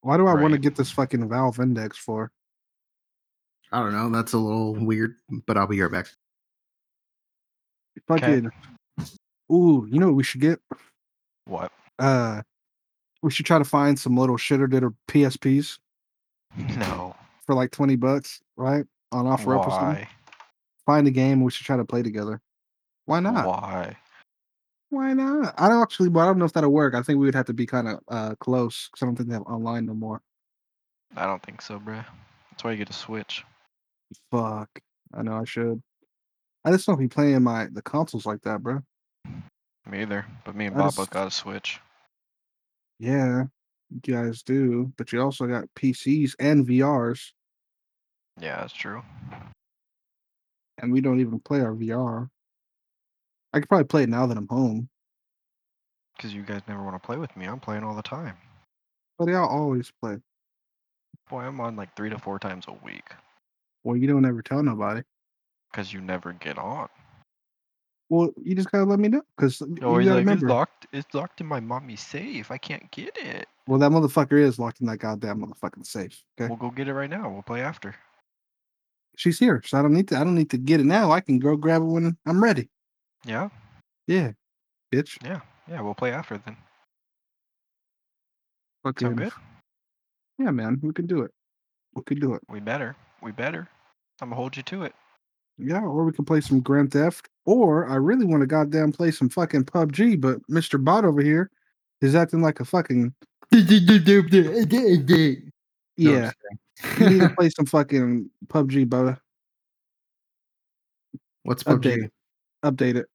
why 0.00 0.16
do 0.16 0.26
I 0.26 0.34
want 0.34 0.52
to 0.52 0.58
get 0.58 0.74
this 0.74 0.90
fucking 0.90 1.28
Valve 1.28 1.60
Index 1.60 1.96
for? 1.96 2.32
I 3.72 3.80
don't 3.80 3.92
know. 3.92 4.10
That's 4.10 4.32
a 4.34 4.38
little 4.38 4.74
weird, 4.74 5.16
but 5.46 5.56
I'll 5.56 5.66
be 5.66 5.80
right 5.80 5.90
back. 5.90 6.06
Fucking. 8.08 8.50
Ooh, 9.50 9.86
you 9.90 9.98
know 9.98 10.06
what 10.06 10.16
we 10.16 10.24
should 10.24 10.40
get? 10.40 10.60
What? 11.46 11.72
Uh, 11.98 12.42
we 13.22 13.30
should 13.30 13.46
try 13.46 13.58
to 13.58 13.64
find 13.64 13.98
some 13.98 14.16
little 14.16 14.36
shitter 14.36 14.66
ditter 14.66 14.94
PSPs 15.08 15.78
No. 16.76 17.14
for 17.46 17.54
like 17.54 17.70
20 17.70 17.96
bucks, 17.96 18.40
right? 18.56 18.84
On 19.12 19.26
offer 19.26 19.56
up 19.56 19.66
or 19.66 19.70
something. 19.70 20.04
Why? 20.04 20.08
Find 20.86 21.06
a 21.06 21.10
game 21.10 21.42
we 21.42 21.50
should 21.50 21.66
try 21.66 21.76
to 21.76 21.84
play 21.84 22.02
together. 22.02 22.40
Why 23.06 23.20
not? 23.20 23.46
Why? 23.46 23.96
Why 24.90 25.12
not? 25.12 25.54
I 25.58 25.68
don't 25.68 25.82
actually, 25.82 26.08
but 26.08 26.20
I 26.20 26.26
don't 26.26 26.38
know 26.38 26.44
if 26.44 26.52
that'll 26.52 26.72
work. 26.72 26.94
I 26.94 27.02
think 27.02 27.18
we 27.18 27.26
would 27.26 27.34
have 27.34 27.46
to 27.46 27.54
be 27.54 27.66
kind 27.66 27.88
of 27.88 28.00
uh 28.08 28.34
close 28.40 28.88
because 28.88 29.02
I 29.02 29.06
don't 29.06 29.16
think 29.16 29.28
they 29.28 29.34
have 29.34 29.42
online 29.42 29.86
no 29.86 29.94
more. 29.94 30.20
I 31.16 31.26
don't 31.26 31.42
think 31.42 31.62
so, 31.62 31.78
bruh. 31.78 32.04
That's 32.50 32.64
why 32.64 32.72
you 32.72 32.78
get 32.78 32.90
a 32.90 32.94
Switch. 32.94 33.44
Fuck. 34.30 34.68
I 35.14 35.22
know 35.22 35.34
I 35.36 35.44
should. 35.44 35.82
I 36.64 36.70
just 36.70 36.86
don't 36.86 36.98
be 36.98 37.08
playing 37.08 37.42
my 37.42 37.68
the 37.72 37.82
consoles 37.82 38.26
like 38.26 38.40
that, 38.42 38.62
bro. 38.62 38.80
Me 39.86 40.02
either. 40.02 40.24
But 40.44 40.54
me 40.54 40.66
and 40.66 40.76
I 40.76 40.78
Bob 40.78 40.86
just- 40.88 40.96
both 40.98 41.10
got 41.10 41.26
a 41.26 41.30
Switch. 41.30 41.80
Yeah, 42.98 43.44
you 43.90 44.14
guys 44.14 44.42
do, 44.42 44.92
but 44.96 45.12
you 45.12 45.20
also 45.20 45.46
got 45.46 45.64
PCs 45.74 46.34
and 46.38 46.64
VRs, 46.64 47.32
Yeah, 48.38 48.60
that's 48.60 48.72
true. 48.72 49.02
and 50.78 50.92
we 50.92 51.00
don't 51.00 51.18
even 51.20 51.40
play 51.40 51.60
our 51.62 51.74
VR. 51.74 52.28
I 53.52 53.58
could 53.60 53.68
probably 53.68 53.84
play 53.86 54.04
it 54.04 54.08
now 54.08 54.26
that 54.26 54.36
I'm 54.38 54.46
home, 54.48 54.88
Because 56.16 56.32
you 56.32 56.42
guys 56.42 56.62
never 56.68 56.82
want 56.84 56.94
to 56.94 57.04
play 57.04 57.16
with 57.16 57.36
me. 57.36 57.46
I'm 57.46 57.58
playing 57.60 57.82
all 57.82 57.94
the 57.96 58.02
time. 58.02 58.36
but 59.18 59.28
yeah, 59.28 59.40
I'll 59.40 59.48
always 59.48 59.90
play. 60.00 60.18
Boy, 61.28 61.40
I'm 61.40 61.60
on 61.60 61.74
like 61.74 61.94
three 61.96 62.10
to 62.10 62.18
four 62.18 62.38
times 62.38 62.66
a 62.68 62.72
week. 62.84 63.10
Well, 63.84 63.96
you 63.96 64.06
don't 64.06 64.24
ever 64.24 64.42
tell 64.42 64.62
nobody. 64.62 65.02
Because 65.70 65.92
you 65.92 66.00
never 66.00 66.32
get 66.34 66.58
on. 66.58 66.88
Well, 68.08 68.30
you 68.42 68.54
just 68.54 68.70
gotta 68.70 68.84
let 68.84 68.98
me 68.98 69.08
know 69.08 69.22
because 69.36 69.60
you 69.62 69.74
gotta 69.76 69.96
like, 69.96 70.16
remember. 70.18 70.32
it's 70.46 70.50
locked. 70.50 70.86
It's 70.92 71.14
locked 71.14 71.40
in 71.40 71.46
my 71.46 71.60
mommy's 71.60 72.00
safe. 72.02 72.50
I 72.50 72.58
can't 72.58 72.90
get 72.90 73.16
it. 73.16 73.48
Well, 73.66 73.78
that 73.78 73.90
motherfucker 73.90 74.38
is 74.38 74.58
locked 74.58 74.80
in 74.82 74.86
that 74.88 74.98
goddamn 74.98 75.40
motherfucking 75.40 75.86
safe. 75.86 76.22
Okay. 76.38 76.48
We'll 76.48 76.58
go 76.58 76.70
get 76.70 76.88
it 76.88 76.94
right 76.94 77.08
now. 77.08 77.30
We'll 77.30 77.42
play 77.42 77.62
after. 77.62 77.94
she's 79.16 79.38
here, 79.38 79.62
so 79.64 79.78
I 79.78 79.82
don't 79.82 79.94
need 79.94 80.08
to. 80.08 80.16
I 80.18 80.24
don't 80.24 80.34
need 80.34 80.50
to 80.50 80.58
get 80.58 80.80
it 80.80 80.84
now. 80.86 81.10
I 81.10 81.20
can 81.20 81.38
go 81.38 81.56
grab 81.56 81.80
it 81.80 81.86
when 81.86 82.16
I'm 82.26 82.42
ready. 82.44 82.68
Yeah, 83.24 83.48
Yeah, 84.08 84.32
bitch. 84.92 85.16
yeah, 85.24 85.40
yeah. 85.68 85.80
We'll 85.80 85.94
play 85.94 86.12
after 86.12 86.36
then. 86.36 86.56
Sound 88.98 89.16
good? 89.16 89.32
yeah, 90.38 90.50
man. 90.50 90.80
We 90.82 90.92
can 90.92 91.06
do 91.06 91.22
it. 91.22 91.30
We 91.94 92.02
could 92.02 92.20
do 92.20 92.34
it. 92.34 92.42
We 92.48 92.60
better. 92.60 92.96
We 93.22 93.32
better. 93.32 93.68
I'm 94.20 94.28
gonna 94.28 94.36
hold 94.36 94.56
you 94.56 94.62
to 94.64 94.82
it. 94.84 94.94
Yeah, 95.58 95.80
or 95.80 96.04
we 96.04 96.12
can 96.12 96.24
play 96.24 96.40
some 96.40 96.60
Grand 96.60 96.92
Theft. 96.92 97.28
Or 97.44 97.88
I 97.88 97.96
really 97.96 98.24
want 98.26 98.40
to 98.42 98.46
goddamn 98.46 98.92
play 98.92 99.10
some 99.10 99.28
fucking 99.28 99.64
PUBG, 99.64 100.20
but 100.20 100.38
Mr. 100.50 100.82
Bot 100.82 101.04
over 101.04 101.20
here 101.22 101.50
is 102.00 102.14
acting 102.14 102.40
like 102.42 102.60
a 102.60 102.64
fucking 102.64 103.12
yeah. 103.52 103.60
just 105.96 106.36
You 106.98 107.10
need 107.10 107.20
to 107.20 107.28
play 107.38 107.50
some 107.50 107.66
fucking 107.66 108.30
PUBG, 108.48 108.88
brother. 108.88 109.18
What's 111.44 111.62
Update 111.64 111.98
PUBG? 111.98 112.04
it. 112.04 112.12
Update 112.64 112.96
it. 112.96 113.06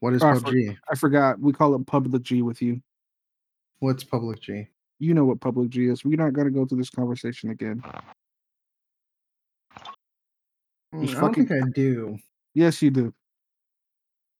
What 0.00 0.14
is 0.14 0.22
Oh, 0.22 0.28
I 0.28 0.34
for- 0.34 0.40
PUBG? 0.52 0.76
I 0.90 0.94
forgot. 0.94 1.40
We 1.40 1.52
call 1.52 1.74
it 1.74 1.86
Public 1.86 2.22
G 2.22 2.42
with 2.42 2.62
you. 2.62 2.80
What's 3.80 4.02
Public 4.04 4.40
G? 4.40 4.68
You 5.00 5.14
know 5.14 5.24
what 5.24 5.40
Public 5.40 5.70
G 5.70 5.86
is. 5.86 6.04
We're 6.04 6.16
not 6.16 6.32
gonna 6.32 6.50
go 6.50 6.64
through 6.66 6.78
this 6.78 6.90
conversation 6.90 7.50
again. 7.50 7.82
Mm, 10.94 11.02
Just 11.04 11.16
I 11.16 11.20
don't 11.20 11.30
fucking- 11.30 11.46
think 11.46 11.64
I 11.64 11.68
do. 11.70 12.18
Yes, 12.54 12.80
you 12.82 12.90
do. 12.90 13.14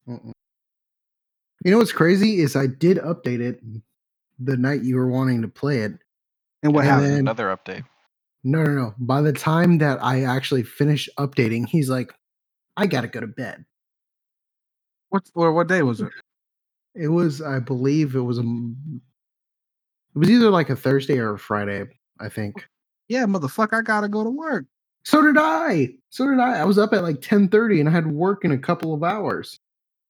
Mm-mm. 0.09 0.33
You 1.65 1.71
know 1.73 1.79
what's 1.79 1.93
crazy 1.93 2.41
is 2.41 2.57
I 2.57 2.67
did 2.67 2.99
update 2.99 3.41
it 3.41 3.61
the 4.39 4.57
night 4.57 4.83
you 4.83 4.97
were 4.97 5.09
wanting 5.09 5.43
to 5.43 5.49
play 5.49 5.81
it. 5.81 5.93
And 6.63 6.75
what 6.75 6.85
Yeah, 6.85 6.93
happened? 6.93 7.11
man. 7.11 7.19
Another 7.21 7.47
update. 7.57 7.85
No, 8.45 8.63
no, 8.63 8.71
no. 8.73 8.95
By 8.99 9.21
the 9.21 9.33
time 9.33 9.79
that 9.79 10.03
I 10.03 10.23
actually 10.23 10.63
finished 10.63 11.11
updating, 11.19 11.67
he's 11.69 11.91
like, 11.91 12.15
I 12.77 12.87
gotta 12.87 13.09
go 13.09 13.21
to 13.21 13.27
bed. 13.27 13.65
What 15.11 15.29
or 15.35 15.53
what 15.53 15.67
day 15.69 15.83
was 15.83 16.01
it? 16.01 16.13
It 16.95 17.09
was, 17.09 17.43
I 17.43 17.59
believe, 17.59 18.15
it 18.15 18.21
was 18.21 18.39
a, 18.39 18.43
m- 18.43 19.03
it 20.15 20.19
was 20.19 20.31
either 20.31 20.51
like 20.51 20.71
a 20.71 20.77
Thursday 20.77 21.19
or 21.19 21.35
a 21.35 21.39
Friday, 21.39 21.87
I 22.21 22.29
think. 22.29 22.67
Yeah, 23.09 23.25
motherfucker, 23.27 23.79
I 23.79 23.83
gotta 23.83 24.09
go 24.09 24.23
to 24.25 24.31
work. 24.31 24.67
So 25.09 25.23
did 25.23 25.39
I. 25.39 25.95
So 26.11 26.29
did 26.29 26.39
I. 26.39 26.59
I 26.59 26.65
was 26.65 26.77
up 26.77 26.93
at 26.93 27.03
like 27.03 27.23
ten 27.23 27.49
thirty, 27.49 27.81
and 27.81 27.89
I 27.89 27.93
had 27.93 28.07
work 28.09 28.45
in 28.45 28.53
a 28.53 28.59
couple 28.59 28.93
of 28.93 29.03
hours. 29.03 29.59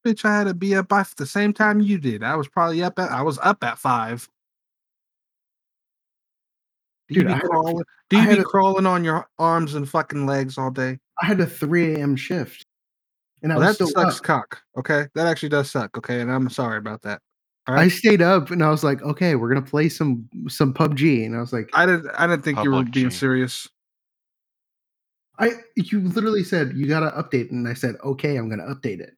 Bitch, 0.05 0.25
I 0.25 0.37
had 0.37 0.49
to 0.49 0.55
be 0.55 0.75
up 0.75 0.89
by 0.89 1.05
the 1.17 1.25
same 1.25 1.53
time 1.53 1.81
you 1.81 1.99
did. 1.99 2.25
I 2.25 2.35
was 2.35 2.49
probably 2.49 2.83
up 2.83 2.99
at 2.99 3.09
I 3.13 3.23
was 3.23 3.39
up 3.41 3.63
at 3.63 3.79
five. 3.79 4.29
Do 7.09 7.15
you 7.15 7.21
Dude, 7.21 7.29
be 7.29 7.33
had 7.33 7.45
a- 7.45 7.47
crawling? 7.47 7.85
Do 8.11 8.21
you 8.21 8.29
be 8.29 8.39
a- 8.39 8.43
crawling 8.43 8.87
on 8.87 9.05
your 9.05 9.29
arms 9.39 9.77
and 9.77 9.89
fucking 9.89 10.27
legs 10.27 10.59
all 10.59 10.73
day? 10.73 10.99
I 11.23 11.27
had 11.27 11.39
a 11.39 11.47
three 11.47 11.95
a.m. 11.95 12.17
shift, 12.17 12.67
and 13.45 13.53
I 13.53 13.57
Well, 13.57 13.69
was 13.69 13.79
that 13.79 13.85
still 13.87 14.03
sucks 14.03 14.19
up. 14.19 14.25
cock. 14.25 14.63
Okay, 14.79 15.07
that 15.15 15.29
actually 15.29 15.51
does 15.51 15.71
suck. 15.71 15.97
Okay, 15.97 16.21
and 16.21 16.29
I'm 16.31 16.51
sorry 16.51 16.79
about 16.79 17.03
that. 17.03 17.21
All 17.69 17.77
I 17.77 17.87
stayed 17.87 18.21
up, 18.21 18.51
and 18.51 18.65
I 18.65 18.71
was 18.71 18.83
like, 18.83 19.01
okay, 19.03 19.37
we're 19.37 19.49
gonna 19.49 19.63
play 19.63 19.89
some 19.91 20.29
some 20.49 20.75
PUBG, 20.75 21.25
and 21.25 21.37
I 21.37 21.41
was 21.41 21.53
like, 21.53 21.71
I 21.73 21.87
didn't. 21.87 22.11
I 22.19 22.27
didn't 22.27 22.43
think 22.43 22.65
you 22.65 22.73
were 22.73 22.83
being 22.83 23.11
serious. 23.11 23.69
I 25.39 25.53
you 25.77 26.01
literally 26.01 26.45
said 26.45 26.73
you 26.75 26.87
gotta 26.87 27.11
update, 27.11 27.51
and 27.51 27.69
I 27.69 27.75
said, 27.75 27.97
okay, 28.05 28.37
I'm 28.37 28.49
gonna 28.49 28.75
update 28.75 29.01
it. 29.01 29.15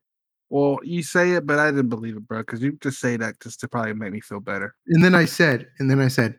Well, 0.51 0.81
you 0.83 1.03
say 1.03 1.33
it, 1.33 1.47
but 1.47 1.59
I 1.59 1.71
didn't 1.71 1.89
believe 1.89 2.17
it, 2.17 2.27
bro. 2.27 2.41
Because 2.41 2.61
you 2.61 2.77
just 2.83 3.01
say 3.01 3.17
that 3.17 3.41
just 3.41 3.61
to 3.61 3.69
probably 3.69 3.95
make 3.95 4.13
me 4.13 4.21
feel 4.21 4.41
better. 4.41 4.75
And 4.89 5.03
then 5.03 5.15
I 5.15 5.25
said, 5.25 5.69
and 5.79 5.89
then 5.89 6.01
I 6.01 6.09
said, 6.09 6.37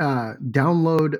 uh, 0.00 0.34
download 0.50 1.18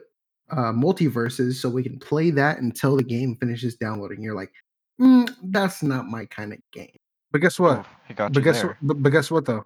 uh, 0.51 0.73
MultiVersus 0.73 1.55
so 1.55 1.69
we 1.69 1.83
can 1.83 1.99
play 1.99 2.31
that 2.33 2.59
until 2.59 2.97
the 2.97 3.05
game 3.05 3.37
finishes 3.37 3.77
downloading. 3.77 4.23
You're 4.23 4.35
like, 4.35 4.53
"Mm, 5.01 5.33
that's 5.45 5.83
not 5.83 6.09
my 6.09 6.27
kind 6.27 6.53
of 6.53 6.59
game. 6.73 6.97
But 7.31 7.41
guess 7.41 7.59
what? 7.59 7.79
Oh, 7.79 7.87
he 8.09 8.15
got 8.15 8.33
but 8.33 8.41
you 8.41 8.45
guess 8.45 8.61
there. 8.61 8.69
what? 8.69 8.77
But, 8.83 9.03
but 9.03 9.11
guess 9.11 9.31
what 9.31 9.45
though? 9.45 9.65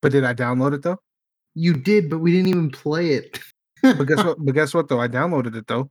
But 0.00 0.12
did 0.12 0.24
I 0.24 0.34
download 0.34 0.74
it 0.74 0.82
though? 0.82 0.98
You 1.54 1.74
did, 1.74 2.08
but 2.08 2.18
we 2.18 2.32
didn't 2.32 2.48
even 2.48 2.70
play 2.70 3.10
it. 3.10 3.38
But 3.82 4.04
guess 4.04 4.18
what? 4.24 4.38
But 4.44 4.52
guess 4.52 4.72
what 4.74 4.88
though? 4.88 5.00
I 5.00 5.08
downloaded 5.08 5.54
it 5.54 5.66
though. 5.66 5.90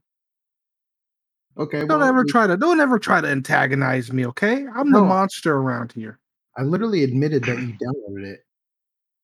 Okay, 1.58 1.80
Don't 1.80 1.88
well, 2.00 2.02
ever 2.04 2.22
we- 2.24 2.30
try 2.30 2.46
to. 2.46 2.56
Don't 2.56 2.80
ever 2.80 2.98
try 2.98 3.20
to 3.20 3.28
antagonize 3.28 4.12
me. 4.12 4.26
Okay, 4.26 4.66
I'm 4.74 4.90
the 4.92 5.00
monster 5.02 5.54
around 5.56 5.92
here. 5.92 6.18
I 6.56 6.62
literally 6.62 7.02
admitted 7.04 7.44
that 7.44 7.58
you 7.58 7.72
downloaded 7.82 8.24
it, 8.26 8.40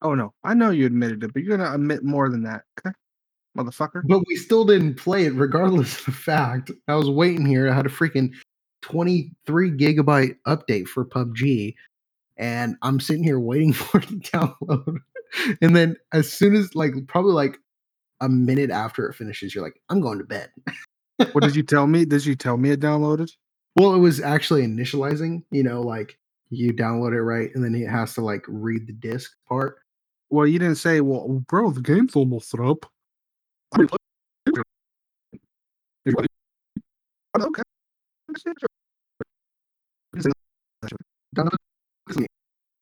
Oh 0.03 0.14
no, 0.14 0.33
I 0.45 0.55
know 0.55 0.70
you 0.70 0.87
admitted 0.87 1.24
it, 1.24 1.33
but 1.35 1.43
you're 1.43 1.57
gonna 1.57 1.72
admit 1.74 2.05
more 2.05 2.31
than 2.31 2.43
that. 2.45 2.62
Okay, 2.79 2.95
motherfucker. 3.57 4.03
but 4.07 4.22
we 4.29 4.37
still 4.37 4.64
didn't 4.64 4.95
play 4.95 5.26
it, 5.26 5.35
regardless 5.35 5.99
of 6.01 6.05
the 6.07 6.12
fact. 6.12 6.70
I 6.87 6.95
was 6.95 7.11
waiting 7.11 7.45
here. 7.45 7.68
I 7.68 7.74
had 7.74 7.87
a 7.87 7.91
freaking 7.91 8.33
23 8.83 9.72
gigabyte 9.72 10.37
update 10.47 10.87
for 10.89 11.05
PUBG, 11.05 11.74
and 12.37 12.76
I'm 12.83 13.01
sitting 13.01 13.24
here 13.24 13.41
waiting 13.41 13.72
for 13.74 13.99
it 13.99 14.07
to 14.09 14.14
download. 14.16 14.99
And 15.61 15.74
then, 15.76 15.97
as 16.12 16.33
soon 16.33 16.55
as, 16.55 16.74
like, 16.74 16.93
probably 17.07 17.33
like 17.33 17.59
a 18.20 18.29
minute 18.29 18.70
after 18.70 19.07
it 19.09 19.14
finishes, 19.14 19.55
you're 19.55 19.62
like, 19.64 19.79
I'm 19.91 20.01
going 20.01 20.18
to 20.18 20.24
bed. 20.24 20.51
What 21.33 21.43
did 21.43 21.57
you 21.57 21.62
tell 21.62 21.87
me? 21.87 22.05
Did 22.05 22.25
you 22.25 22.35
tell 22.35 22.57
me 22.57 22.71
it 22.71 22.81
downloaded? 22.81 23.31
Well, 23.77 23.95
it 23.95 23.99
was 23.99 24.21
actually 24.21 24.66
initializing, 24.66 25.43
you 25.51 25.62
know, 25.62 25.83
like 25.83 26.19
you 26.51 26.73
download 26.73 27.12
it 27.12 27.23
right, 27.23 27.51
and 27.55 27.62
then 27.62 27.75
it 27.75 27.89
has 27.89 28.14
to 28.14 28.21
like 28.21 28.45
read 28.49 28.87
the 28.87 28.93
disk 28.93 29.33
part. 29.49 29.79
Well, 30.31 30.47
you 30.47 30.59
didn't 30.59 30.77
say. 30.77 31.01
Well, 31.01 31.45
bro, 31.49 31.71
the 31.71 31.81
game's 31.81 32.14
almost 32.14 32.55
up. 32.55 32.87
Okay. 33.79 33.97
Don't 41.35 41.55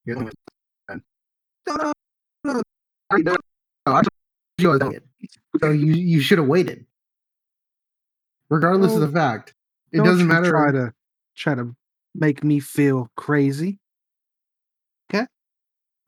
You're 0.04 0.16
the 0.16 0.24
one 0.24 0.26
who's 0.26 0.32
done. 0.88 1.02
I 1.68 1.92
already 3.10 3.24
done 3.24 3.34
it. 3.34 3.40
No, 3.86 3.92
I 3.92 4.02
told 4.02 4.08
you 4.58 4.68
I 4.68 4.72
was 4.72 4.80
doing 4.80 4.94
it. 4.94 5.04
So 5.60 5.70
you 5.70 5.92
you 5.92 6.20
should 6.20 6.38
have 6.38 6.46
waited. 6.46 6.86
Regardless 8.48 8.94
of 8.94 9.00
the 9.00 9.08
fact, 9.08 9.54
it 9.92 9.98
Don't 9.98 10.06
doesn't 10.06 10.20
you 10.20 10.26
matter. 10.26 10.50
Try 10.50 10.72
to 10.72 10.92
try 11.36 11.54
to 11.54 11.74
make 12.14 12.44
me 12.44 12.60
feel 12.60 13.10
crazy. 13.16 13.78
Okay. 15.10 15.26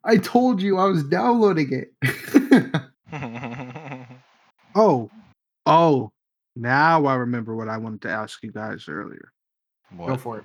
I 0.05 0.17
told 0.17 0.63
you 0.63 0.79
I 0.79 0.85
was 0.87 1.05
downloading 1.05 1.73
it. 1.73 2.83
Oh, 4.75 5.11
oh. 5.67 6.13
Now 6.55 7.07
I 7.07 7.15
remember 7.17 7.57
what 7.57 7.69
I 7.69 7.79
wanted 7.79 8.03
to 8.03 8.11
ask 8.11 8.41
you 8.45 8.53
guys 8.53 8.85
earlier. 8.89 9.33
Go 9.97 10.05
what? 10.05 10.21
for 10.21 10.39
it. 10.39 10.45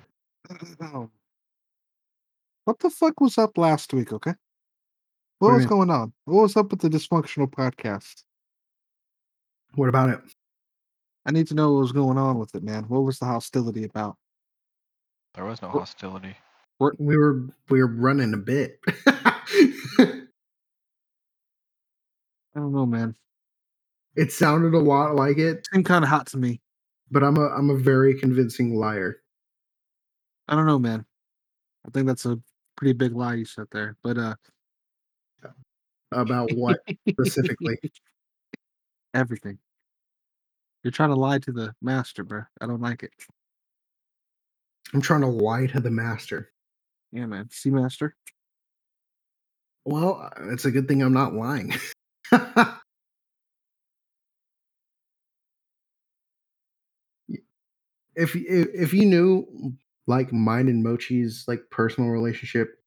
What 2.64 2.78
the 2.78 2.88
fuck 2.88 3.20
was 3.20 3.36
up 3.36 3.58
last 3.58 3.92
week? 3.92 4.10
Okay. 4.10 4.32
What 5.38 5.48
What 5.48 5.52
was 5.52 5.60
mean? 5.60 5.68
going 5.68 5.90
on? 5.90 6.14
What 6.24 6.40
was 6.42 6.56
up 6.56 6.70
with 6.70 6.80
the 6.80 6.88
dysfunctional 6.88 7.46
podcast? 7.46 8.24
What 9.74 9.90
about 9.90 10.08
it? 10.08 10.20
I 11.26 11.30
need 11.32 11.46
to 11.48 11.54
know 11.54 11.72
what 11.72 11.80
was 11.80 11.92
going 11.92 12.18
on 12.18 12.38
with 12.38 12.54
it, 12.54 12.62
man. 12.62 12.84
What 12.84 13.00
was 13.04 13.18
the 13.18 13.24
hostility 13.26 13.84
about? 13.84 14.16
There 15.34 15.44
was 15.44 15.60
no 15.62 15.68
What- 15.68 15.80
hostility. 15.80 16.36
We 16.98 17.16
were 17.16 17.42
we 17.70 17.80
were 17.80 17.86
running 17.86 18.34
a 18.34 18.36
bit. 18.36 18.78
I 19.08 20.20
don't 22.54 22.72
know, 22.72 22.86
man. 22.86 23.14
it 24.16 24.32
sounded 24.32 24.74
a 24.74 24.78
lot 24.78 25.14
like 25.14 25.38
it, 25.38 25.66
Seemed 25.72 25.86
kind 25.86 26.04
of 26.04 26.10
hot 26.10 26.26
to 26.28 26.36
me. 26.36 26.60
but 27.10 27.22
I'm 27.22 27.36
a 27.36 27.46
I'm 27.48 27.70
a 27.70 27.76
very 27.76 28.18
convincing 28.18 28.74
liar. 28.76 29.22
I 30.48 30.54
don't 30.56 30.66
know, 30.66 30.78
man. 30.78 31.04
I 31.86 31.90
think 31.90 32.06
that's 32.06 32.26
a 32.26 32.38
pretty 32.76 32.92
big 32.92 33.12
lie 33.14 33.34
you 33.34 33.44
said 33.44 33.66
there. 33.72 33.96
But 34.02 34.18
uh 34.18 34.34
About 36.12 36.52
what 36.54 36.80
specifically? 37.08 37.78
everything. 39.14 39.58
You're 40.84 40.92
trying 40.92 41.08
to 41.08 41.16
lie 41.16 41.38
to 41.38 41.50
the 41.50 41.74
master, 41.80 42.22
bro. 42.22 42.42
I 42.60 42.66
don't 42.66 42.82
like 42.82 43.02
it. 43.02 43.10
I'm 44.92 45.00
trying 45.00 45.22
to 45.22 45.26
lie 45.28 45.66
to 45.68 45.80
the 45.80 45.90
master. 45.90 46.52
Yeah, 47.10 47.24
man. 47.24 47.48
See, 47.50 47.70
master. 47.70 48.14
Well, 49.86 50.20
uh, 50.22 50.50
it's 50.52 50.66
a 50.66 50.70
good 50.70 50.86
thing 50.86 51.02
I'm 51.02 51.14
not 51.14 51.32
lying. 51.32 51.72
if 58.14 58.36
if 58.36 58.92
you 58.92 59.06
knew 59.06 59.74
like 60.06 60.34
mine 60.34 60.68
and 60.68 60.84
Mochi's 60.84 61.46
like 61.48 61.62
personal 61.70 62.10
relationship, 62.10 62.78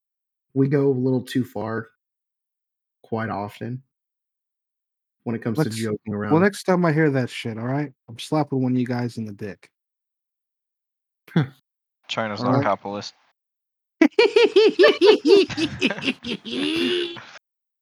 we 0.54 0.68
go 0.68 0.88
a 0.88 0.94
little 0.94 1.24
too 1.24 1.44
far 1.44 1.88
quite 3.02 3.30
often 3.30 3.82
when 5.28 5.36
it 5.36 5.42
comes 5.42 5.58
Let's- 5.58 5.76
to 5.76 5.82
joking 5.82 6.14
around. 6.14 6.32
Well, 6.32 6.40
next 6.40 6.64
time 6.64 6.86
I 6.86 6.94
hear 6.94 7.10
that 7.10 7.30
shit, 7.30 7.58
all 7.58 7.68
right, 7.68 7.92
I'm 8.08 8.18
slapping 8.18 8.64
one 8.64 8.72
of 8.72 8.78
you 8.78 8.86
guys 8.86 9.18
in 9.18 9.26
the 9.26 9.34
dick. 9.34 9.70
China's 12.08 12.40
Alright. 12.40 12.64
not 12.64 12.64
capitalist. 12.64 13.14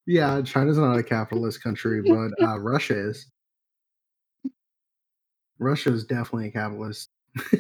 yeah, 0.08 0.42
China's 0.42 0.80
not 0.80 0.98
a 0.98 1.04
capitalist 1.04 1.62
country, 1.62 2.02
but 2.02 2.32
uh, 2.42 2.58
Russia 2.58 3.10
is. 3.10 3.30
Russia 5.60 5.94
is 5.94 6.04
definitely 6.04 6.48
a 6.48 6.52
capitalist. 6.52 7.12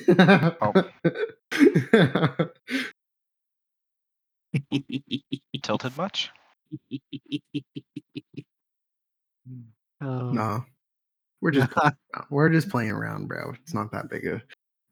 Tilted 5.62 5.96
much? 5.96 6.32
Oh, 10.06 10.30
no, 10.32 10.64
we're 11.42 11.52
just 11.52 11.72
we're 12.30 12.50
just 12.50 12.70
playing 12.70 12.92
around, 12.92 13.28
bro. 13.28 13.54
It's 13.64 13.74
not 13.74 13.92
that 13.92 14.10
big 14.10 14.28
of. 14.28 14.42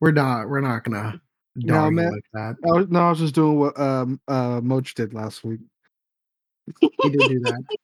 We're 0.01 0.11
not. 0.11 0.49
We're 0.49 0.59
not 0.61 0.83
gonna 0.83 1.21
No, 1.55 1.91
man. 1.91 2.11
like 2.11 2.25
that. 2.33 2.55
I 2.67 2.71
was- 2.71 2.89
no, 2.89 2.99
I 2.99 3.09
was 3.11 3.19
just 3.19 3.35
doing 3.35 3.59
what 3.59 3.79
um 3.79 4.19
uh 4.27 4.59
Moch 4.63 4.93
did 4.95 5.13
last 5.13 5.43
week. 5.43 5.59
He 6.81 7.09
did 7.09 7.27
do 7.27 7.39
that. 7.41 7.61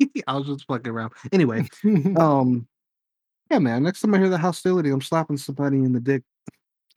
I 0.26 0.36
was 0.36 0.46
just 0.46 0.64
fucking 0.66 0.90
around. 0.90 1.12
Anyway, 1.32 1.68
um, 2.16 2.66
yeah, 3.50 3.58
man. 3.58 3.82
Next 3.82 4.00
time 4.00 4.14
I 4.14 4.18
hear 4.18 4.28
the 4.28 4.38
hostility, 4.38 4.88
I'm 4.90 5.02
slapping 5.02 5.36
somebody 5.36 5.78
in 5.78 5.92
the 5.92 6.00
dick 6.00 6.22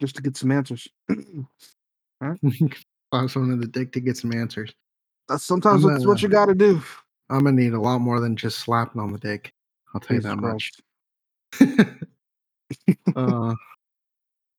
just 0.00 0.16
to 0.16 0.22
get 0.22 0.36
some 0.36 0.50
answers. 0.50 0.88
Slap 2.20 3.30
someone 3.30 3.52
in 3.52 3.60
the 3.60 3.66
dick 3.66 3.92
to 3.92 4.00
get 4.00 4.16
some 4.16 4.32
answers. 4.32 4.72
That's 5.28 5.44
sometimes 5.44 5.84
that's 5.84 6.06
what 6.06 6.22
you 6.22 6.28
got 6.28 6.46
to 6.46 6.54
do. 6.54 6.82
I'm 7.30 7.40
gonna 7.44 7.52
need 7.52 7.72
a 7.74 7.80
lot 7.80 7.98
more 8.00 8.20
than 8.20 8.36
just 8.36 8.58
slapping 8.58 9.00
on 9.00 9.12
the 9.12 9.18
dick. 9.18 9.52
I'll 9.94 10.00
tell 10.00 10.16
Jesus 10.16 10.30
you 10.30 10.36
that 10.36 10.42
much. 10.42 11.98
Uh, 13.14 13.54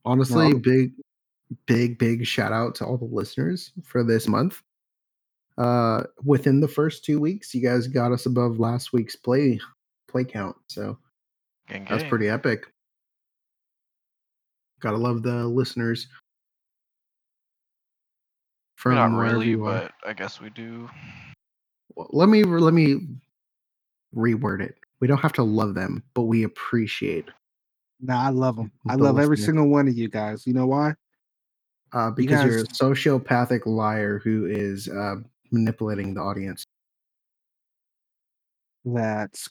honestly, 0.06 0.52
No. 0.52 0.60
big, 0.60 0.94
big, 1.66 1.98
big 1.98 2.26
shout 2.26 2.54
out 2.54 2.76
to 2.76 2.86
all 2.86 2.98
the 2.98 3.04
listeners 3.06 3.74
for 3.84 4.04
this 4.04 4.28
month. 4.28 4.62
Uh, 5.58 6.04
within 6.24 6.60
the 6.62 6.68
first 6.68 7.04
two 7.04 7.20
weeks, 7.20 7.54
you 7.54 7.62
guys 7.62 7.88
got 7.88 8.12
us 8.12 8.26
above 8.26 8.60
last 8.60 8.94
week's 8.94 9.16
play 9.16 9.60
play 10.08 10.24
count. 10.24 10.56
So 10.68 10.98
Gang, 11.68 11.86
That's 11.90 12.04
gang. 12.04 12.10
pretty 12.10 12.30
epic. 12.30 12.68
Gotta 14.80 14.98
love 14.98 15.24
the 15.24 15.46
listeners. 15.46 16.08
From 18.78 18.96
not 18.96 19.12
really, 19.18 19.48
you 19.50 19.66
are. 19.66 19.82
but 19.82 19.94
I 20.08 20.14
guess 20.14 20.40
we 20.40 20.50
do. 20.52 20.90
Well, 21.96 22.08
let 22.12 22.30
me 22.30 22.44
let 22.44 22.74
me 22.74 23.00
reword 24.16 24.62
it. 24.62 24.78
We 25.00 25.08
don't 25.08 25.20
have 25.20 25.34
to 25.34 25.44
love 25.44 25.76
them, 25.76 26.04
but 26.14 26.24
we 26.24 26.44
appreciate 26.44 27.26
Nah, 28.02 28.28
I 28.28 28.30
love 28.30 28.58
them. 28.58 28.72
I 28.88 28.96
The 28.96 29.04
love 29.04 29.20
every 29.20 29.38
single 29.38 29.70
one 29.70 29.88
of 29.88 29.98
you 29.98 30.10
guys. 30.10 30.46
You 30.46 30.54
know 30.54 30.68
why? 30.68 30.96
uh, 31.94 32.12
because 32.12 32.44
you 32.44 32.52
are 32.52 32.60
a 32.60 32.68
sociopathic 32.68 33.66
liar 33.66 34.20
who 34.20 34.46
is 34.46 34.90
uh, 34.90 35.16
manipulating 35.52 36.14
the 36.14 36.22
audience. 36.22 36.66
That's 38.84 39.50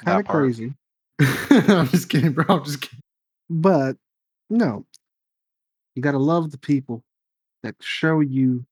That 0.00 0.04
kind 0.04 0.20
of 0.20 0.26
part. 0.26 0.44
crazy. 0.44 0.74
I'm 1.20 1.88
just 1.88 2.08
kidding, 2.10 2.32
bro. 2.32 2.44
I'm 2.48 2.64
just 2.64 2.82
kidding. 2.82 3.00
But 3.48 3.96
no, 4.50 4.84
you 5.94 6.02
got 6.02 6.12
to 6.12 6.18
love 6.18 6.50
the 6.50 6.58
people 6.58 7.02
that 7.62 7.74
show 7.80 8.20
you 8.20 8.66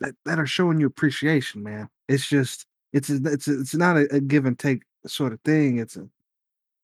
that, 0.00 0.14
that 0.24 0.38
are 0.38 0.46
showing 0.46 0.80
you 0.80 0.86
appreciation, 0.86 1.62
man. 1.62 1.88
It's 2.08 2.26
just 2.26 2.64
it's 2.92 3.10
it's 3.10 3.46
it's 3.48 3.74
not 3.74 3.98
a, 3.98 4.16
a 4.16 4.20
give 4.20 4.46
and 4.46 4.58
take 4.58 4.82
sort 5.10 5.32
of 5.32 5.40
thing. 5.40 5.78
It's 5.78 5.96
a 5.96 6.08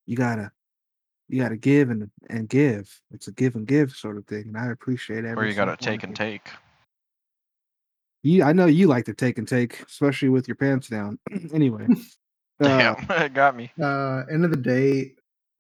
you 0.07 0.17
gotta 0.17 0.51
you 1.29 1.41
gotta 1.41 1.57
give 1.57 1.91
and 1.91 2.11
and 2.29 2.49
give. 2.49 3.01
It's 3.13 3.29
a 3.29 3.33
give 3.33 3.55
and 3.57 3.67
give 3.67 3.93
sort 3.93 4.17
of 4.17 4.27
thing, 4.27 4.45
and 4.49 4.57
I 4.57 4.71
appreciate 4.71 5.25
every. 5.25 5.47
Or 5.47 5.49
you 5.49 5.55
gotta 5.55 5.77
single 5.81 5.93
one 5.93 5.99
take 5.99 6.03
of 6.05 6.09
and 6.11 6.17
take. 6.17 6.49
You, 8.23 8.43
I 8.43 8.55
know 8.55 8.67
you 8.67 8.87
like 8.87 9.05
to 9.05 9.15
take 9.15 9.37
and 9.37 9.47
take, 9.47 9.83
especially 9.83 10.31
with 10.31 10.49
your 10.49 10.55
pants 10.55 10.89
down. 10.89 11.19
anyway, 11.53 11.87
uh, 12.61 12.95
Damn, 12.95 13.07
it 13.23 13.35
got 13.35 13.57
me. 13.57 13.71
Uh, 13.81 14.23
end 14.31 14.45
of 14.45 14.51
the 14.51 14.57
day, 14.57 15.13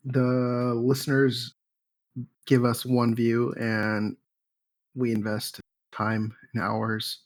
the 0.04 0.72
listeners 0.74 1.54
give 2.46 2.64
us 2.64 2.86
one 2.86 3.14
view, 3.14 3.52
and 3.58 4.16
we 4.94 5.12
invest 5.12 5.60
time 5.92 6.34
and 6.52 6.62
hours. 6.62 7.20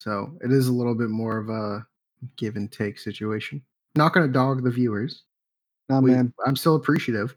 So 0.00 0.36
it 0.42 0.50
is 0.50 0.68
a 0.68 0.72
little 0.72 0.94
bit 0.94 1.10
more 1.10 1.38
of 1.38 1.48
a 1.48 1.86
give 2.36 2.56
and 2.56 2.70
take 2.70 2.98
situation. 2.98 3.62
Not 3.94 4.12
going 4.14 4.26
to 4.26 4.32
dog 4.32 4.64
the 4.64 4.70
viewers. 4.70 5.22
nah, 5.88 6.00
We- 6.00 6.12
man, 6.12 6.32
I'm 6.46 6.56
still 6.56 6.76
appreciative. 6.76 7.36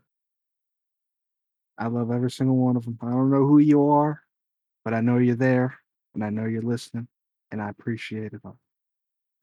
I 1.78 1.88
love 1.88 2.10
every 2.10 2.32
single 2.32 2.56
one 2.56 2.78
of 2.78 2.86
them. 2.86 2.98
I 3.02 3.10
don't 3.10 3.30
know 3.30 3.46
who 3.46 3.60
you 3.60 3.90
are, 3.90 4.22
but 4.86 4.94
I 4.94 5.02
know 5.02 5.18
you're 5.18 5.36
there, 5.36 5.78
and 6.14 6.24
I 6.24 6.30
know 6.30 6.46
you're 6.46 6.62
listening, 6.62 7.10
and 7.52 7.62
I 7.62 7.68
appreciate 7.70 8.32
it 8.32 8.40
all. 8.46 8.58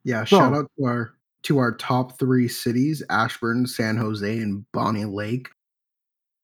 Yeah, 0.05 0.25
shout 0.25 0.55
out 0.55 0.71
to 0.79 0.85
our 0.87 1.15
to 1.43 1.59
our 1.59 1.73
top 1.73 2.19
three 2.19 2.49
cities: 2.49 3.03
Ashburn, 3.11 3.67
San 3.67 3.99
Jose, 3.99 4.39
and 4.39 4.65
Bonney 4.73 5.05
Lake. 5.05 5.51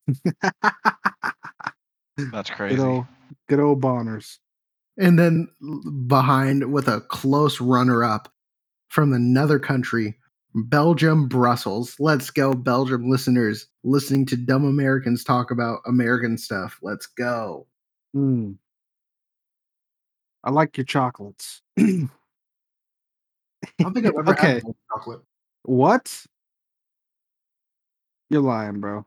That's 0.62 2.50
good 2.50 2.56
crazy. 2.56 2.82
old, 2.82 3.06
good 3.48 3.60
old 3.60 3.80
Bonners. 3.80 4.40
And 4.98 5.18
then 5.18 5.48
behind 6.06 6.70
with 6.70 6.88
a 6.88 7.00
close 7.00 7.60
runner 7.62 8.04
up 8.04 8.30
from 8.88 9.12
another 9.14 9.58
country, 9.58 10.18
Belgium, 10.64 11.28
Brussels. 11.28 11.96
Let's 11.98 12.30
go, 12.30 12.54
Belgium 12.54 13.08
listeners, 13.10 13.66
listening 13.84 14.26
to 14.26 14.36
dumb 14.36 14.64
Americans 14.64 15.24
talk 15.24 15.50
about 15.50 15.80
American 15.86 16.38
stuff. 16.38 16.78
Let's 16.82 17.06
go. 17.06 17.66
Mm. 18.16 18.56
I 20.44 20.50
like 20.50 20.76
your 20.76 20.84
chocolates. 20.84 21.62
I 21.78 22.08
don't 23.80 23.92
think 23.92 24.06
I've 24.06 24.14
ever 24.18 24.30
Okay. 24.32 24.54
had 24.54 24.62
chocolate. 24.92 25.20
what? 25.64 26.24
You're 28.30 28.42
lying, 28.42 28.80
bro. 28.80 29.06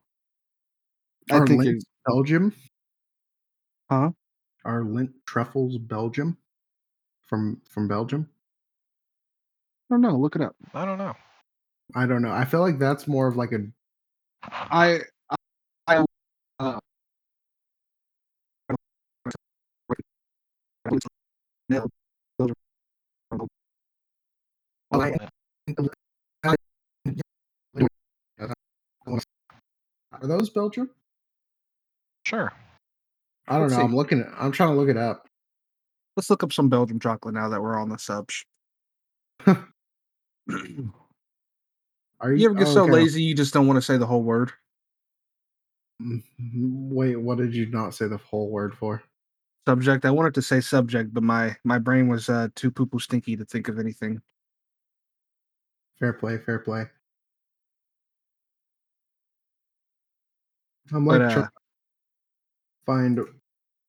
I 1.31 1.45
think 1.45 1.63
you're, 1.63 1.75
Belgium? 2.05 2.53
Huh? 3.89 4.11
Are 4.65 4.81
Lindt 4.81 5.13
truffles 5.25 5.77
Belgium? 5.77 6.37
From 7.27 7.61
from 7.69 7.87
Belgium? 7.87 8.29
I 9.89 9.93
don't 9.93 10.01
know. 10.01 10.17
Look 10.17 10.35
it 10.35 10.41
up. 10.41 10.55
I 10.73 10.85
don't 10.85 10.97
know. 10.97 11.13
I 11.95 12.05
don't 12.05 12.21
know. 12.21 12.31
I 12.31 12.45
feel 12.45 12.61
like 12.61 12.79
that's 12.79 13.07
more 13.07 13.27
of 13.27 13.35
like 13.35 13.51
a 13.51 13.59
I, 14.43 15.01
I, 15.29 15.35
I 15.87 16.05
uh, 16.59 16.79
Are 30.21 30.27
those 30.27 30.49
Belgium? 30.49 30.89
Sure. 32.25 32.53
I 33.47 33.53
don't 33.53 33.63
Let's 33.63 33.73
know. 33.73 33.79
see. 33.79 33.83
I'm 33.83 33.95
looking. 33.95 34.25
I'm 34.37 34.51
trying 34.51 34.69
to 34.69 34.75
look 34.75 34.89
it 34.89 34.97
up. 34.97 35.27
let's 36.15 36.29
look 36.29 36.43
up 36.43 36.53
some 36.53 36.69
Belgium 36.69 36.99
chocolate 36.99 37.33
now 37.33 37.49
that 37.49 37.61
we're 37.61 37.79
on 37.79 37.89
the 37.89 37.97
subs. 37.97 38.43
you 42.29 42.29
Are 42.29 42.33
you, 42.33 42.45
ever 42.45 42.55
get 42.55 42.67
oh, 42.67 42.73
so 42.73 42.83
okay. 42.83 42.91
lazy 42.91 43.23
you 43.23 43.35
just 43.35 43.53
don't 43.53 43.67
want 43.67 43.77
to 43.77 43.81
say 43.81 43.97
the 43.97 44.05
whole 44.05 44.23
word? 44.23 44.51
Mm, 46.01 46.23
Wait, 46.91 47.15
what 47.15 47.37
did 47.37 47.53
you 47.55 47.65
not 47.67 47.93
say 47.93 48.07
the 48.07 48.17
whole 48.17 48.49
word 48.49 48.73
for? 48.75 49.03
Subject. 49.67 50.05
I 50.05 50.11
wanted 50.11 50.33
to 50.35 50.41
say 50.41 50.59
subject, 50.61 51.13
but 51.13 51.23
my 51.23 51.55
my 51.63 51.77
brain 51.79 52.07
was 52.07 52.29
uh, 52.29 52.49
too 52.55 52.71
poo 52.71 52.85
poo 52.85 52.99
stinky 52.99 53.35
to 53.37 53.45
think 53.45 53.67
of 53.67 53.79
anything. 53.79 54.21
Fair 55.99 56.13
play, 56.13 56.37
fair 56.39 56.59
play. 56.59 56.85
I'm 60.91 61.05
But 61.05 61.21
like 61.21 61.31
trying 61.31 61.45
uh, 61.45 61.47
to 61.47 61.51
find 62.85 63.19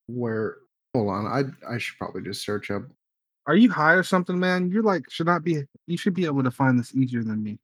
where. 0.08 0.56
Hold 0.94 1.08
on, 1.08 1.26
I 1.26 1.74
I 1.74 1.78
should 1.78 1.96
probably 1.98 2.22
just 2.22 2.44
search 2.44 2.70
up. 2.70 2.82
are 3.46 3.56
you 3.56 3.70
high 3.70 3.94
or 3.94 4.02
something, 4.02 4.38
man? 4.38 4.70
You're 4.70 4.82
like 4.82 5.08
should 5.10 5.26
not 5.26 5.42
be. 5.42 5.64
You 5.86 5.96
should 5.96 6.14
be 6.14 6.26
able 6.26 6.42
to 6.44 6.50
find 6.50 6.78
this 6.78 6.94
easier 6.94 7.24
than 7.24 7.42
me. 7.42 7.58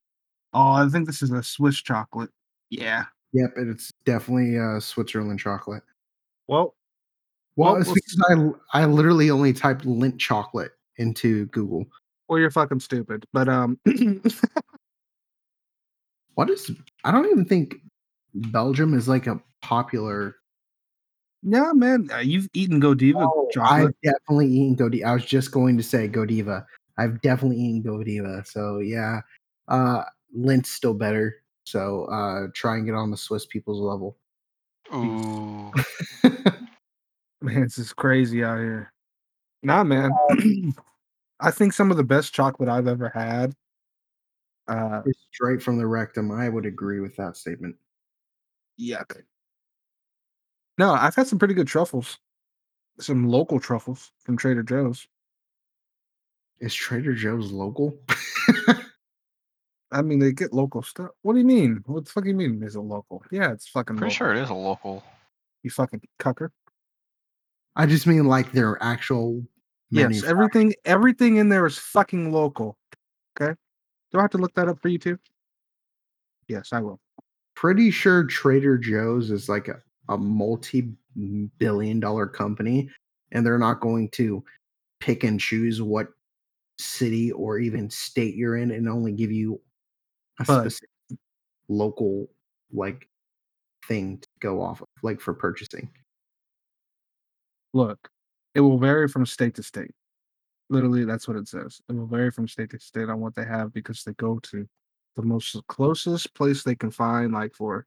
Oh, 0.55 0.70
I 0.72 0.88
think 0.88 1.07
this 1.07 1.22
is 1.22 1.30
a 1.30 1.42
Swiss 1.42 1.76
chocolate. 1.82 2.30
Yeah. 2.70 3.05
Yep, 3.32 3.53
and 3.57 3.70
it's 3.70 3.92
definitely 4.05 4.59
uh, 4.59 4.80
Switzerland 4.80 5.38
chocolate. 5.38 5.82
Well, 6.46 6.74
Well, 7.57 7.72
Well, 7.72 7.80
it's 7.80 7.86
we'll 7.88 7.94
because 7.96 8.57
I 8.72 8.82
I 8.82 8.84
literally 8.86 9.30
only 9.30 9.53
typed 9.53 9.84
Lindt 9.84 10.18
chocolate 10.18 10.72
into 10.96 11.46
Google. 11.46 11.84
well, 12.28 12.38
you're 12.38 12.51
fucking 12.51 12.80
stupid. 12.80 13.26
But 13.32 13.49
um, 13.49 13.78
What 16.34 16.51
is? 16.51 16.70
I 17.05 17.11
don't 17.11 17.26
even 17.26 17.44
think 17.44 17.76
Belgium 18.34 18.94
is 18.94 19.09
like 19.09 19.26
a 19.26 19.40
popular. 19.61 20.36
yeah, 21.42 21.72
man, 21.74 22.09
uh, 22.12 22.18
you've 22.18 22.49
eaten 22.55 22.78
Godiva 22.80 23.18
Oh, 23.20 23.49
chocolate. 23.53 23.88
I've 23.88 24.12
definitely 24.12 24.46
eaten 24.49 24.74
Godiva. 24.76 25.07
I 25.09 25.12
was 25.14 25.24
just 25.24 25.51
going 25.51 25.76
to 25.76 25.82
say 25.82 26.07
Godiva. 26.09 26.64
I've 26.96 27.20
definitely 27.22 27.59
eaten 27.59 27.82
Godiva. 27.82 28.44
So 28.46 28.78
yeah, 28.78 29.20
uh, 29.68 30.05
Lindt's 30.34 30.70
still 30.70 30.94
better. 30.94 31.36
So 31.64 32.04
uh, 32.06 32.48
try 32.54 32.76
and 32.76 32.86
get 32.86 32.94
on 32.94 33.10
the 33.10 33.16
Swiss 33.16 33.46
people's 33.46 33.80
level. 33.80 34.16
Ooh. 34.94 35.72
Man, 37.42 37.62
this 37.62 37.78
is 37.78 37.92
crazy 37.92 38.42
out 38.42 38.58
here. 38.58 38.92
Nah, 39.62 39.84
man. 39.84 40.10
I 41.40 41.50
think 41.52 41.72
some 41.72 41.90
of 41.90 41.96
the 41.96 42.04
best 42.04 42.32
chocolate 42.32 42.68
I've 42.68 42.88
ever 42.88 43.10
had. 43.10 43.54
Uh, 44.66 45.02
It's 45.06 45.18
straight 45.32 45.62
from 45.62 45.78
the 45.78 45.86
rectum. 45.86 46.32
I 46.32 46.48
would 46.48 46.66
agree 46.66 47.00
with 47.00 47.14
that 47.16 47.36
statement. 47.36 47.76
yuck. 48.80 49.16
No, 50.78 50.92
I've 50.92 51.14
had 51.14 51.26
some 51.26 51.38
pretty 51.38 51.54
good 51.54 51.68
truffles. 51.68 52.18
Some 52.98 53.28
local 53.28 53.60
truffles 53.60 54.10
from 54.24 54.36
Trader 54.36 54.62
Joe's. 54.64 55.06
Is 56.60 56.74
Trader 56.74 57.14
Joe's 57.14 57.52
local? 57.52 57.96
I 59.91 60.03
mean, 60.03 60.18
they 60.18 60.32
get 60.32 60.53
local 60.53 60.82
stuff. 60.82 61.11
What 61.22 61.32
do 61.32 61.39
you 61.39 61.47
mean? 61.47 61.82
What 61.86 62.05
the 62.05 62.11
fuck 62.11 62.24
do 62.24 62.30
you 62.30 62.36
mean? 62.36 62.62
Is 62.62 62.76
it 62.76 62.80
local? 62.80 63.22
Yeah, 63.30 63.53
it's 63.53 63.68
fucking. 63.68 63.97
Pretty 63.97 64.14
local. 64.14 64.26
sure 64.26 64.34
it 64.34 64.43
is 64.43 64.51
a 64.51 64.55
local. 64.55 65.03
You 65.62 65.70
fucking 65.70 66.03
cucker. 66.20 66.51
I 67.76 67.86
just 67.86 68.07
mean 68.07 68.26
like 68.26 68.53
their 68.53 68.82
actual. 68.82 69.43
Yes, 69.91 70.09
manufa- 70.11 70.28
everything 70.28 70.74
everything 70.84 71.36
in 71.36 71.49
there 71.49 71.64
is 71.64 71.78
fucking 71.78 72.30
local. 72.32 72.76
Okay. 73.41 73.55
Do 74.12 74.18
I 74.18 74.22
have 74.22 74.30
to 74.32 74.39
look 74.39 74.55
that 74.55 74.68
up 74.68 74.80
for 74.82 74.89
you 74.89 74.99
too? 74.99 75.18
Yes, 76.49 76.72
I 76.72 76.80
will. 76.80 77.01
Pretty 77.55 77.91
sure 77.91 78.24
Trader 78.24 78.76
Joe's 78.78 79.30
is 79.30 79.49
like 79.49 79.68
a, 79.68 79.80
a 80.09 80.18
multi-billion 80.18 82.01
dollar 82.01 82.26
company, 82.26 82.91
and 83.32 83.45
they're 83.45 83.59
not 83.59 83.80
going 83.80 84.11
to 84.11 84.45
pick 85.01 85.24
and 85.24 85.41
choose 85.41 85.80
what 85.80 86.09
city 86.78 87.32
or 87.32 87.59
even 87.59 87.91
state 87.91 88.34
you're 88.34 88.57
in 88.57 88.70
and 88.70 88.89
only 88.89 89.12
give 89.12 89.32
you 89.32 89.61
a 90.41 90.45
But- 90.45 90.61
specific 90.61 90.91
local 91.68 92.28
like 92.72 93.09
thing 93.86 94.18
to 94.18 94.28
go 94.41 94.61
off 94.62 94.80
of, 94.82 94.89
like 95.03 95.20
for 95.20 95.34
purchasing. 95.34 95.91
Look, 97.74 98.11
it 98.55 98.61
will 98.61 98.78
vary 98.78 99.09
from 99.09 99.26
state 99.26 99.55
to 99.57 99.62
state. 99.62 99.95
Literally, 100.70 101.05
that's 101.05 101.26
what 101.26 101.36
it 101.36 101.49
says. 101.49 101.80
It 101.89 101.93
will 101.95 102.07
vary 102.07 102.30
from 102.30 102.49
state 102.49 102.70
to 102.70 102.80
state 102.80 103.09
on 103.09 103.20
what 103.20 103.34
they 103.34 103.45
have 103.45 103.72
because 103.72 104.03
they 104.05 104.12
go 104.14 104.39
to 104.41 104.66
the 105.16 105.22
most 105.22 105.57
closest 105.68 106.34
place 106.34 106.62
they 106.62 106.74
can 106.76 106.91
find, 106.91 107.32
like 107.32 107.55
for 107.55 107.86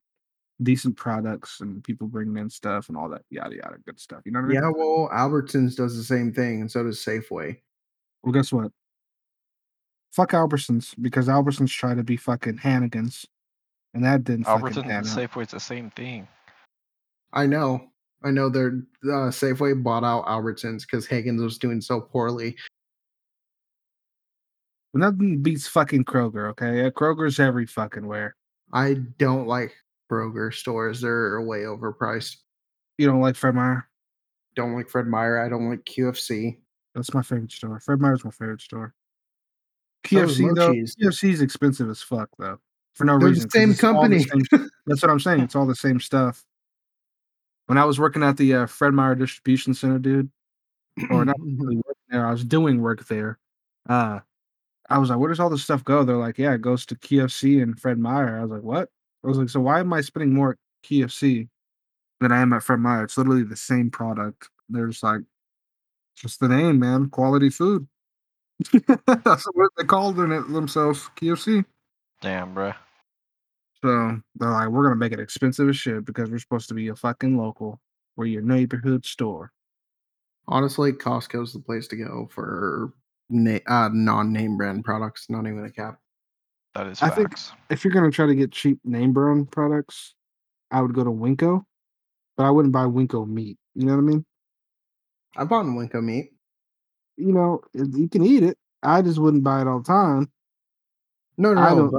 decent 0.64 0.96
products 0.96 1.62
and 1.62 1.84
people 1.84 2.08
bringing 2.08 2.38
in 2.38 2.50
stuff 2.50 2.90
and 2.90 2.98
all 2.98 3.10
that 3.10 3.24
yada 3.30 3.56
yada 3.56 3.78
good 3.86 4.00
stuff. 4.00 4.22
You 4.26 4.32
know 4.32 4.40
what 4.40 4.46
I 4.46 4.50
mean? 4.50 4.62
Yeah, 4.64 4.72
well, 4.76 5.10
Albertsons 5.12 5.76
does 5.76 5.96
the 5.96 6.04
same 6.04 6.32
thing, 6.34 6.62
and 6.62 6.72
so 6.72 6.84
does 6.84 7.00
Safeway. 7.04 7.60
Well, 8.24 8.34
guess 8.34 8.52
what? 8.52 8.72
Fuck 10.12 10.32
Albertsons 10.32 10.94
because 11.02 11.28
Albertsons 11.28 11.70
try 11.70 11.96
to 11.96 12.04
be 12.04 12.18
fucking 12.18 12.58
Hannigans, 12.58 13.26
and 13.94 14.04
that 14.04 14.24
didn't 14.24 14.46
fucking 14.46 14.66
Albertsons 14.68 14.84
and 14.84 14.92
out. 14.92 15.04
Safeway's 15.06 15.52
the 15.52 15.60
same 15.60 15.90
thing. 15.92 16.28
I 17.34 17.46
know. 17.46 17.88
I 18.24 18.32
know 18.32 18.50
they're 18.50 18.84
uh, 19.06 19.32
Safeway 19.32 19.82
bought 19.82 20.04
out 20.04 20.26
Albertsons 20.26 20.82
because 20.82 21.08
Higgins 21.08 21.42
was 21.42 21.58
doing 21.58 21.82
so 21.82 22.02
poorly. 22.02 22.56
Nothing 24.94 25.42
beats 25.42 25.68
fucking 25.68 26.04
Kroger. 26.04 26.50
Okay, 26.50 26.92
Kroger's 26.92 27.40
every 27.40 27.66
fucking 27.66 28.06
where. 28.06 28.36
I 28.74 28.96
don't 29.18 29.48
like 29.48 29.74
Kroger 30.12 30.54
stores; 30.54 31.02
they're 31.02 31.42
way 31.42 31.60
overpriced. 31.60 32.36
You 32.98 33.08
don't 33.08 33.22
like 33.22 33.38
Fred 33.38 33.56
Meyer? 33.56 33.88
Don't 34.56 34.76
like 34.76 34.90
Fred 34.90 35.08
Meyer. 35.08 35.40
I 35.40 35.48
don't 35.48 35.70
like 35.70 35.86
QFC. 35.86 36.58
That's 36.94 37.14
my 37.14 37.22
favorite 37.22 37.54
store. 37.54 37.80
Fred 37.80 38.02
Meyer's 38.02 38.26
my 38.26 38.32
favorite 38.32 38.62
store. 38.62 38.94
Is 40.04 40.40
QFC 40.40 40.56
though, 40.56 40.74
Mochi's. 40.74 40.96
QFC's 40.96 41.42
expensive 41.42 41.90
as 41.90 42.02
fuck 42.02 42.30
though. 42.40 42.58
For 42.94 43.06
no 43.06 43.14
reason. 43.14 43.48
They're 43.54 43.68
the 43.68 43.74
same 43.74 43.94
company. 43.94 44.20
same- 44.24 44.70
that's 44.86 45.02
what 45.02 45.12
I'm 45.12 45.20
saying. 45.20 45.42
It's 45.42 45.56
all 45.56 45.66
the 45.66 45.76
same 45.76 46.00
stuff. 46.00 46.44
When 47.68 47.78
I 47.78 47.86
was 47.86 48.00
working 48.00 48.24
at 48.24 48.36
the 48.38 48.54
uh, 48.54 48.66
Fred 48.66 48.94
Meyer 48.94 49.16
distribution 49.16 49.74
center, 49.74 50.00
dude, 50.00 50.30
or 51.10 51.24
not 51.24 51.38
really 51.40 51.78
working 51.78 51.94
there, 52.10 52.26
I 52.28 52.32
was 52.32 52.44
doing 52.44 52.82
work 52.82 53.08
there. 53.08 53.40
Uh, 53.88 54.20
I 54.90 54.98
was 54.98 55.10
like, 55.10 55.20
"Where 55.20 55.30
does 55.30 55.40
all 55.40 55.50
this 55.50 55.64
stuff 55.64 55.84
go?" 55.86 56.04
They're 56.04 56.18
like, 56.18 56.38
"Yeah, 56.38 56.54
it 56.54 56.62
goes 56.62 56.86
to 56.88 56.96
QFC 56.96 57.64
and 57.64 57.80
Fred 57.80 57.98
Meyer." 57.98 58.38
I 58.38 58.42
was 58.42 58.52
like, 58.52 58.64
"What?" 58.64 58.90
I 59.24 59.28
was 59.28 59.38
like, 59.38 59.50
"So 59.50 59.62
why 59.62 59.80
am 59.80 59.94
I 59.94 60.02
spending 60.02 60.34
more 60.34 60.52
at 60.52 60.58
QFC 60.84 61.48
than 62.20 62.32
I 62.34 62.42
am 62.42 62.52
at 62.52 62.64
Fred 62.64 62.80
Meyer? 62.80 63.04
It's 63.04 63.18
literally 63.18 63.44
the 63.44 63.56
same 63.56 63.90
product." 63.90 64.50
They're 64.68 64.88
just 64.88 65.04
like, 65.04 65.22
"Just 66.18 66.42
the 66.42 66.50
name, 66.50 66.80
man. 66.80 67.10
Quality 67.10 67.50
food." 67.52 67.88
That's 69.24 69.46
what 69.54 69.72
they 69.78 69.84
called 69.84 70.20
it 70.20 70.28
themselves, 70.52 71.10
QFC. 71.18 71.66
Damn, 72.22 72.54
bro. 72.54 72.74
So 73.84 74.22
they're 74.36 74.52
like, 74.52 74.70
"We're 74.70 74.84
gonna 74.84 74.96
make 74.96 75.12
it 75.12 75.20
expensive 75.20 75.70
as 75.70 75.78
shit 75.78 76.06
because 76.06 76.30
we're 76.30 76.40
supposed 76.40 76.68
to 76.70 76.76
be 76.76 76.90
a 76.90 76.96
fucking 76.96 77.38
local. 77.38 77.80
We're 78.16 78.26
your 78.26 78.44
neighborhood 78.44 79.06
store." 79.06 79.52
Honestly, 80.48 80.92
Costco's 80.92 81.54
the 81.54 81.60
place 81.60 81.88
to 81.88 81.96
go 81.96 82.30
for 82.32 82.94
na- 83.30 83.60
uh, 83.68 83.90
non-name 83.92 84.58
brand 84.58 84.84
products. 84.84 85.28
Not 85.30 85.48
even 85.48 85.66
a 85.66 85.72
cap. 85.72 86.00
That 86.76 86.88
is 86.88 87.02
I 87.02 87.10
think- 87.10 87.34
if 87.70 87.84
you're 87.84 87.94
gonna 87.94 88.12
try 88.12 88.28
to 88.28 88.36
get 88.36 88.52
cheap 88.52 88.80
name 88.84 89.14
brand 89.14 89.52
products, 89.52 90.14
I 90.70 90.82
would 90.82 90.94
go 90.94 91.04
to 91.04 91.10
Winco, 91.10 91.64
but 92.38 92.46
I 92.46 92.50
wouldn't 92.52 92.74
buy 92.74 92.86
Winco 92.86 93.28
meat. 93.28 93.58
You 93.76 93.86
know 93.86 93.94
what 93.96 94.02
I 94.02 94.06
mean? 94.06 94.26
I 95.36 95.44
bought 95.46 95.66
Winco 95.66 96.04
meat. 96.04 96.34
You 97.22 97.34
know, 97.34 97.62
you 97.74 98.10
can 98.10 98.24
eat 98.26 98.44
it. 98.44 98.58
I 98.84 99.02
just 99.02 99.20
wouldn't 99.20 99.44
buy 99.44 99.62
it 99.62 99.68
all 99.68 99.80
the 99.80 99.86
time. 99.88 100.32
No, 101.38 101.54
no, 101.54 101.62
I 101.62 101.70
no. 101.70 101.76
don't- 101.90 101.92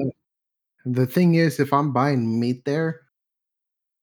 But 0.85 0.95
the 0.95 1.07
thing 1.07 1.35
is, 1.37 1.61
if 1.61 1.73
I'm 1.73 1.93
buying 1.93 2.41
meat 2.41 2.64
there, 2.64 3.03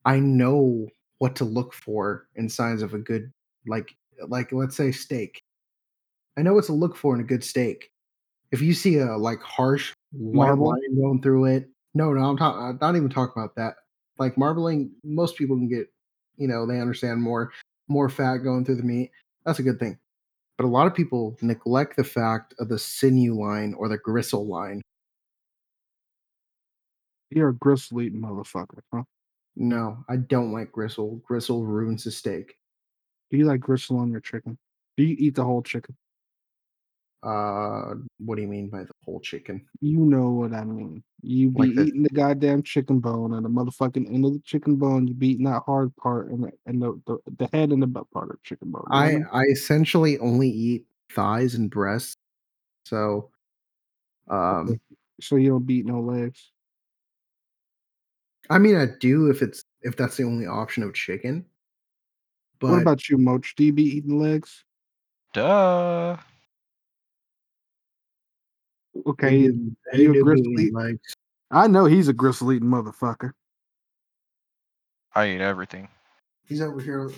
I 0.06 0.20
know 0.20 0.88
what 1.18 1.36
to 1.38 1.46
look 1.46 1.74
for 1.74 2.28
in 2.36 2.48
signs 2.48 2.82
of 2.82 2.94
a 2.94 3.00
good, 3.00 3.32
like, 3.68 3.96
like 4.28 4.52
let's 4.54 4.78
say 4.78 4.92
steak. 4.92 5.42
I 6.38 6.42
know 6.42 6.54
what 6.54 6.64
to 6.66 6.74
look 6.74 6.96
for 6.96 7.14
in 7.14 7.20
a 7.20 7.26
good 7.26 7.44
steak. 7.44 7.92
If 8.52 8.62
you 8.62 8.74
see 8.74 8.98
a 8.98 9.18
like 9.18 9.42
harsh 9.42 9.94
white 10.12 10.58
line 10.58 10.96
going 10.96 11.22
through 11.22 11.46
it, 11.46 11.70
no, 11.94 12.14
no, 12.14 12.22
I'm 12.22 12.38
talking. 12.38 12.78
Not 12.80 12.96
even 12.96 13.10
talking 13.10 13.42
about 13.42 13.56
that. 13.56 13.76
Like 14.18 14.38
marbling, 14.38 14.92
most 15.04 15.38
people 15.38 15.58
can 15.58 15.68
get, 15.68 15.92
you 16.38 16.48
know, 16.48 16.66
they 16.66 16.80
understand 16.80 17.22
more, 17.22 17.52
more 17.90 18.10
fat 18.10 18.38
going 18.38 18.64
through 18.64 18.76
the 18.78 18.84
meat. 18.84 19.12
That's 19.46 19.60
a 19.60 19.64
good 19.64 19.80
thing. 19.80 19.98
But 20.60 20.66
a 20.66 20.68
lot 20.68 20.88
of 20.88 20.94
people 20.94 21.38
neglect 21.42 21.96
the 21.96 22.04
fact 22.04 22.54
of 22.60 22.68
the 22.68 22.78
sinew 22.78 23.34
line 23.34 23.74
or 23.76 23.88
the 23.88 23.98
gristle 23.98 24.46
line. 24.46 24.82
You're 27.30 27.50
a 27.50 27.56
gristle 27.56 28.02
eating 28.02 28.22
motherfucker, 28.22 28.82
huh? 28.94 29.04
No, 29.56 30.04
I 30.10 30.18
don't 30.18 30.52
like 30.52 30.74
gristle. 30.74 31.22
Gristle 31.26 31.66
ruins 31.66 32.04
the 32.04 32.12
steak. 32.12 32.58
Do 33.32 33.38
you 33.38 33.46
like 33.46 33.62
gristle 33.62 34.00
on 34.00 34.12
your 34.12 34.20
chicken? 34.20 34.58
Do 34.98 35.06
you 35.06 35.16
eat 35.18 35.36
the 35.36 35.46
whole 35.46 35.64
chicken? 35.64 35.96
Uh, 37.22 37.96
what 38.20 38.36
do 38.36 38.42
you 38.42 38.48
mean 38.48 38.70
by 38.70 38.84
the 38.84 38.92
whole 39.04 39.20
chicken? 39.20 39.66
You 39.82 40.00
know 40.00 40.30
what 40.30 40.54
I 40.54 40.64
mean. 40.64 41.04
You 41.22 41.50
be 41.50 41.60
Like 41.68 41.76
the- 41.76 41.84
eating 41.84 42.04
the 42.04 42.10
goddamn 42.10 42.64
chicken 42.64 43.00
bone 43.00 43.34
and 43.34 43.46
the 43.46 43.50
motherfucking 43.50 44.08
end 44.14 44.26
of 44.26 44.34
the 44.34 44.40
chicken 44.40 44.78
bone. 44.78 45.08
You 45.08 45.14
be 45.14 45.30
eating 45.32 45.46
that 45.46 45.64
hard 45.66 45.94
part 45.98 46.30
and 46.30 46.44
the 46.46 46.52
and 46.66 46.82
the, 46.82 47.02
the, 47.06 47.18
the 47.38 47.50
head 47.52 47.72
and 47.72 47.82
the 47.84 47.88
butt 47.88 48.10
part 48.12 48.30
of 48.30 48.38
the 48.38 48.42
chicken 48.44 48.72
bone. 48.72 48.84
you 48.90 48.96
know 48.96 49.02
what 49.02 49.06
I 49.06 49.14
mean? 49.16 49.28
I 49.34 49.44
essentially 49.52 50.18
only 50.20 50.50
eat 50.50 50.86
thighs 51.12 51.56
and 51.56 51.70
breasts. 51.70 52.16
So, 52.86 53.32
um, 54.30 54.80
so 55.20 55.36
you 55.36 55.50
don't 55.50 55.66
beat 55.66 55.86
no 55.86 56.00
legs. 56.00 56.52
I 58.50 58.58
mean, 58.60 58.76
I 58.78 58.88
do 59.00 59.30
if 59.30 59.42
it's 59.42 59.62
if 59.82 59.96
that's 59.98 60.16
the 60.18 60.24
only 60.24 60.48
option 60.48 60.84
of 60.84 60.94
chicken. 60.94 61.46
But 62.60 62.72
what 62.72 62.82
about 62.82 63.10
you, 63.10 63.18
Moch? 63.18 63.46
Do 63.56 63.64
you 63.66 63.74
be 63.74 63.84
eating 63.84 64.20
legs? 64.20 64.64
Duh. 65.34 66.18
I 69.06 69.10
Okay, 69.10 69.48
do- 69.48 69.76
I 69.94 69.98
you 69.98 70.12
a 70.12 70.14
do 70.14 70.24
gristle 70.24 70.60
eat 70.60 70.68
eat- 70.68 70.74
legs. 70.74 71.16
I 71.52 71.68
know 71.68 71.86
he's 71.86 72.08
a 72.08 72.14
gristle 72.14 72.52
eating 72.54 72.70
motherfucker. 72.70 73.32
I 75.16 75.30
eat 75.30 75.42
everything. 75.42 75.88
He's 76.48 76.62
over 76.62 76.80
here. 76.80 77.12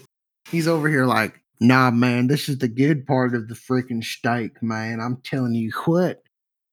He's 0.49 0.67
over 0.67 0.87
here 0.89 1.05
like, 1.05 1.39
nah, 1.59 1.91
man. 1.91 2.27
This 2.27 2.47
is 2.49 2.57
the 2.59 2.67
good 2.67 3.05
part 3.05 3.35
of 3.35 3.47
the 3.47 3.53
freaking 3.55 4.03
steak, 4.03 4.61
man. 4.63 4.99
I'm 5.01 5.17
telling 5.23 5.53
you 5.53 5.71
what. 5.85 6.23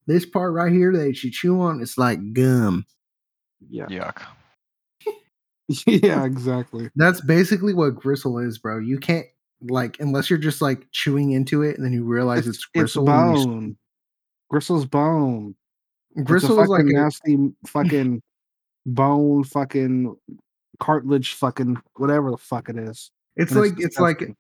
This 0.07 0.25
part 0.25 0.53
right 0.55 0.73
here 0.73 0.93
that 0.97 1.23
you 1.23 1.31
chew 1.31 1.61
on, 1.61 1.83
it's 1.83 1.99
like 1.99 2.33
gum. 2.33 2.87
Yeah, 3.69 3.87
Yuck. 3.87 4.23
yeah, 5.87 6.25
exactly. 6.25 6.89
That's 6.97 7.21
basically 7.21 7.75
what 7.75 7.97
gristle 7.97 8.39
is, 8.39 8.57
bro. 8.59 8.79
You 8.79 8.99
can't 8.99 9.27
like 9.69 9.99
unless 10.01 10.31
you're 10.31 10.39
just 10.39 10.63
like 10.63 10.87
chewing 10.93 11.33
into 11.33 11.63
it 11.63 11.77
and 11.77 11.85
then 11.85 11.93
you 11.93 12.05
realize 12.05 12.47
it's, 12.47 12.59
It's, 12.59 12.59
it's 12.59 12.95
gristle. 12.95 13.11
and 13.11 13.39
you 13.39 13.45
bone. 13.47 13.77
Gristle's 14.51 14.87
bone. 14.87 15.55
Gristle 16.25 16.61
is 16.61 16.69
like 16.69 16.81
fucking 16.81 16.97
a, 16.97 17.01
nasty 17.01 17.39
fucking 17.67 18.23
bone, 18.87 19.45
fucking 19.45 20.17
cartilage, 20.81 21.35
fucking 21.35 21.77
whatever 21.97 22.31
the 22.31 22.37
fuck 22.39 22.69
it 22.69 22.77
is. 22.79 23.11
it's 23.37 23.53
and 23.53 23.61
like 23.61 23.75
it's 23.79 23.99
like 23.99 24.35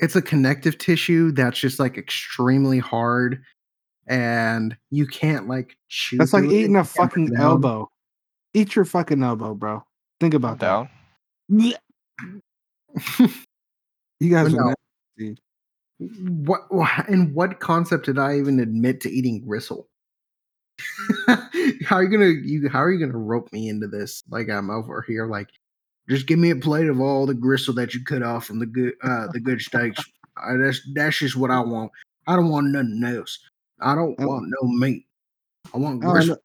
it's 0.00 0.16
a 0.16 0.22
connective 0.22 0.78
tissue 0.78 1.32
that's 1.32 1.58
just 1.58 1.78
like 1.78 1.98
extremely 1.98 2.78
hard 2.78 3.42
and 4.06 4.76
you 4.90 5.06
can't 5.06 5.48
like 5.48 5.76
chew. 5.88 6.16
that's 6.16 6.32
like 6.32 6.44
eating 6.44 6.76
a 6.76 6.84
fucking 6.84 7.26
down. 7.26 7.40
elbow. 7.42 7.88
Eat 8.54 8.74
your 8.74 8.84
fucking 8.84 9.22
elbow, 9.22 9.54
bro. 9.54 9.84
Think 10.20 10.34
about 10.34 10.58
down. 10.58 10.88
that. 11.48 11.80
You 14.20 14.30
guys 14.30 14.52
But 14.52 14.58
are 14.60 14.74
nasty. 15.18 15.40
What 15.98 16.62
wha- 16.70 17.04
in 17.08 17.32
what 17.34 17.60
concept 17.60 18.06
did 18.06 18.18
I 18.18 18.36
even 18.38 18.60
admit 18.60 19.00
to 19.02 19.10
eating 19.10 19.44
gristle? 19.46 19.88
how 21.84 21.96
are 21.96 22.02
you 22.04 22.08
gonna 22.08 22.26
you 22.30 22.68
how 22.68 22.80
are 22.82 22.90
you 22.92 23.04
gonna 23.04 23.18
rope 23.18 23.52
me 23.52 23.68
into 23.68 23.88
this? 23.88 24.22
Like 24.30 24.48
I'm 24.48 24.70
over 24.70 25.04
here 25.06 25.26
like 25.26 25.48
just 26.08 26.26
give 26.26 26.38
me 26.38 26.50
a 26.50 26.56
plate 26.56 26.88
of 26.88 27.00
all 27.00 27.26
the 27.26 27.34
gristle 27.34 27.74
that 27.74 27.94
you 27.94 28.04
cut 28.04 28.22
off 28.22 28.46
from 28.46 28.58
the 28.60 28.66
good 28.66 28.94
uh 29.02 29.26
the 29.32 29.40
good 29.40 29.60
steaks. 29.60 30.02
Uh, 30.40 30.56
that's 30.56 30.80
that's 30.94 31.18
just 31.18 31.34
what 31.34 31.50
I 31.50 31.58
want. 31.58 31.90
I 32.28 32.36
don't 32.36 32.48
want 32.48 32.68
nothing 32.68 33.02
else. 33.04 33.40
I 33.80 33.96
don't 33.96 34.14
Oh. 34.20 34.26
want 34.28 34.46
no 34.48 34.68
meat. 34.68 35.04
I 35.74 35.78
want 35.78 36.04
Oh 36.04 36.12
gristle. 36.12 36.36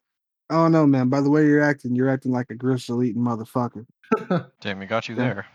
no, 0.49 0.57
oh 0.63 0.67
no, 0.67 0.87
man. 0.87 1.09
By 1.09 1.21
the 1.21 1.29
way 1.29 1.45
you're 1.45 1.61
acting, 1.61 1.93
you're 1.95 2.09
acting 2.09 2.31
like 2.31 2.49
a 2.49 2.55
gristle 2.55 3.03
eating 3.03 3.21
motherfucker. 3.21 3.85
Damn, 4.61 4.79
we 4.79 4.87
got 4.87 5.07
you 5.07 5.13
there. 5.13 5.45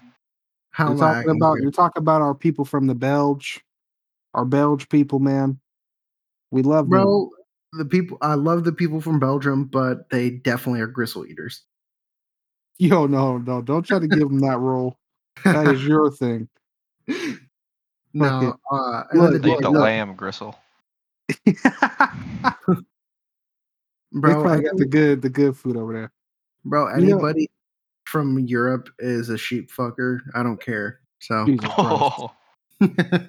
How 0.71 0.91
You're 0.91 0.99
talking 0.99 1.31
about 1.31 1.53
weird? 1.55 1.63
you're 1.65 1.73
talking 1.73 2.01
about 2.01 2.23
our 2.23 2.33
people 2.33 2.65
from 2.65 2.87
the 2.87 2.95
Belge, 2.95 3.61
our 4.39 4.45
Belge 4.45 4.89
people, 4.89 5.19
man. 5.19 5.59
We 6.53 6.63
love 6.63 6.89
them. 6.89 7.31
The 7.73 7.85
people 7.85 8.17
I 8.23 8.35
love 8.35 8.65
the 8.65 8.73
people 8.73 9.01
from 9.01 9.19
Belgium, 9.19 9.65
but 9.65 10.09
they 10.11 10.31
definitely 10.31 10.81
are 10.81 10.87
gristle 10.87 11.27
eaters. 11.27 11.65
Yo, 12.79 13.07
no, 13.07 13.37
no, 13.39 13.61
don't 13.61 13.83
try 13.83 13.99
to 13.99 14.07
give 14.07 14.21
them 14.29 14.39
that 14.41 14.59
role. 14.59 14.97
That 15.45 15.67
is 15.67 15.85
your 15.85 16.11
thing. 16.13 16.49
no, 18.15 18.49
it. 18.49 18.55
uh, 18.71 19.03
Look, 19.13 19.33
the 19.33 19.39
They 19.41 19.49
day- 19.51 19.55
eat 19.57 19.61
the 19.63 19.71
look, 19.71 19.83
lamb 19.83 20.15
gristle. 20.15 20.57
they 21.45 21.53
bro. 24.13 24.43
probably 24.43 24.63
got 24.63 24.77
the 24.77 24.87
good, 24.87 25.21
the 25.21 25.29
good 25.31 25.57
food 25.57 25.77
over 25.77 25.93
there. 25.93 26.13
Bro, 26.65 26.95
You 26.97 27.07
know- 27.07 27.15
anybody 27.17 27.49
from 28.07 28.39
Europe 28.39 28.89
is 28.99 29.29
a 29.29 29.37
sheep 29.37 29.71
fucker. 29.71 30.21
I 30.35 30.43
don't 30.43 30.61
care. 30.63 31.01
So 31.19 31.45
Jesus 31.45 31.69
Oh, 31.77 32.31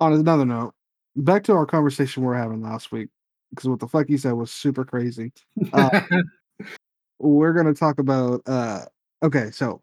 On 0.00 0.12
another 0.12 0.44
note, 0.44 0.74
back 1.16 1.42
to 1.44 1.52
our 1.52 1.66
conversation 1.66 2.22
we 2.22 2.28
are 2.28 2.34
having 2.38 2.62
last 2.62 2.92
week. 2.92 3.08
because 3.50 3.68
what 3.68 3.80
the 3.80 3.88
fuck 3.88 4.06
he 4.08 4.18
said 4.18 4.32
was 4.32 4.52
super 4.52 4.84
crazy. 4.84 5.32
Uh, 5.72 5.88
we're 7.18 7.52
gonna 7.54 7.72
talk 7.74 7.98
about. 7.98 8.42
uh 8.46 8.84
Okay, 9.22 9.50
so 9.50 9.82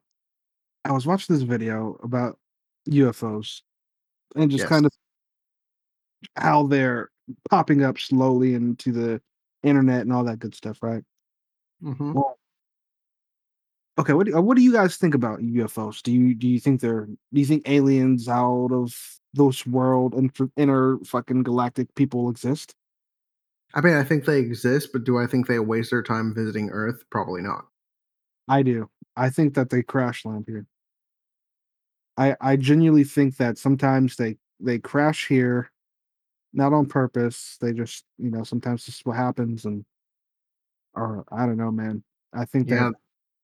I 0.86 0.91
was 0.91 1.07
watching 1.07 1.36
this 1.36 1.43
video 1.43 1.97
about 2.03 2.38
UFOs 2.89 3.61
and 4.36 4.51
just 4.51 4.64
Yes. 4.64 4.70
kind 4.70 4.86
of 4.86 4.91
how 6.36 6.68
they're 6.68 7.09
popping 7.49 7.84
up 7.84 7.97
slowly 7.97 8.53
into 8.53 8.91
the 8.91 9.22
internet 9.64 10.01
and 10.01 10.14
all 10.14 10.24
that 10.26 10.39
good 10.39 10.53
stuff, 10.53 10.78
right? 10.84 11.03
Mhm. 11.82 12.14
Well, 12.14 12.38
okay. 13.98 14.14
What 14.14 14.28
do, 14.28 14.36
uh, 14.38 14.41
what 14.41 14.58
do 14.58 14.64
you 14.64 14.74
guys 14.74 14.98
think 14.98 15.14
about 15.16 15.39
UFOs? 15.39 16.02
Do 16.02 16.12
you 16.12 16.36
do 16.36 16.48
you 16.48 16.60
think 16.60 16.82
they're 16.82 17.06
do 17.06 17.39
you 17.39 17.46
think 17.46 17.68
aliens 17.70 18.28
out 18.28 18.72
of 18.72 18.96
this 19.34 19.66
world 19.66 20.14
and 20.14 20.32
inner 20.58 20.98
fucking 21.06 21.44
galactic 21.44 21.94
people 21.96 22.30
exist? 22.30 22.76
I 23.74 23.82
mean, 23.82 23.96
I 23.96 24.04
think 24.04 24.26
they 24.26 24.39
exist, 24.39 24.89
but 24.94 25.04
do 25.04 25.18
I 25.18 25.26
think 25.26 25.48
they 25.48 25.58
waste 25.60 25.89
their 25.89 26.04
time 26.04 26.34
visiting 26.36 26.70
Earth? 26.70 27.04
Probably 27.10 27.41
not. 27.41 27.66
I 28.48 28.62
do. 28.62 28.89
I 29.16 29.30
think 29.30 29.56
that 29.56 29.70
they 29.70 29.82
crash 29.82 30.26
land 30.26 30.46
here. 30.48 30.68
I 32.18 32.36
I 32.39 32.56
genuinely 32.56 33.04
think 33.04 33.38
that 33.38 33.58
sometimes 33.58 34.16
they 34.16 34.38
they 34.60 34.80
crash 34.80 35.28
here, 35.28 35.72
not 36.54 36.74
on 36.74 36.86
purpose. 36.86 37.58
They 37.60 37.74
just 37.74 38.04
you 38.18 38.30
know 38.30 38.44
sometimes 38.44 38.86
this 38.86 38.96
is 38.96 39.02
what 39.06 39.18
happens, 39.18 39.66
and 39.66 39.84
or 40.94 41.26
I 41.32 41.46
don't 41.46 41.58
know, 41.58 41.72
man. 41.72 42.04
I 42.34 42.46
think 42.46 42.68
Yeah. 42.70 42.89
that 42.89 42.94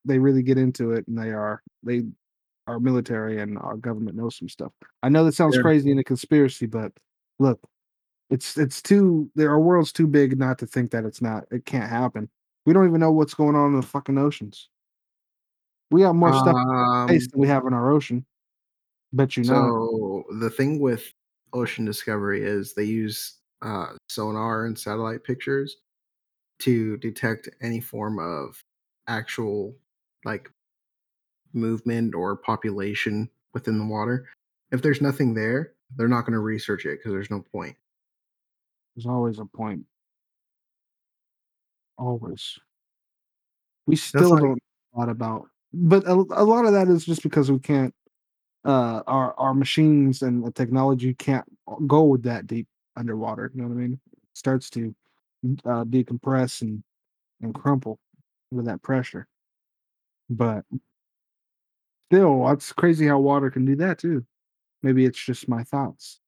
they 0.05 0.19
really 0.19 0.43
get 0.43 0.57
into 0.57 0.91
it, 0.91 1.07
and 1.07 1.17
they 1.17 1.31
are 1.31 1.61
they 1.83 2.03
our 2.67 2.79
military 2.79 3.41
and 3.41 3.57
our 3.57 3.77
government 3.77 4.15
knows 4.15 4.35
some 4.37 4.47
stuff. 4.49 4.71
I 5.01 5.09
know 5.09 5.23
that 5.25 5.33
sounds 5.33 5.55
They're- 5.55 5.63
crazy 5.63 5.91
and 5.91 5.99
a 5.99 6.03
conspiracy, 6.03 6.65
but 6.67 6.91
look, 7.39 7.59
it's 8.29 8.57
it's 8.57 8.81
too 8.81 9.29
there 9.35 9.49
our 9.49 9.59
world's 9.59 9.91
too 9.91 10.05
big 10.07 10.37
not 10.37 10.59
to 10.59 10.67
think 10.67 10.91
that 10.91 11.03
it's 11.05 11.21
not 11.21 11.45
it 11.51 11.65
can't 11.65 11.89
happen. 11.89 12.29
We 12.65 12.73
don't 12.73 12.87
even 12.87 12.99
know 12.99 13.11
what's 13.11 13.33
going 13.33 13.55
on 13.55 13.73
in 13.73 13.79
the 13.79 13.85
fucking 13.85 14.17
oceans. 14.17 14.69
We 15.91 16.03
have 16.03 16.13
more 16.13 16.31
stuff 16.33 16.55
in 16.55 16.69
Um, 16.69 17.07
space 17.07 17.31
than 17.31 17.41
we 17.41 17.47
have 17.47 17.65
in 17.65 17.73
our 17.73 17.91
ocean. 17.91 18.23
Bet 19.13 19.35
you 19.35 19.43
know. 19.45 20.23
so 20.29 20.35
the 20.39 20.51
thing 20.51 20.79
with 20.79 21.11
ocean 21.53 21.83
discovery 21.85 22.43
is 22.43 22.75
they 22.75 22.83
use 22.83 23.37
uh, 23.63 23.87
sonar 24.07 24.65
and 24.65 24.77
satellite 24.77 25.23
pictures 25.23 25.77
to 26.59 26.97
detect 26.97 27.49
any 27.61 27.79
form 27.79 28.19
of 28.19 28.63
actual 29.07 29.75
like 30.29 30.51
movement 31.53 32.13
or 32.13 32.35
population 32.35 33.29
within 33.53 33.79
the 33.79 33.85
water. 33.85 34.27
If 34.71 34.81
there's 34.83 35.01
nothing 35.01 35.33
there, 35.33 35.73
they're 35.95 36.07
not 36.07 36.21
going 36.21 36.33
to 36.33 36.39
research 36.39 36.85
it 36.85 36.99
because 36.99 37.11
there's 37.11 37.31
no 37.31 37.43
point. 37.51 37.75
There's 38.95 39.07
always 39.07 39.39
a 39.39 39.45
point. 39.45 39.85
Always. 41.97 42.59
We 43.87 43.95
still 43.95 44.29
like- 44.29 44.41
don't 44.41 44.49
know 44.49 44.57
a 44.93 44.99
lot 44.99 45.09
about, 45.09 45.47
but 45.73 46.05
a, 46.05 46.13
a 46.13 46.45
lot 46.45 46.65
of 46.65 46.73
that 46.73 46.87
is 46.87 47.05
just 47.05 47.23
because 47.23 47.51
we 47.51 47.59
can't. 47.59 47.93
Uh, 48.65 49.01
our 49.07 49.33
our 49.39 49.53
machines 49.53 50.21
and 50.21 50.43
the 50.45 50.51
technology 50.51 51.13
can't 51.13 51.45
go 51.87 52.03
with 52.03 52.23
that 52.23 52.45
deep 52.45 52.67
underwater. 52.97 53.49
You 53.55 53.61
know 53.61 53.69
what 53.69 53.75
I 53.75 53.77
mean? 53.77 53.93
It 54.11 54.19
starts 54.33 54.69
to 54.71 54.93
uh, 55.65 55.85
decompress 55.85 56.61
and 56.61 56.83
and 57.41 57.55
crumple 57.55 57.99
with 58.51 58.65
that 58.65 58.81
pressure. 58.81 59.27
But 60.29 60.63
still, 62.11 62.49
it's 62.51 62.71
crazy 62.71 63.07
how 63.07 63.19
water 63.19 63.49
can 63.49 63.65
do 63.65 63.75
that 63.77 63.99
too. 63.99 64.25
Maybe 64.81 65.05
it's 65.05 65.23
just 65.23 65.47
my 65.49 65.63
thoughts. 65.63 66.19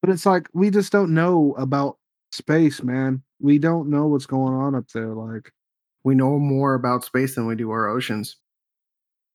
But 0.00 0.10
it's 0.10 0.26
like 0.26 0.48
we 0.52 0.70
just 0.70 0.92
don't 0.92 1.14
know 1.14 1.54
about 1.58 1.98
space, 2.32 2.82
man. 2.82 3.22
We 3.40 3.58
don't 3.58 3.88
know 3.90 4.06
what's 4.06 4.26
going 4.26 4.54
on 4.54 4.74
up 4.74 4.88
there. 4.92 5.14
Like, 5.14 5.52
We 6.04 6.14
know 6.14 6.38
more 6.38 6.74
about 6.74 7.04
space 7.04 7.34
than 7.34 7.46
we 7.46 7.54
do 7.54 7.70
our 7.70 7.88
oceans. 7.88 8.36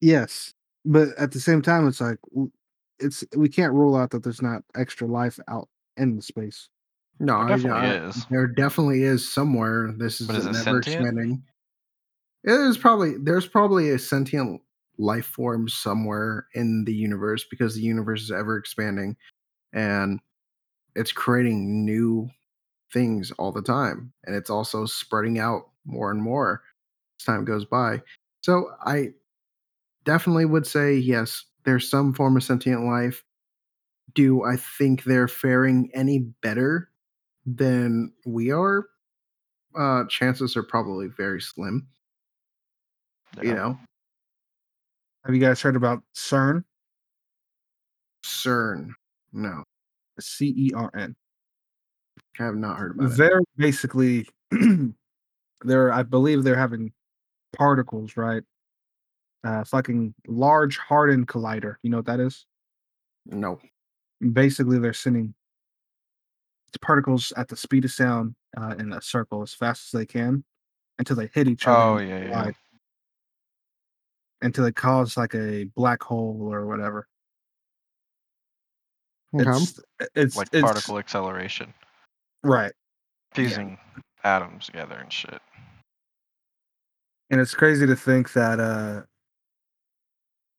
yes, 0.02 0.54
but 0.86 1.10
at 1.18 1.32
the 1.32 1.40
same 1.40 1.62
time, 1.62 1.88
it's 1.88 2.02
like 2.02 2.18
it's 3.00 3.24
we 3.36 3.48
can't 3.50 3.74
rule 3.74 3.96
out 3.96 4.10
that 4.12 4.24
there's 4.24 4.42
not 4.42 4.64
extra 4.76 5.08
life 5.08 5.40
out 5.48 5.70
in 5.98 6.16
the 6.16 6.22
space. 6.22 6.70
No, 7.20 7.40
There 7.48 7.58
definitely 7.58 7.88
I- 7.90 8.08
is. 8.08 8.26
There 8.30 8.48
definitely 8.48 9.04
is 9.04 9.32
somewhere. 9.32 9.94
This 9.98 10.22
is 10.22 10.30
is 10.30 10.46
never 10.46 10.54
sentient? 10.82 10.88
expanding. 10.88 11.44
There's 12.44 12.78
probably 12.78 13.16
there's 13.18 13.48
probably 13.48 13.90
a 13.90 14.00
sentient 14.00 14.62
life 14.98 15.26
form 15.26 15.68
somewhere 15.70 16.48
in 16.54 16.86
the 16.86 16.94
universe 16.94 17.46
because 17.50 17.76
the 17.76 17.82
universe 17.82 18.22
is 18.22 18.32
ever 18.32 18.58
expanding, 18.58 19.16
and 19.74 20.20
it's 20.96 21.12
creating 21.14 21.86
new 21.86 22.30
things 22.94 23.32
all 23.34 23.52
the 23.52 23.62
time, 23.62 24.14
and 24.26 24.36
it's 24.36 24.50
also 24.52 24.86
spreading 24.86 25.40
out 25.40 25.70
more 25.86 26.12
and 26.12 26.22
more 26.22 26.64
as 27.20 27.26
time 27.26 27.46
goes 27.46 27.66
by. 27.66 28.02
So 28.44 28.72
I 28.86 29.12
definitely 30.06 30.46
would 30.46 30.68
say 30.68 30.96
yes. 30.96 31.46
There's 31.66 31.90
some 31.90 32.14
form 32.14 32.38
of 32.38 32.44
sentient 32.44 32.86
life. 32.86 33.24
Do 34.16 34.44
I 34.46 34.58
think 34.58 35.04
they're 35.04 35.28
faring 35.28 35.92
any 35.94 36.20
better 36.42 36.90
than 37.46 38.14
we 38.26 38.52
are, 38.52 38.86
uh, 39.78 40.06
chances 40.06 40.58
are 40.58 40.64
probably 40.64 41.08
very 41.08 41.42
slim. 41.42 41.88
You 43.42 43.54
know, 43.54 43.78
Have 45.26 45.36
you 45.36 45.42
guys 45.42 45.62
heard 45.62 45.76
about 45.76 46.02
CERN? 46.16 46.64
CERN. 48.24 48.92
No, 49.34 49.64
C 50.20 50.54
E 50.58 50.72
R 50.76 50.92
N. 50.96 51.16
I 52.40 52.44
have 52.44 52.56
not 52.56 52.78
heard 52.78 52.96
about 52.96 53.12
it. 53.12 53.18
They're 53.18 53.42
basically 53.58 54.28
they're 55.62 55.92
I 55.92 56.04
believe 56.04 56.44
they're 56.44 56.56
having 56.58 56.92
particles, 57.56 58.18
right? 58.18 58.44
Uh 59.44 59.64
fucking 59.64 60.14
Large 60.28 60.80
Hadron 60.80 61.26
Collider. 61.26 61.76
You 61.84 61.92
know 61.92 61.98
what 61.98 62.06
that 62.08 62.20
is? 62.20 62.46
No. 63.26 63.60
Basically 64.34 64.80
they're 64.80 64.94
sending 64.94 65.34
particles 66.82 67.34
at 67.38 67.48
the 67.48 67.56
speed 67.56 67.86
of 67.86 67.92
sound 67.92 68.36
uh, 68.56 68.76
in 68.78 68.94
a 68.94 69.02
circle 69.02 69.42
as 69.42 69.54
fast 69.54 69.88
as 69.88 70.00
they 70.00 70.06
can 70.06 70.44
until 71.00 71.16
they 71.16 71.28
hit 71.34 71.48
each 71.48 71.66
other 71.68 71.78
Oh 71.78 71.98
yeah, 71.98 72.20
yeah. 72.26 72.52
Collide, 74.42 74.48
until 74.48 74.64
they 74.64 74.72
cause 74.72 75.18
like 75.18 75.36
a 75.36 75.66
black 75.76 76.04
hole 76.04 76.50
or 76.52 76.66
whatever. 76.66 77.08
Okay. 79.36 79.50
It's 79.50 79.80
it's 80.16 80.38
Like 80.38 80.48
it's 80.54 80.62
particle 80.62 81.00
acceleration, 81.00 81.74
right. 82.44 82.72
fusing 83.34 83.78
atoms 84.24 84.68
together 84.68 84.96
and 84.96 85.12
shit. 85.12 85.42
And 87.30 87.42
it's 87.42 87.54
crazy 87.54 87.86
to 87.86 87.96
think 87.96 88.34
that 88.34 88.60
uh 88.60 89.02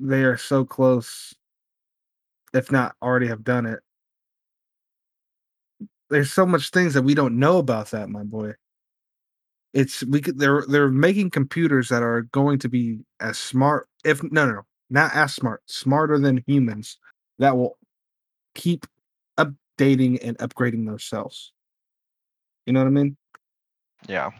they 0.01 0.23
are 0.23 0.37
so 0.37 0.65
close, 0.65 1.35
if 2.55 2.71
not 2.71 2.95
already 3.03 3.27
have 3.29 3.43
done 3.43 3.67
it. 3.67 3.81
There's 6.11 6.31
so 6.31 6.47
much 6.47 6.71
things 6.71 6.95
that 6.95 7.03
we 7.03 7.15
don't 7.15 7.39
know 7.39 7.59
about 7.59 7.91
that, 7.91 8.09
my 8.09 8.23
boy. 8.23 8.55
It's 9.75 10.03
we 10.05 10.21
could 10.21 10.39
they're 10.39 10.65
they're 10.69 10.89
making 10.89 11.31
computers 11.31 11.89
that 11.89 12.03
are 12.03 12.23
going 12.33 12.59
to 12.61 12.69
be 12.69 13.01
as 13.21 13.39
smart, 13.39 13.89
if 14.05 14.23
no 14.23 14.47
no 14.47 14.53
no, 14.53 14.63
not 14.91 15.15
as 15.15 15.35
smart, 15.35 15.63
smarter 15.67 16.19
than 16.19 16.43
humans 16.47 16.99
that 17.39 17.57
will 17.57 17.77
keep 18.55 18.87
updating 19.39 20.19
and 20.23 20.39
upgrading 20.39 20.87
themselves. 20.87 21.53
You 22.67 22.73
know 22.73 22.81
what 22.81 22.89
I 22.89 22.91
mean? 22.91 23.17
Yeah. 24.09 24.31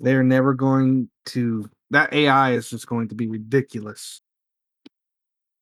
They're 0.00 0.24
never 0.24 0.54
going 0.54 1.08
to 1.26 1.70
that 1.90 2.12
AI 2.12 2.52
is 2.52 2.70
just 2.70 2.86
going 2.86 3.08
to 3.08 3.14
be 3.14 3.28
ridiculous. 3.28 4.20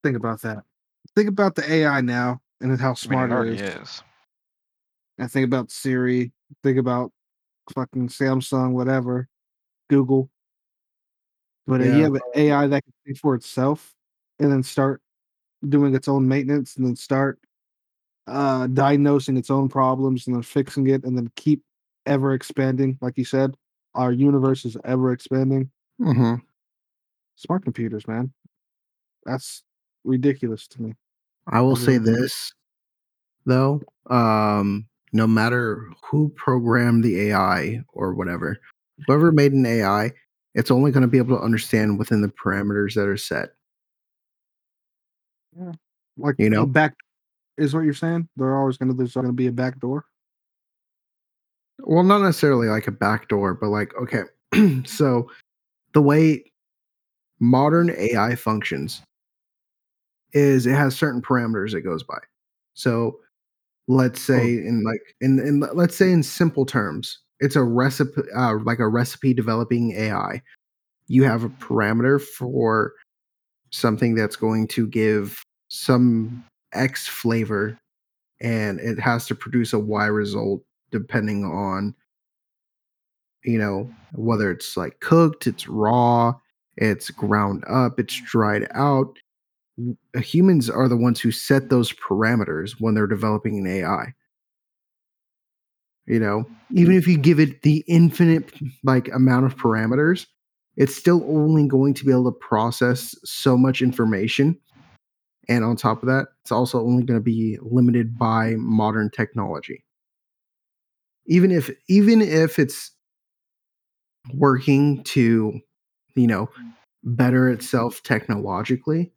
Think 0.03 0.17
about 0.17 0.41
that. 0.43 0.65
Think 1.15 1.29
about 1.29 1.55
the 1.55 1.71
AI 1.71 2.01
now 2.01 2.41
and 2.61 2.81
how 2.81 2.87
I 2.87 2.91
mean, 2.91 2.97
smart 2.97 3.31
it 3.47 3.53
it 3.55 3.61
is. 3.61 3.75
is. 3.75 4.03
And 5.19 5.31
think 5.31 5.45
about 5.45 5.71
Siri. 5.71 6.33
Think 6.63 6.79
about 6.79 7.13
fucking 7.75 8.09
Samsung, 8.09 8.73
whatever, 8.73 9.29
Google. 9.89 10.31
But 11.67 11.81
uh, 11.81 11.85
Yeah. 11.85 11.91
you 11.97 12.03
have 12.05 12.15
an 12.15 12.21
AI 12.35 12.67
that 12.69 12.85
can 12.85 12.93
think 13.05 13.19
for 13.19 13.35
itself 13.35 13.95
and 14.39 14.51
then 14.51 14.63
start 14.63 15.01
doing 15.69 15.95
its 15.95 16.09
own 16.09 16.27
maintenance 16.27 16.77
and 16.77 16.87
then 16.87 16.97
start 16.97 17.39
uh 18.29 18.67
diagnosing 18.69 19.37
its 19.37 19.51
own 19.51 19.69
problems 19.69 20.27
and 20.27 20.37
then 20.37 20.43
fixing 20.43 20.87
it 20.89 21.05
and 21.05 21.17
then 21.17 21.31
keep 21.37 21.63
ever 22.07 22.35
expanding. 22.35 22.99
Like 23.01 23.17
you 23.19 23.25
said, 23.25 23.55
our 23.95 24.13
universe 24.13 24.65
is 24.65 24.77
ever 24.85 25.13
expanding. 25.13 25.71
hmm 25.99 26.35
Smart 27.37 27.65
computers, 27.65 28.07
man. 28.07 28.33
That's 29.25 29.63
ridiculous 30.05 30.67
to 30.69 30.83
me. 30.83 30.95
I 31.47 31.61
will 31.61 31.77
say 31.77 31.99
this 31.99 32.53
though. 33.45 33.83
Um, 34.09 34.87
no 35.13 35.27
matter 35.27 35.89
who 36.03 36.31
programmed 36.37 37.05
the 37.05 37.29
AI 37.31 37.83
or 37.93 38.15
whatever, 38.15 38.59
whoever 39.07 39.33
made 39.33 39.53
an 39.53 39.67
AI, 39.67 40.11
it's 40.55 40.71
only 40.71 40.91
going 40.91 41.03
to 41.03 41.09
be 41.09 41.19
able 41.19 41.37
to 41.37 41.43
understand 41.43 41.99
within 41.99 42.23
the 42.23 42.29
parameters 42.29 42.95
that 42.95 43.07
are 43.09 43.17
set. 43.17 43.51
Yeah. 45.59 45.73
Like 46.17 46.37
You 46.39 46.51
know? 46.51 46.67
back 46.67 46.95
is 47.59 47.75
what 47.75 47.85
you're 47.85 47.95
saying. 47.95 48.29
They're 48.37 48.59
always 48.59 48.77
gonna 48.77 48.95
there's 48.95 49.15
gonna 49.15 49.33
be 49.33 49.47
a 49.47 49.53
back 49.53 49.79
door. 49.81 50.05
well, 51.81 52.03
not 52.05 52.23
necessarily 52.23 52.69
like 52.69 52.87
a 52.87 52.93
back 52.93 53.29
door, 53.29 53.55
but 53.55 53.69
like 53.69 53.93
okay, 53.97 54.23
so 54.87 55.31
the 55.95 56.03
way 56.03 56.45
modern 57.41 57.91
AI 57.99 58.35
functions 58.35 59.03
is 60.33 60.67
it 60.67 60.75
has 60.75 60.97
certain 60.97 61.21
parameters 61.21 61.75
it 61.75 61.83
goes 61.83 62.03
by. 62.03 62.19
So 62.75 63.19
let's 63.89 64.21
say 64.21 64.55
in 64.55 64.85
like 64.85 65.01
in, 65.21 65.39
in 65.39 65.61
let's 65.75 65.97
say 65.97 66.11
in 66.11 66.23
simple 66.23 66.65
terms, 66.67 67.19
it's 67.41 67.57
a 67.57 67.63
recipe 67.63 68.23
uh, 68.37 68.57
like 68.65 68.79
a 68.79 68.89
recipe 68.89 69.35
developing 69.35 69.93
AI. 69.93 70.43
You 71.09 71.25
have 71.25 71.45
a 71.45 71.49
parameter 71.49 72.21
for 72.21 72.93
something 73.71 74.15
that's 74.15 74.37
going 74.37 74.69
to 74.69 74.87
give 74.87 75.43
some 75.69 76.45
X 76.73 77.07
flavor 77.09 77.79
and 78.41 78.81
it 78.81 78.99
has 78.99 79.27
to 79.27 79.35
produce 79.35 79.73
a 79.73 79.79
Y 79.79 80.07
result 80.07 80.63
depending 80.91 81.45
on 81.45 81.95
you 83.45 83.59
know 83.59 83.91
whether 84.13 84.51
it's 84.51 84.77
like 84.77 85.01
cooked, 85.01 85.47
it's 85.47 85.67
raw, 85.67 86.35
it's 86.77 87.11
ground 87.11 87.65
up, 87.69 87.99
it's 87.99 88.21
dried 88.21 88.67
out. 88.73 89.19
W- 89.79 89.97
Humans 90.17 90.71
are 90.71 90.89
the 90.89 90.97
ones 90.97 91.21
who 91.21 91.31
set 91.31 91.71
those 91.71 91.93
parameters 91.93 92.73
when 92.79 92.95
they're 92.95 93.07
developing 93.07 93.59
an 93.59 93.67
AI. 93.67 94.15
You 96.07 96.19
know, 96.19 96.45
even 96.73 96.93
mm-hmm. 96.93 96.99
if 96.99 97.07
you 97.07 97.17
give 97.17 97.39
it 97.39 97.63
the 97.63 97.85
infinite 97.87 98.53
like 98.83 99.09
amount 99.15 99.47
of 99.47 99.57
parameters, 99.57 100.27
it's 100.77 100.97
still 100.97 101.25
only 101.29 101.67
going 101.69 101.95
to 101.95 102.05
be 102.05 102.11
able 102.11 102.33
to 102.33 102.39
process 102.39 103.15
so 103.25 103.57
much 103.57 103.83
information. 103.83 104.59
And 105.49 105.65
on 105.65 105.77
top 105.77 106.03
of 106.03 106.09
that, 106.09 106.27
it's 106.43 106.53
also 106.53 106.81
only 106.81 107.05
going 107.05 107.19
to 107.19 107.25
be 107.25 107.59
limited 107.63 108.19
by 108.19 108.55
modern 108.57 109.11
technology. 109.11 109.85
Even 111.27 111.53
if 111.53 111.71
even 111.89 112.21
if 112.21 112.59
it's 112.59 112.91
working 114.35 115.05
to, 115.05 115.61
you 116.15 116.27
know, 116.27 116.49
better 117.05 117.49
itself 117.49 118.03
technologically, 118.03 119.13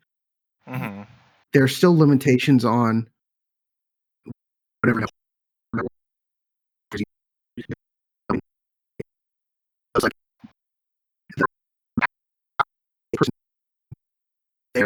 hmm 0.68 1.02
are 1.64 1.68
still 1.70 1.98
limitations 1.98 2.66
on 2.66 3.08
whatever 4.82 5.06
there 14.74 14.86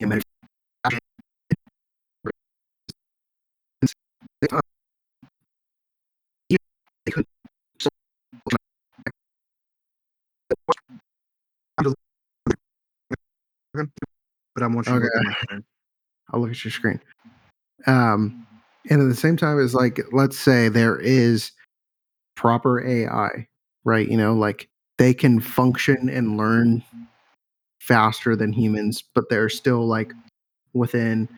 and 0.00 0.22
But 4.42 4.62
I 14.62 14.66
want 14.66 14.86
you 14.86 14.94
to 14.94 14.98
look 14.98 15.04
at. 15.50 15.62
I'll 16.32 16.40
look 16.40 16.50
at 16.50 16.64
your 16.64 16.70
screen. 16.70 17.00
Um, 17.86 18.46
and 18.88 19.02
at 19.02 19.08
the 19.08 19.14
same 19.14 19.36
time, 19.36 19.60
it's 19.60 19.74
like, 19.74 20.00
let's 20.12 20.38
say 20.38 20.68
there 20.68 20.98
is 20.98 21.52
proper 22.36 22.84
AI, 22.86 23.46
right? 23.84 24.08
You 24.08 24.16
know, 24.16 24.34
like 24.34 24.68
they 24.98 25.12
can 25.14 25.40
function 25.40 26.08
and 26.08 26.36
learn 26.36 26.82
faster 27.80 28.36
than 28.36 28.52
humans, 28.52 29.02
but 29.14 29.28
they're 29.28 29.48
still 29.48 29.86
like 29.86 30.12
within 30.72 31.28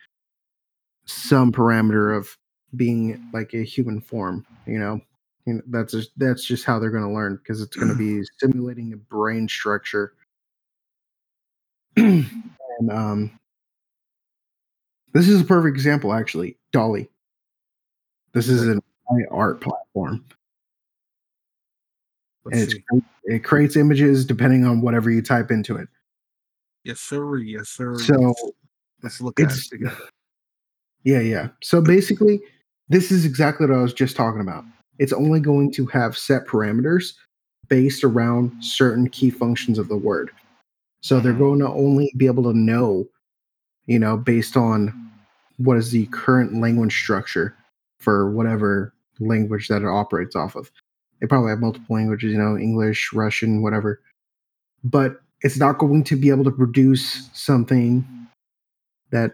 some 1.05 1.51
parameter 1.51 2.15
of 2.15 2.37
being 2.75 3.29
like 3.33 3.53
a 3.53 3.63
human 3.63 4.01
form, 4.01 4.45
you 4.65 4.79
know? 4.79 5.01
Know, 5.45 5.61
that's 5.67 5.91
just 5.91 6.11
that's 6.17 6.45
just 6.45 6.63
how 6.63 6.79
they're 6.79 6.89
going 6.89 7.03
to 7.03 7.13
learn 7.13 7.35
because 7.35 7.61
it's 7.61 7.75
going 7.75 7.89
to 7.89 7.97
be 7.97 8.23
simulating 8.39 8.93
a 8.93 8.97
brain 8.97 9.47
structure. 9.49 10.13
and 11.97 12.25
um, 12.89 13.37
this 15.13 15.27
is 15.27 15.41
a 15.41 15.45
perfect 15.45 15.75
example, 15.75 16.13
actually. 16.13 16.57
DALL-E. 16.71 17.07
This 18.33 18.47
is 18.47 18.63
an 18.63 18.81
art 19.29 19.61
platform, 19.61 20.25
and 22.51 22.73
it 23.25 23.43
creates 23.43 23.75
images 23.75 24.25
depending 24.25 24.65
on 24.65 24.81
whatever 24.81 25.11
you 25.11 25.21
type 25.21 25.51
into 25.51 25.75
it. 25.75 25.87
Yes, 26.83 26.99
sir. 26.99 27.37
Yes, 27.37 27.69
sir. 27.69 27.99
So 27.99 28.33
let's 29.03 29.21
look 29.21 29.39
at 29.39 29.51
it 29.51 29.63
together. 29.69 29.95
yeah, 31.03 31.19
yeah. 31.19 31.49
So 31.61 31.79
basically, 31.79 32.41
this 32.93 33.11
is 33.11 33.25
exactly 33.25 33.65
what 33.65 33.75
I 33.75 33.81
was 33.81 33.93
just 33.93 34.15
talking 34.15 34.41
about. 34.41 34.63
It's 34.99 35.13
only 35.13 35.39
going 35.39 35.71
to 35.71 35.87
have 35.87 36.15
set 36.15 36.45
parameters 36.45 37.13
based 37.67 38.03
around 38.03 38.53
certain 38.63 39.09
key 39.09 39.31
functions 39.31 39.79
of 39.79 39.87
the 39.87 39.97
word. 39.97 40.29
So 41.01 41.19
they're 41.19 41.33
Mhm. 41.33 41.39
going 41.39 41.59
to 41.59 41.69
only 41.69 42.13
be 42.15 42.27
able 42.27 42.43
to 42.43 42.53
know, 42.53 43.07
you 43.87 43.97
know, 43.97 44.15
based 44.15 44.55
on 44.55 44.93
what 45.57 45.77
is 45.77 45.89
the 45.89 46.05
current 46.07 46.53
language 46.53 46.95
structure 46.95 47.55
for 47.97 48.29
whatever 48.29 48.93
language 49.19 49.69
that 49.69 49.81
it 49.81 49.87
operates 49.87 50.35
off 50.35 50.55
of. 50.55 50.69
They 51.19 51.25
probably 51.25 51.49
have 51.49 51.61
multiple 51.61 51.95
languages, 51.95 52.31
you 52.31 52.37
know, 52.37 52.57
English, 52.57 53.11
Russian, 53.11 53.63
whatever. 53.63 54.01
But 54.83 55.19
it's 55.41 55.57
not 55.57 55.79
going 55.79 56.03
to 56.03 56.15
be 56.15 56.29
able 56.29 56.43
to 56.43 56.51
produce 56.51 57.29
something 57.33 58.05
that 59.09 59.33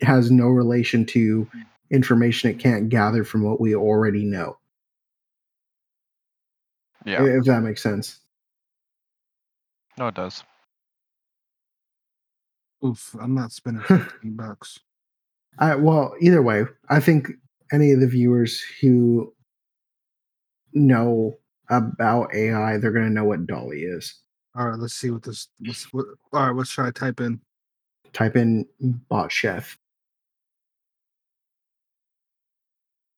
has 0.00 0.30
no 0.30 0.48
relation 0.48 1.04
to 1.06 1.48
information 1.90 2.50
it 2.50 2.58
can't 2.58 2.88
gather 2.88 3.24
from 3.24 3.42
what 3.42 3.60
we 3.60 3.74
already 3.74 4.24
know. 4.24 4.58
Yeah. 7.04 7.24
If 7.24 7.44
that 7.44 7.62
makes 7.62 7.82
sense. 7.82 8.20
No, 9.98 10.08
it 10.08 10.14
does. 10.14 10.44
Oof, 12.84 13.14
I'm 13.20 13.34
not 13.34 13.52
spending 13.52 13.82
15 13.88 14.36
bucks. 14.36 14.78
I, 15.58 15.74
well, 15.74 16.14
either 16.20 16.42
way, 16.42 16.64
I 16.88 17.00
think 17.00 17.28
any 17.72 17.92
of 17.92 18.00
the 18.00 18.06
viewers 18.06 18.62
who 18.80 19.32
know 20.72 21.34
about 21.68 22.34
AI, 22.34 22.78
they're 22.78 22.92
going 22.92 23.06
to 23.06 23.12
know 23.12 23.24
what 23.24 23.46
DALL-E 23.46 23.78
is. 23.78 24.14
All 24.56 24.68
right, 24.68 24.78
let's 24.78 24.94
see 24.94 25.10
what 25.10 25.22
this. 25.22 25.48
What, 25.92 26.06
all 26.32 26.46
right, 26.46 26.54
what 26.54 26.66
should 26.66 26.84
I 26.84 26.90
type 26.90 27.20
in? 27.20 27.40
Type 28.12 28.36
in 28.36 28.66
bot 28.80 29.30
chef. 29.30 29.78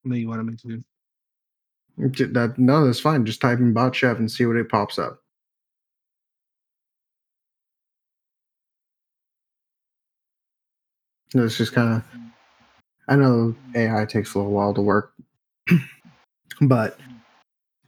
No, 0.04 0.16
you 0.16 0.28
wanted 0.28 0.44
me 0.46 0.56
to. 0.56 0.84
J- 2.10 2.24
That, 2.26 2.58
no, 2.58 2.86
that's 2.86 3.00
fine. 3.00 3.24
Just 3.24 3.40
type 3.40 3.58
in 3.58 3.72
bot 3.72 3.94
chef 3.94 4.18
and 4.18 4.30
see 4.30 4.46
what 4.46 4.56
it 4.56 4.68
pops 4.68 4.98
up. 4.98 5.20
It's 11.34 11.56
just 11.58 11.72
kind 11.72 11.94
of. 11.96 12.04
I 13.08 13.16
know 13.16 13.54
AI 13.74 14.04
takes 14.06 14.34
a 14.34 14.38
little 14.38 14.52
while 14.52 14.74
to 14.74 14.80
work, 14.80 15.12
but 16.60 16.98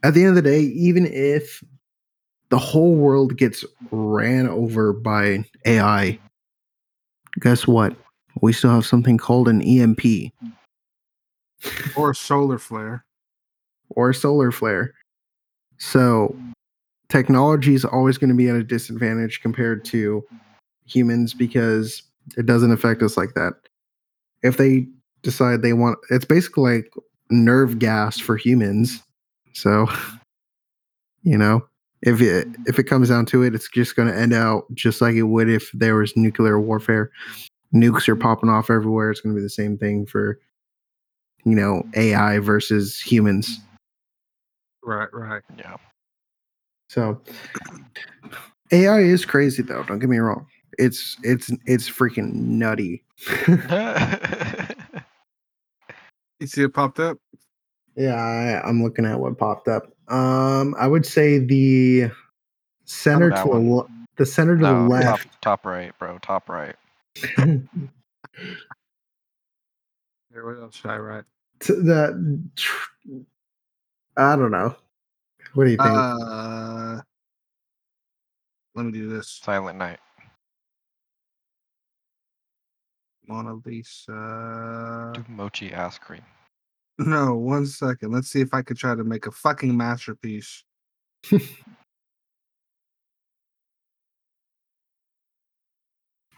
at 0.03 0.13
the 0.13 0.21
end 0.21 0.37
of 0.37 0.43
the 0.43 0.49
day, 0.49 0.61
even 0.61 1.05
if 1.07 1.63
the 2.49 2.59
whole 2.59 2.95
world 2.95 3.37
gets 3.37 3.65
ran 3.91 4.47
over 4.47 4.93
by 4.93 5.45
AI, 5.65 6.19
guess 7.39 7.67
what? 7.67 7.95
We 8.41 8.53
still 8.53 8.71
have 8.71 8.85
something 8.85 9.17
called 9.17 9.47
an 9.47 9.61
EMP 9.61 10.31
Or 11.95 12.11
a 12.11 12.15
solar 12.15 12.57
flare. 12.57 13.05
or 13.89 14.09
a 14.09 14.13
solar 14.13 14.51
flare. 14.51 14.93
So 15.77 16.35
technology 17.09 17.75
is 17.75 17.85
always 17.85 18.17
going 18.17 18.29
to 18.29 18.35
be 18.35 18.49
at 18.49 18.55
a 18.55 18.63
disadvantage 18.63 19.41
compared 19.41 19.85
to 19.85 20.23
humans 20.85 21.33
because 21.33 22.01
it 22.37 22.45
doesn't 22.45 22.71
affect 22.71 23.01
us 23.03 23.17
like 23.17 23.33
that. 23.35 23.53
If 24.43 24.57
they 24.57 24.87
decide 25.21 25.61
they 25.61 25.73
want, 25.73 25.97
it's 26.09 26.25
basically 26.25 26.77
like 26.77 26.93
nerve 27.29 27.79
gas 27.79 28.19
for 28.19 28.37
humans. 28.37 29.01
So, 29.53 29.87
you 31.23 31.37
know, 31.37 31.65
if 32.01 32.21
it 32.21 32.47
if 32.67 32.77
it 32.79 32.83
comes 32.83 33.09
down 33.09 33.25
to 33.27 33.43
it, 33.43 33.55
it's 33.55 33.69
just 33.69 33.95
going 33.95 34.07
to 34.07 34.17
end 34.17 34.33
out 34.33 34.65
just 34.73 35.01
like 35.01 35.15
it 35.15 35.23
would 35.23 35.49
if 35.49 35.71
there 35.73 35.95
was 35.95 36.15
nuclear 36.15 36.59
warfare. 36.59 37.11
Nukes 37.73 38.07
are 38.07 38.15
popping 38.15 38.49
off 38.49 38.69
everywhere. 38.69 39.11
It's 39.11 39.21
going 39.21 39.35
to 39.35 39.39
be 39.39 39.43
the 39.43 39.49
same 39.49 39.77
thing 39.77 40.05
for, 40.05 40.39
you 41.45 41.55
know, 41.55 41.83
AI 41.95 42.39
versus 42.39 42.99
humans. 42.99 43.59
Right, 44.83 45.09
right. 45.13 45.43
Yeah. 45.57 45.77
So 46.89 47.21
AI 48.71 48.99
is 49.01 49.25
crazy 49.25 49.63
though, 49.63 49.83
don't 49.83 49.99
get 49.99 50.09
me 50.09 50.17
wrong. 50.17 50.47
It's 50.77 51.17
it's 51.23 51.51
it's 51.65 51.89
freaking 51.89 52.33
nutty. 52.33 53.03
You 56.39 56.47
see 56.47 56.63
it 56.63 56.73
popped 56.73 56.99
up? 56.99 57.17
Yeah, 57.95 58.15
I, 58.15 58.61
I'm 58.67 58.83
looking 58.83 59.05
at 59.05 59.19
what 59.19 59.37
popped 59.37 59.67
up. 59.67 59.87
Um, 60.09 60.75
I 60.77 60.87
would 60.87 61.05
say 61.05 61.39
the 61.39 62.11
center 62.85 63.31
to 63.31 63.49
the 63.49 63.57
le- 63.57 63.87
the 64.17 64.25
center 64.25 64.57
to 64.57 64.63
No, 64.63 64.83
the 64.83 64.89
top, 65.03 65.21
left. 65.21 65.41
top 65.41 65.65
right, 65.65 65.97
bro. 65.97 66.17
Top 66.19 66.49
right. 66.49 66.75
Here, 67.37 67.67
what 70.33 70.61
else 70.61 70.75
should 70.75 70.91
I 70.91 70.97
write? 70.97 71.23
To 71.61 71.75
the 71.75 72.41
tr- 72.55 72.89
I 74.17 74.35
don't 74.35 74.51
know. 74.51 74.75
What 75.53 75.65
do 75.65 75.71
you 75.71 75.77
think? 75.77 75.89
Uh, 75.89 77.01
let 78.75 78.85
me 78.85 78.91
do 78.91 79.09
this. 79.09 79.39
Silent 79.43 79.77
Night. 79.77 79.99
Mona 83.27 83.55
Lisa. 83.65 85.11
Do 85.15 85.23
mochi 85.29 85.73
ass 85.73 85.97
cream. 85.97 86.21
No, 86.97 87.35
one 87.35 87.65
second. 87.65 88.11
Let's 88.11 88.29
see 88.29 88.41
if 88.41 88.53
I 88.53 88.61
could 88.61 88.77
try 88.77 88.95
to 88.95 89.03
make 89.03 89.27
a 89.27 89.31
fucking 89.31 89.75
masterpiece. 89.75 90.63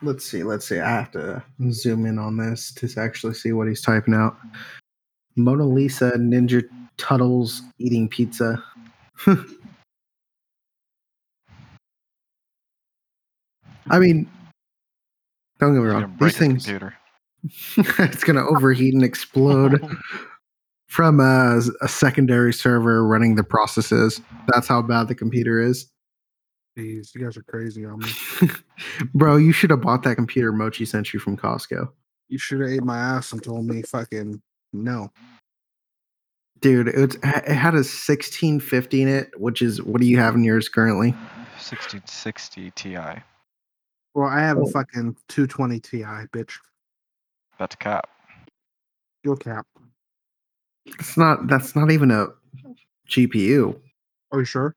let's 0.02 0.26
see. 0.26 0.44
Let's 0.44 0.68
see. 0.68 0.80
I 0.80 0.90
have 0.90 1.12
to 1.12 1.44
zoom 1.72 2.08
in 2.08 2.18
on 2.18 2.38
this 2.38 2.74
to 2.76 2.90
actually 3.00 3.36
see 3.36 3.52
what 3.52 3.68
he's 3.68 3.82
typing 3.82 4.16
out. 4.16 4.38
Mona 5.38 5.66
Lisa 5.66 6.12
Ninja 6.18 6.68
Tuttles 6.98 7.62
eating 7.78 8.10
pizza. 8.10 8.62
I 13.90 14.00
mean, 14.00 14.30
don't 15.60 15.74
get 15.74 15.80
me 15.80 15.88
wrong. 15.88 16.02
gonna 16.02 16.08
break 16.08 16.34
These 16.34 16.40
things. 16.40 16.68
it's 17.78 18.24
gonna 18.24 18.46
overheat 18.46 18.94
and 18.94 19.04
explode 19.04 19.80
from 20.88 21.20
a, 21.20 21.62
a 21.82 21.88
secondary 21.88 22.52
server 22.52 23.06
running 23.08 23.36
the 23.36 23.44
processes. 23.44 24.20
That's 24.48 24.68
how 24.68 24.82
bad 24.82 25.08
the 25.08 25.16
computer 25.16 25.62
is. 25.62 25.88
Jeez, 26.78 27.16
you 27.16 27.24
guys 27.24 27.38
are 27.38 27.44
crazy 27.44 27.86
on 27.86 28.00
me. 28.00 28.10
Bro, 29.14 29.38
you 29.38 29.52
should 29.52 29.70
have 29.70 29.82
bought 29.82 30.04
that 30.04 30.16
computer 30.16 30.52
Mochi 30.52 30.86
sent 30.86 31.14
you 31.14 31.20
from 31.20 31.38
Costco. 31.38 31.90
You 32.28 32.38
should 32.38 32.60
have 32.60 32.70
ate 32.70 32.84
my 32.84 32.98
ass 32.98 33.32
and 33.32 33.42
told 33.42 33.66
me 33.66 33.82
fucking 33.84 34.42
no. 34.74 35.12
Dude, 36.60 36.88
it's, 36.88 37.16
it 37.16 37.24
had 37.24 37.76
a 37.76 37.86
1650 37.86 39.02
in 39.04 39.08
it, 39.08 39.30
which 39.40 39.62
is 39.62 39.82
what 39.82 40.02
do 40.02 40.08
you 40.08 40.18
have 40.18 40.34
in 40.36 40.44
yours 40.44 40.68
currently? 40.70 41.12
1660 41.60 42.72
Ti. 42.72 42.98
Well, 44.16 44.28
I 44.28 44.40
have 44.40 44.58
Oh. 44.58 44.64
a 44.68 44.72
fucking 44.72 45.16
220 45.28 45.80
Ti, 45.80 45.98
bitch. 46.34 46.54
That's 47.60 47.76
cap. 47.76 48.10
Your 49.24 49.36
cap. 49.36 49.68
It's 50.86 51.18
not 51.18 51.48
that's 51.48 51.76
not 51.76 51.92
even 51.92 52.10
a 52.12 52.28
GPU. 53.10 53.80
Are 54.32 54.40
you 54.40 54.46
sure? 54.46 54.76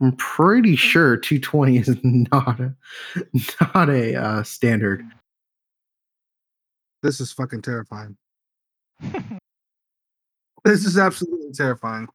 I'm 0.00 0.12
pretty 0.16 0.76
sure 0.76 1.16
220 1.16 1.76
is 1.78 1.96
not 2.02 2.60
a 2.60 2.74
not 3.74 3.90
a 3.90 4.14
uh, 4.14 4.42
standard. 4.42 5.04
This 7.02 7.20
is 7.20 7.32
fucking 7.32 7.62
terrifying. 7.62 8.16
This 10.64 10.84
is 10.84 10.98
absolutely 10.98 11.52
terrifying. 11.52 12.08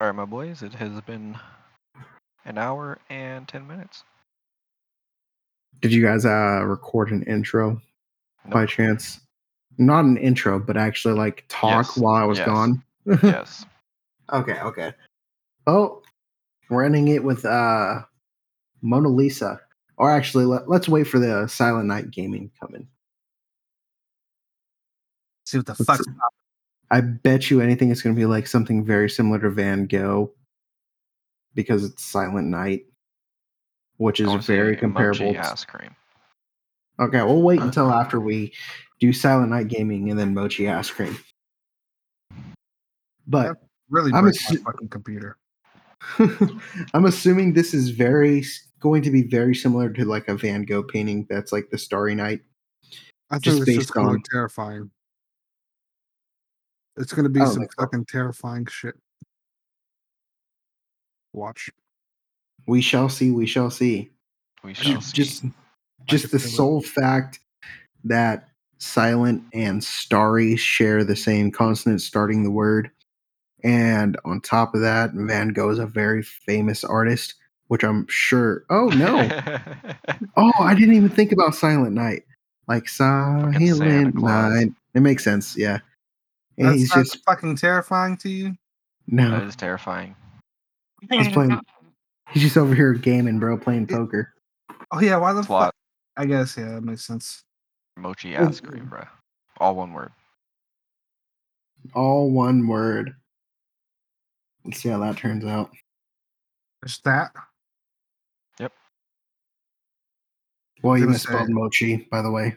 All 0.00 0.06
right, 0.06 0.16
my 0.16 0.24
boys. 0.24 0.62
It 0.62 0.72
has 0.74 0.98
been 1.02 1.38
an 2.46 2.56
hour 2.56 2.98
and 3.10 3.46
10 3.46 3.66
minutes. 3.66 4.04
Did 5.82 5.92
you 5.92 6.02
guys 6.02 6.24
uh 6.24 6.62
record 6.64 7.10
an 7.10 7.22
intro 7.24 7.80
by 8.48 8.64
chance? 8.66 9.20
Not 9.76 10.04
an 10.06 10.16
intro, 10.16 10.58
but 10.58 10.78
actually 10.78 11.14
like 11.14 11.44
talk 11.48 11.86
Yes, 11.86 11.98
while 11.98 12.14
I 12.14 12.24
was 12.24 12.38
yes. 12.38 12.46
gone. 12.46 12.82
yes. 13.22 13.66
Okay, 14.32 14.58
okay. 14.60 14.94
Oh, 15.66 16.02
running 16.70 17.08
it 17.08 17.22
with 17.22 17.44
uh 17.44 18.00
Mona 18.82 19.08
Lisa. 19.08 19.60
Or 19.96 20.10
actually, 20.10 20.46
let, 20.46 20.68
let's 20.68 20.88
wait 20.88 21.04
for 21.04 21.18
the 21.18 21.46
Silent 21.46 21.86
Night 21.86 22.10
gaming 22.10 22.50
coming. 22.60 22.88
See 25.44 25.58
what 25.58 25.66
the 25.66 25.72
Let's 25.72 25.84
fuck. 25.84 26.02
see. 26.04 26.10
I 26.90 27.00
bet 27.00 27.50
you 27.50 27.60
anything 27.60 27.90
it's 27.90 28.02
going 28.02 28.14
to 28.14 28.18
be 28.20 28.26
like 28.26 28.46
something 28.46 28.84
very 28.84 29.08
similar 29.10 29.38
to 29.40 29.50
Van 29.50 29.86
Gogh 29.86 30.32
because 31.54 31.84
it's 31.84 32.02
Silent 32.04 32.48
Night, 32.48 32.86
which 33.98 34.20
is 34.20 34.26
wanna 34.28 34.42
see 34.42 34.54
very 34.54 34.70
mochi 34.72 34.80
comparable. 34.80 35.32
to- 35.32 35.38
ass 35.38 35.64
cream. 35.64 35.94
Okay, 36.98 37.22
we'll 37.22 37.42
wait 37.42 37.60
until 37.60 37.90
after 37.92 38.20
we 38.20 38.52
do 39.00 39.12
Silent 39.12 39.50
Night 39.50 39.68
gaming 39.68 40.10
and 40.10 40.18
then 40.18 40.34
Mochi 40.34 40.68
ice 40.68 40.90
cream. 40.90 41.16
But 43.26 43.56
Really 43.88 44.12
I'm 44.12 44.24
break 44.24 44.36
my 44.50 44.56
fucking 44.56 44.88
computer. 44.88 45.36
I'm 46.94 47.04
assuming 47.06 47.52
this 47.54 47.72
is 47.74 47.90
very 47.90 48.44
going 48.80 49.02
to 49.02 49.10
be 49.10 49.22
very 49.22 49.54
similar 49.54 49.90
to 49.90 50.04
like 50.04 50.28
a 50.28 50.34
Van 50.34 50.64
Gogh 50.64 50.82
painting 50.82 51.26
that's 51.28 51.52
like 51.52 51.70
the 51.70 51.78
Starry 51.78 52.14
Night. 52.14 52.40
I 53.30 53.34
think 53.34 53.44
Just 53.44 53.56
it's 53.58 53.66
based 53.66 53.78
just 53.80 53.92
gonna 53.92 54.08
on- 54.08 54.14
look 54.14 54.24
terrifying. 54.24 54.90
It's 56.96 57.12
gonna 57.12 57.28
be 57.28 57.40
I 57.40 57.44
some 57.44 57.58
think 57.58 57.70
oh. 57.78 57.82
so. 57.82 57.86
fucking 57.86 58.04
terrifying 58.06 58.66
shit. 58.66 58.94
Watch. 61.32 61.70
We 62.66 62.80
shall 62.80 63.08
see. 63.08 63.30
We 63.30 63.46
shall 63.46 63.70
see. 63.70 64.10
We 64.62 64.74
shall 64.74 65.00
Just 65.00 65.10
see. 65.10 65.14
just, 65.14 65.44
just 66.06 66.32
the 66.32 66.38
feel 66.38 66.48
it. 66.48 66.50
sole 66.50 66.82
fact 66.82 67.40
that 68.04 68.48
Silent 68.78 69.42
and 69.52 69.82
Starry 69.82 70.56
share 70.56 71.04
the 71.04 71.16
same 71.16 71.50
consonant 71.50 72.00
starting 72.02 72.42
the 72.42 72.50
word, 72.50 72.90
and 73.62 74.16
on 74.24 74.40
top 74.40 74.74
of 74.74 74.80
that, 74.80 75.12
Van 75.14 75.48
Gogh 75.48 75.70
is 75.70 75.78
a 75.78 75.86
very 75.86 76.22
famous 76.22 76.82
artist, 76.84 77.34
which 77.70 77.84
I'm 77.84 78.04
sure. 78.08 78.64
Oh 78.68 78.88
no! 78.88 79.16
Oh, 80.36 80.52
I 80.58 80.74
didn't 80.74 80.94
even 80.94 81.08
think 81.08 81.30
about 81.32 81.54
Silent 81.54 81.94
Night. 81.94 82.24
Like 82.66 82.88
Santa 82.88 83.52
Silent 83.74 84.14
Night. 84.16 84.72
It 84.94 85.00
makes 85.00 85.22
sense, 85.22 85.56
yeah. 85.56 85.78
And 86.58 86.68
That's 86.68 86.78
he's 86.78 86.96
not 86.96 87.04
just 87.04 87.24
fucking 87.24 87.56
terrifying 87.56 88.16
to 88.18 88.28
you. 88.28 88.54
no. 89.06 89.36
is 89.36 89.54
terrifying. 89.54 90.16
He's 91.10 91.28
playing. 91.28 91.60
He's 92.30 92.42
just 92.42 92.56
over 92.56 92.74
here 92.74 92.92
gaming, 92.92 93.38
bro, 93.38 93.56
playing 93.56 93.86
poker. 93.86 94.32
Oh 94.90 95.00
yeah, 95.00 95.16
why 95.16 95.32
the 95.32 95.42
That's 95.42 95.48
fuck? 95.48 95.74
I 96.16 96.26
guess 96.26 96.56
yeah, 96.56 96.72
that 96.74 96.82
makes 96.82 97.04
sense. 97.04 97.44
mochi 97.96 98.34
Well, 98.34 98.48
ass 98.48 98.60
cream, 98.60 98.86
bro. 98.86 99.04
All 99.58 99.76
one 99.76 99.92
word. 99.92 100.10
All 101.94 102.30
one 102.30 102.66
word. 102.66 103.14
Let's 104.64 104.82
see 104.82 104.88
how 104.88 104.98
that 104.98 105.16
turns 105.16 105.44
out. 105.44 105.70
Just 106.84 107.04
that. 107.04 107.30
Well, 110.82 110.98
you 110.98 111.06
misspelled 111.06 111.46
say- 111.46 111.52
mochi, 111.52 111.96
by 112.10 112.22
the 112.22 112.30
way. 112.30 112.56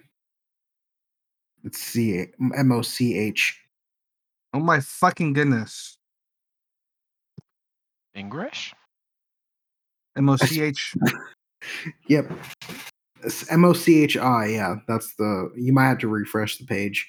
It's 1.63 1.79
C 1.79 2.25
M 2.39 2.71
O 2.71 2.81
C 2.81 3.17
H. 3.17 3.57
Oh 4.53 4.59
my 4.59 4.79
fucking 4.81 5.33
goodness. 5.33 5.97
English? 8.13 8.73
M 10.17 10.29
O 10.29 10.35
C 10.35 10.61
H. 10.61 10.95
Yep. 12.09 12.29
It's 13.23 13.49
M 13.49 13.63
O 13.63 13.71
C 13.71 14.03
H 14.03 14.17
I. 14.17 14.47
Yeah, 14.47 14.75
that's 14.85 15.15
the. 15.15 15.49
You 15.55 15.71
might 15.71 15.87
have 15.87 15.99
to 15.99 16.09
refresh 16.09 16.57
the 16.57 16.65
page. 16.65 17.07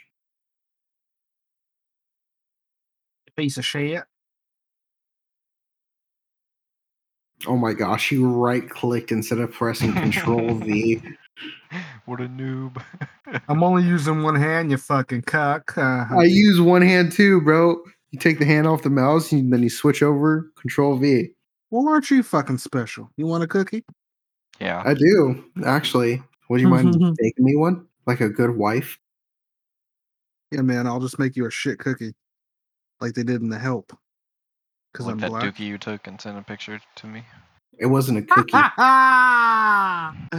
Piece 3.36 3.57
of 3.57 3.65
shit. 3.65 4.05
Oh 7.46 7.56
my 7.56 7.72
gosh, 7.72 8.10
you 8.10 8.28
right 8.28 8.68
clicked 8.68 9.12
instead 9.12 9.38
of 9.38 9.52
pressing 9.52 9.92
Control 9.92 10.54
V. 10.54 11.02
what 12.06 12.20
a 12.20 12.28
noob. 12.28 12.82
I'm 13.48 13.62
only 13.62 13.82
using 13.82 14.22
one 14.22 14.36
hand, 14.36 14.70
you 14.70 14.76
fucking 14.76 15.22
cuck. 15.22 15.76
Uh, 15.76 16.06
I 16.16 16.24
use 16.24 16.60
one 16.60 16.82
hand 16.82 17.12
too, 17.12 17.40
bro. 17.40 17.76
You 18.10 18.18
take 18.18 18.38
the 18.38 18.44
hand 18.44 18.66
off 18.66 18.82
the 18.82 18.90
mouse 18.90 19.32
and 19.32 19.52
then 19.52 19.62
you 19.62 19.70
switch 19.70 20.02
over 20.02 20.50
Control 20.56 20.96
V. 20.96 21.30
well, 21.70 21.88
aren't 21.88 22.10
you 22.10 22.22
fucking 22.22 22.58
special? 22.58 23.10
You 23.16 23.26
want 23.26 23.42
a 23.44 23.48
cookie? 23.48 23.84
yeah. 24.60 24.82
I 24.84 24.94
do 24.94 25.44
actually. 25.64 26.22
Would 26.48 26.60
you 26.60 26.68
mind 26.68 26.94
baking 27.18 27.44
me 27.44 27.56
one, 27.56 27.86
like 28.06 28.20
a 28.20 28.28
good 28.28 28.56
wife? 28.56 28.98
Yeah, 30.50 30.60
man, 30.60 30.86
I'll 30.86 31.00
just 31.00 31.18
make 31.18 31.34
you 31.36 31.46
a 31.46 31.50
shit 31.50 31.78
cookie. 31.78 32.12
Like 33.00 33.14
they 33.14 33.24
did 33.24 33.42
in 33.42 33.48
the 33.48 33.58
help. 33.58 33.92
Because 34.94 35.06
like 35.06 35.14
I'm 35.14 35.20
that 35.20 35.30
black. 35.30 35.42
dookie 35.42 35.66
you 35.66 35.76
took 35.76 36.06
and 36.06 36.20
sent 36.20 36.38
a 36.38 36.42
picture 36.42 36.80
to 36.94 37.06
me. 37.08 37.24
It 37.80 37.86
wasn't 37.86 38.18
a 38.18 38.22
cookie. 38.34 38.56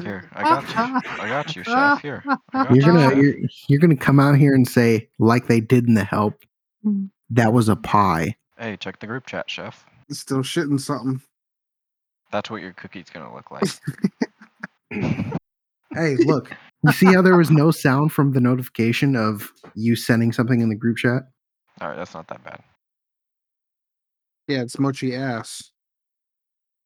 Here, 0.02 0.30
I 0.32 0.44
got 0.44 0.64
you. 0.64 1.12
I 1.22 1.28
got 1.28 1.56
you, 1.58 1.64
chef. 1.66 2.02
Here. 2.02 2.24
You're 2.54 2.76
you, 2.76 2.82
gonna 2.82 3.10
chef. 3.10 3.18
you're, 3.18 3.36
you're 3.68 3.80
gonna 3.82 3.98
come 3.98 4.18
out 4.20 4.38
here 4.38 4.56
and 4.56 4.66
say 4.66 5.10
like 5.20 5.48
they 5.48 5.60
did 5.60 5.90
in 5.90 5.96
the 5.96 6.06
help. 6.06 6.36
Mm. 6.86 7.10
That 7.32 7.52
was 7.52 7.68
a 7.68 7.76
pie. 7.76 8.38
Hey, 8.58 8.78
check 8.78 9.00
the 9.00 9.08
group 9.08 9.26
chat, 9.26 9.50
chef. 9.50 9.86
Still 10.10 10.40
shitting 10.40 10.80
something. 10.80 11.22
That's 12.32 12.50
what 12.50 12.62
your 12.62 12.72
cookie's 12.72 13.10
gonna 13.10 13.34
look 13.34 13.52
like. 13.52 13.70
Hey, 15.96 16.18
look. 16.18 16.52
You 16.84 16.92
see 16.92 17.06
how 17.06 17.22
there 17.22 17.38
was 17.38 17.50
no 17.50 17.72
sound 17.72 18.12
from 18.12 18.34
the 18.34 18.42
notification 18.42 19.16
of 19.16 19.52
you 19.76 19.96
sending 19.96 20.34
something 20.34 20.60
in 20.60 20.68
the 20.68 20.76
group 20.76 20.98
chat? 20.98 21.24
All 21.80 21.88
right, 21.88 21.96
that's 21.96 22.14
not 22.14 22.28
that 22.28 22.44
bad. 22.44 22.62
Yeah, 24.48 24.62
it's 24.62 24.78
mochi 24.80 25.16
ass. 25.16 25.72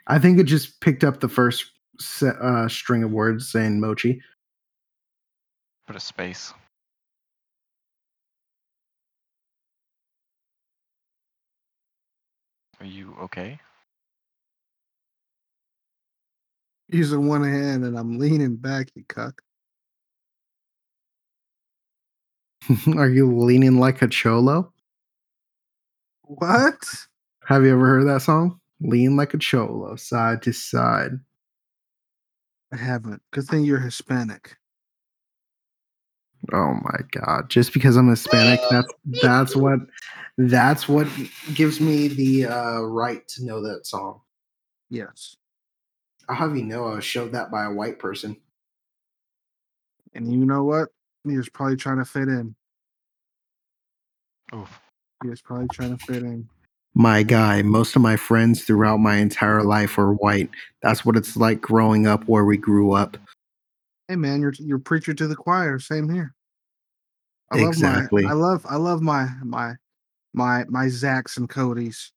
I 0.08 0.18
think 0.18 0.40
it 0.40 0.46
just 0.46 0.80
picked 0.82 1.04
up 1.04 1.20
the 1.20 1.30
first 1.30 1.66
se- 2.00 2.32
uh, 2.42 2.68
string 2.68 3.04
of 3.04 3.12
words 3.12 3.52
saying 3.52 3.80
mochi. 3.80 4.22
Put 5.88 5.96
a 5.96 6.00
space. 6.00 6.54
Are 12.80 12.86
you 12.86 13.16
okay? 13.24 13.60
Using 16.88 17.28
one 17.28 17.44
hand 17.44 17.84
and 17.84 17.98
I'm 17.98 18.18
leaning 18.18 18.56
back, 18.56 18.88
you 18.96 19.04
cuck. 19.10 19.42
Are 22.96 23.10
you 23.10 23.36
leaning 23.36 23.80
like 23.80 24.02
a 24.02 24.08
cholo? 24.08 24.72
What? 26.24 26.78
Have 27.50 27.66
you 27.66 27.72
ever 27.72 27.88
heard 27.88 28.08
that 28.08 28.22
song? 28.22 28.60
Lean 28.80 29.18
like 29.18 29.34
a 29.34 29.40
cholo, 29.40 29.96
side 29.96 30.44
to 30.44 30.54
side. 30.54 31.14
I 32.72 32.78
haven't. 32.78 33.24
Good 33.32 33.46
thing 33.46 33.66
you're 33.66 33.80
Hispanic. 33.80 34.56
Oh 36.54 36.76
my 36.76 37.00
god! 37.10 37.50
Just 37.50 37.74
because 37.74 37.96
I'm 37.96 38.08
Hispanic, 38.08 38.60
that's 38.70 38.94
that's 39.24 39.56
what 39.56 39.80
that's 40.38 40.88
what 40.88 41.08
gives 41.56 41.82
me 41.82 42.08
the 42.08 42.46
uh, 42.46 42.82
right 42.82 43.28
to 43.30 43.44
know 43.44 43.64
that 43.64 43.88
song. 43.88 44.22
Yes. 44.92 45.36
I'll 46.30 46.36
have 46.36 46.56
you 46.56 46.66
know 46.66 46.86
I 46.86 46.96
was 46.98 47.04
showed 47.04 47.32
that 47.32 47.50
by 47.50 47.66
a 47.66 47.74
white 47.74 47.98
person. 47.98 48.38
And 50.14 50.32
you 50.32 50.46
know 50.46 50.66
what? 50.66 50.90
He 51.24 51.36
was 51.36 51.50
probably 51.50 51.78
trying 51.78 51.98
to 51.98 52.06
fit 52.06 52.28
in. 52.28 52.54
Oh. 54.54 54.70
He 55.24 55.30
was 55.30 55.42
probably 55.42 55.68
trying 55.74 55.98
to 55.98 56.06
fit 56.06 56.22
in. 56.22 56.48
My 56.96 57.24
guy, 57.24 57.62
most 57.62 57.96
of 57.96 58.02
my 58.02 58.16
friends 58.16 58.64
throughout 58.64 58.98
my 58.98 59.18
entire 59.18 59.64
life 59.64 59.98
are 59.98 60.14
white. 60.14 60.50
That's 60.82 61.06
what 61.06 61.16
it's 61.16 61.38
like 61.38 61.62
growing 61.62 62.08
up 62.08 62.24
where 62.26 62.46
we 62.46 62.58
grew 62.58 62.94
up. 62.94 63.18
Hey 64.08 64.16
man, 64.16 64.42
you're 64.42 64.54
you're 64.58 64.80
preacher 64.80 65.14
to 65.14 65.28
the 65.28 65.36
choir. 65.36 65.80
Same 65.80 66.10
here. 66.10 66.34
I 67.52 67.60
Exactly. 67.60 68.24
love 68.24 68.34
my 68.34 68.46
I 68.48 68.50
love 68.50 68.66
I 68.70 68.76
love 68.78 69.02
my 69.02 69.30
my 69.44 69.76
my 70.34 70.66
my 70.68 70.86
Zacks 70.86 71.38
and 71.38 71.50
Codys. 71.50 72.12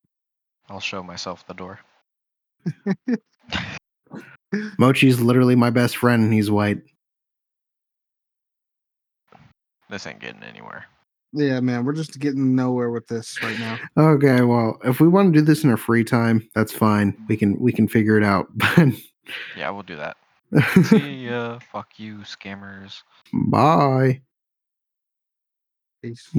I'll 0.69 0.79
show 0.79 1.03
myself 1.03 1.45
the 1.45 1.53
door. 1.53 1.79
Mochi's 4.79 5.19
literally 5.19 5.55
my 5.55 5.69
best 5.69 5.97
friend, 5.97 6.23
and 6.23 6.33
he's 6.33 6.49
white. 6.49 6.81
This 9.89 10.07
ain't 10.07 10.19
getting 10.19 10.43
anywhere. 10.43 10.85
Yeah, 11.33 11.59
man, 11.61 11.83
we're 11.83 11.93
just 11.93 12.19
getting 12.19 12.55
nowhere 12.55 12.91
with 12.91 13.07
this 13.07 13.41
right 13.41 13.57
now. 13.59 13.79
Okay, 13.97 14.41
well, 14.41 14.79
if 14.85 14.99
we 14.99 15.07
want 15.07 15.33
to 15.33 15.39
do 15.39 15.43
this 15.45 15.63
in 15.63 15.69
our 15.71 15.77
free 15.77 16.03
time, 16.03 16.47
that's 16.53 16.71
fine. 16.71 17.17
We 17.27 17.35
can 17.37 17.59
we 17.59 17.71
can 17.71 17.87
figure 17.87 18.17
it 18.17 18.23
out. 18.23 18.47
Yeah, 19.55 19.69
we'll 19.69 19.83
do 19.83 19.95
that. 19.95 20.17
But 20.51 20.63
See 20.87 21.27
ya. 21.27 21.59
Fuck 21.71 21.97
you, 21.97 22.17
scammers. 22.19 23.03
bye. 23.31 24.21
Peace. 26.01 26.29